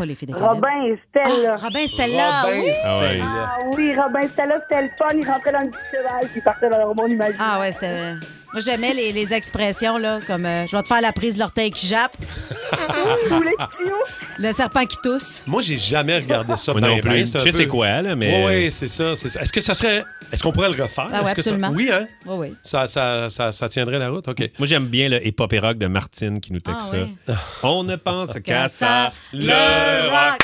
Pas 0.00 0.06
les 0.06 0.14
filles 0.14 0.28
collègues. 0.28 0.48
Robin 0.48 0.82
et 0.86 0.98
Stella. 1.10 1.54
Ah, 1.58 1.62
Robin 1.62 1.86
Stella, 1.86 2.40
Robin 2.40 2.58
oui. 2.58 2.70
Ah. 2.86 3.00
Ah 3.22 3.58
oui, 3.76 3.94
Robin 3.94 4.28
Stella, 4.28 4.54
c'était 4.62 4.82
le 4.84 4.88
fun. 4.96 5.08
Ils 5.12 5.28
rentraient 5.28 5.52
dans 5.52 5.60
le 5.60 5.68
petit 5.68 5.78
cheval 5.92 6.20
puis 6.22 6.30
ils 6.36 6.42
partaient 6.42 6.70
dans 6.70 6.78
leur 6.78 6.94
monde 6.94 7.10
imaginaire. 7.10 7.38
Ah 7.38 7.60
ouais, 7.60 7.70
c'était... 7.70 8.14
Moi, 8.52 8.60
j'aimais 8.62 8.92
les, 8.94 9.12
les 9.12 9.32
expressions, 9.32 9.96
là, 9.96 10.18
comme 10.26 10.44
euh, 10.44 10.66
je 10.66 10.76
vais 10.76 10.82
te 10.82 10.88
faire 10.88 11.00
la 11.00 11.12
prise 11.12 11.34
de 11.34 11.38
l'orteil 11.38 11.70
qui 11.70 11.86
jappe, 11.86 12.16
le 14.38 14.52
serpent 14.52 14.84
qui 14.86 14.96
tousse. 15.02 15.44
Moi, 15.46 15.62
j'ai 15.62 15.78
jamais 15.78 16.16
regardé 16.16 16.56
ça. 16.56 16.72
Moi 16.72 16.80
non 16.80 16.98
plus. 16.98 17.26
c'est 17.26 17.36
un 17.36 17.40
Je 17.40 17.44
sais 17.44 17.50
peu- 17.50 17.56
c'est 17.58 17.66
quoi, 17.68 18.02
là, 18.02 18.16
mais. 18.16 18.44
Oui, 18.46 18.72
c'est 18.72 18.88
ça, 18.88 19.14
c'est 19.14 19.28
ça. 19.28 19.40
Est-ce 19.42 19.52
que 19.52 19.60
ça 19.60 19.74
serait. 19.74 20.04
Est-ce 20.32 20.42
qu'on 20.42 20.52
pourrait 20.52 20.70
le 20.70 20.82
refaire? 20.82 21.08
Ah 21.12 21.22
ouais, 21.22 21.26
Est-ce 21.26 21.34
que 21.36 21.42
ça- 21.42 21.50
absolument. 21.50 21.70
Oui, 21.76 21.90
hein? 21.92 22.06
Oui, 22.26 22.36
oui. 22.48 22.54
Ça, 22.62 22.86
ça, 22.86 23.28
ça, 23.30 23.52
ça 23.52 23.68
tiendrait 23.68 23.98
la 23.98 24.10
route? 24.10 24.26
OK. 24.28 24.50
Moi, 24.58 24.66
j'aime 24.66 24.86
bien 24.86 25.08
le 25.08 25.24
hip-hop 25.26 25.52
et 25.52 25.58
rock 25.58 25.78
de 25.78 25.86
Martine 25.86 26.40
qui 26.40 26.52
nous 26.52 26.60
texte 26.60 26.92
Ah, 27.28 27.32
ça. 27.34 27.34
On 27.62 27.84
ne 27.84 27.96
pense 27.96 28.32
qu'à 28.44 28.68
ça. 28.68 29.12
le 29.32 30.08
rock. 30.10 30.38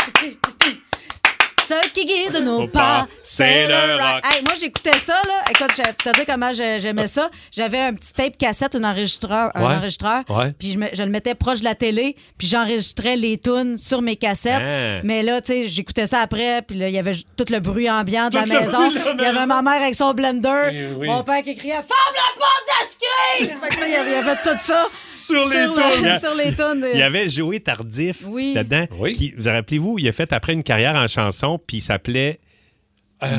Ce 1.69 1.89
qui 1.91 2.05
guide 2.05 2.43
nos 2.45 2.61
Nos 2.63 2.69
pas, 2.69 3.07
c'est 3.23 3.67
le 3.67 3.95
rock. 3.97 4.25
Hey, 4.25 4.43
moi, 4.45 4.55
j'écoutais 4.61 4.99
ça, 4.99 5.15
là. 5.27 5.43
Écoute, 5.51 5.73
je 5.77 5.83
te 5.83 6.15
dire 6.17 6.25
comment 6.27 6.53
j'ai- 6.53 6.81
j'aimais 6.81 7.09
ça? 7.09 7.29
J'avais 7.51 7.81
un 7.81 7.93
petit 7.95 8.13
tape 8.13 8.37
cassette, 8.39 8.75
un 8.77 8.85
enregistreur, 8.85 9.51
un 9.55 9.61
Ouais. 9.67 9.75
enregistreur. 9.77 10.23
Ouais. 10.29 10.53
Puis 10.59 10.73
je, 10.73 10.79
me- 10.79 10.89
je 10.93 11.03
le 11.03 11.11
mettais 11.11 11.35
proche 11.35 11.61
de 11.61 11.65
la 11.65 11.75
télé, 11.75 12.15
puis 12.39 12.47
j'enregistrais 12.47 13.17
les 13.17 13.39
tunes 13.39 13.77
sur 13.77 14.01
mes 14.03 14.17
cassettes. 14.17 14.63
Ah. 14.63 15.01
Mais 15.05 15.23
là, 15.23 15.41
tu 15.41 15.53
sais, 15.53 15.69
j'écoutais 15.69 16.07
ça 16.07 16.21
après, 16.21 16.63
puis 16.63 16.77
là, 16.79 16.89
il 16.89 16.95
y 16.95 16.99
avait 16.99 17.15
tout 17.37 17.45
le 17.51 17.59
bruit 17.59 17.91
ambiant 17.91 18.29
de 18.29 18.39
Tout 18.39 18.45
la 18.49 18.61
maison. 18.61 18.89
Il 19.19 19.23
y 19.23 19.27
avait 19.27 19.47
ma 19.47 19.63
mère 19.63 19.83
avec 19.83 19.95
son 19.95 20.13
blender. 20.15 20.71
Oui, 20.71 20.87
oui. 20.99 21.07
Mon 21.09 21.23
père 21.25 21.43
qui 21.43 21.57
criait 21.57 21.73
Ferme 21.75 22.15
la 22.15 22.39
porte 22.39 22.65
de 22.69 22.91
screen! 22.91 23.59
Il 23.87 23.93
y 23.93 23.97
avait- 23.97 24.37
tout 24.45 24.59
ça 24.61 24.87
Sur 25.11 25.49
les 25.49 25.67
le- 25.67 25.75
tunes. 25.75 26.21
sur 26.21 26.35
les 26.35 26.55
tunes. 26.55 26.87
Il 26.95 26.99
y 26.99 27.03
avait 27.03 27.29
Joey 27.29 27.61
Tardif 27.61 28.19
Oui. 28.29 28.53
là-dedans. 28.55 28.85
Oui. 28.99 29.15
Qui, 29.15 29.33
vous 29.37 29.49
rappelez-vous, 29.51 29.99
il 29.99 30.09
a 30.09 30.13
fait 30.13 30.33
après 30.33 30.53
une 30.53 30.63
carrière 30.63 30.95
en 30.97 31.07
chanson, 31.07 31.56
puis 31.59 31.79
il 31.79 31.83
s'appelait 31.83 32.41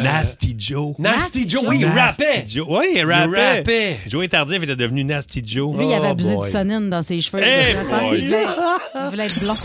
Nasty 0.04 0.56
Joe. 0.58 0.96
Nasty 0.98 1.48
Joe, 1.48 1.64
oui, 1.68 1.78
il 1.82 1.88
Nasty 1.90 2.24
rappait. 2.24 2.46
Joe. 2.48 2.66
Oui, 2.68 2.86
il 2.96 2.98
Il 2.98 3.06
rappait. 3.06 3.58
rappait. 3.58 3.98
Joey 4.08 4.28
Tardif 4.28 4.64
était 4.64 4.76
devenu 4.76 5.04
Nasty 5.04 5.44
Joe. 5.46 5.78
Lui, 5.78 5.86
il 5.86 5.94
avait 5.94 6.08
Oh 6.08 6.12
abusé 6.12 6.34
boy. 6.36 6.46
du 6.46 6.52
sonine 6.52 6.90
dans 6.90 7.04
ses 7.04 7.22
cheveux. 7.22 7.44
Hey 7.44 7.76
je 7.76 7.88
pense 7.90 8.02
boy. 8.10 8.18
qu'il 8.20 8.26
voulait, 8.28 8.46
il 8.96 9.10
voulait 9.12 9.26
être 9.28 9.40
blond. 9.40 9.56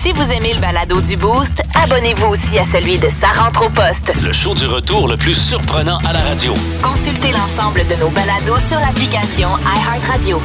Si 0.00 0.12
vous 0.12 0.30
aimez 0.32 0.52
le 0.52 0.60
balado 0.60 1.00
du 1.00 1.16
Boost, 1.16 1.62
abonnez-vous 1.82 2.26
aussi 2.26 2.58
à 2.58 2.64
celui 2.70 2.98
de 2.98 3.08
Sa 3.22 3.28
rentre 3.42 3.66
au 3.66 3.70
poste. 3.70 4.12
Le 4.26 4.32
show 4.32 4.54
du 4.54 4.66
retour 4.66 5.08
le 5.08 5.16
plus 5.16 5.34
surprenant 5.34 5.98
à 6.06 6.12
la 6.12 6.20
radio. 6.20 6.52
Consultez 6.82 7.32
l'ensemble 7.32 7.80
de 7.88 7.94
nos 8.00 8.10
balados 8.10 8.60
sur 8.68 8.78
l'application 8.80 9.48
iHeartRadio. 9.64 10.40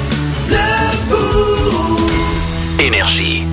Énergie. 2.80 3.44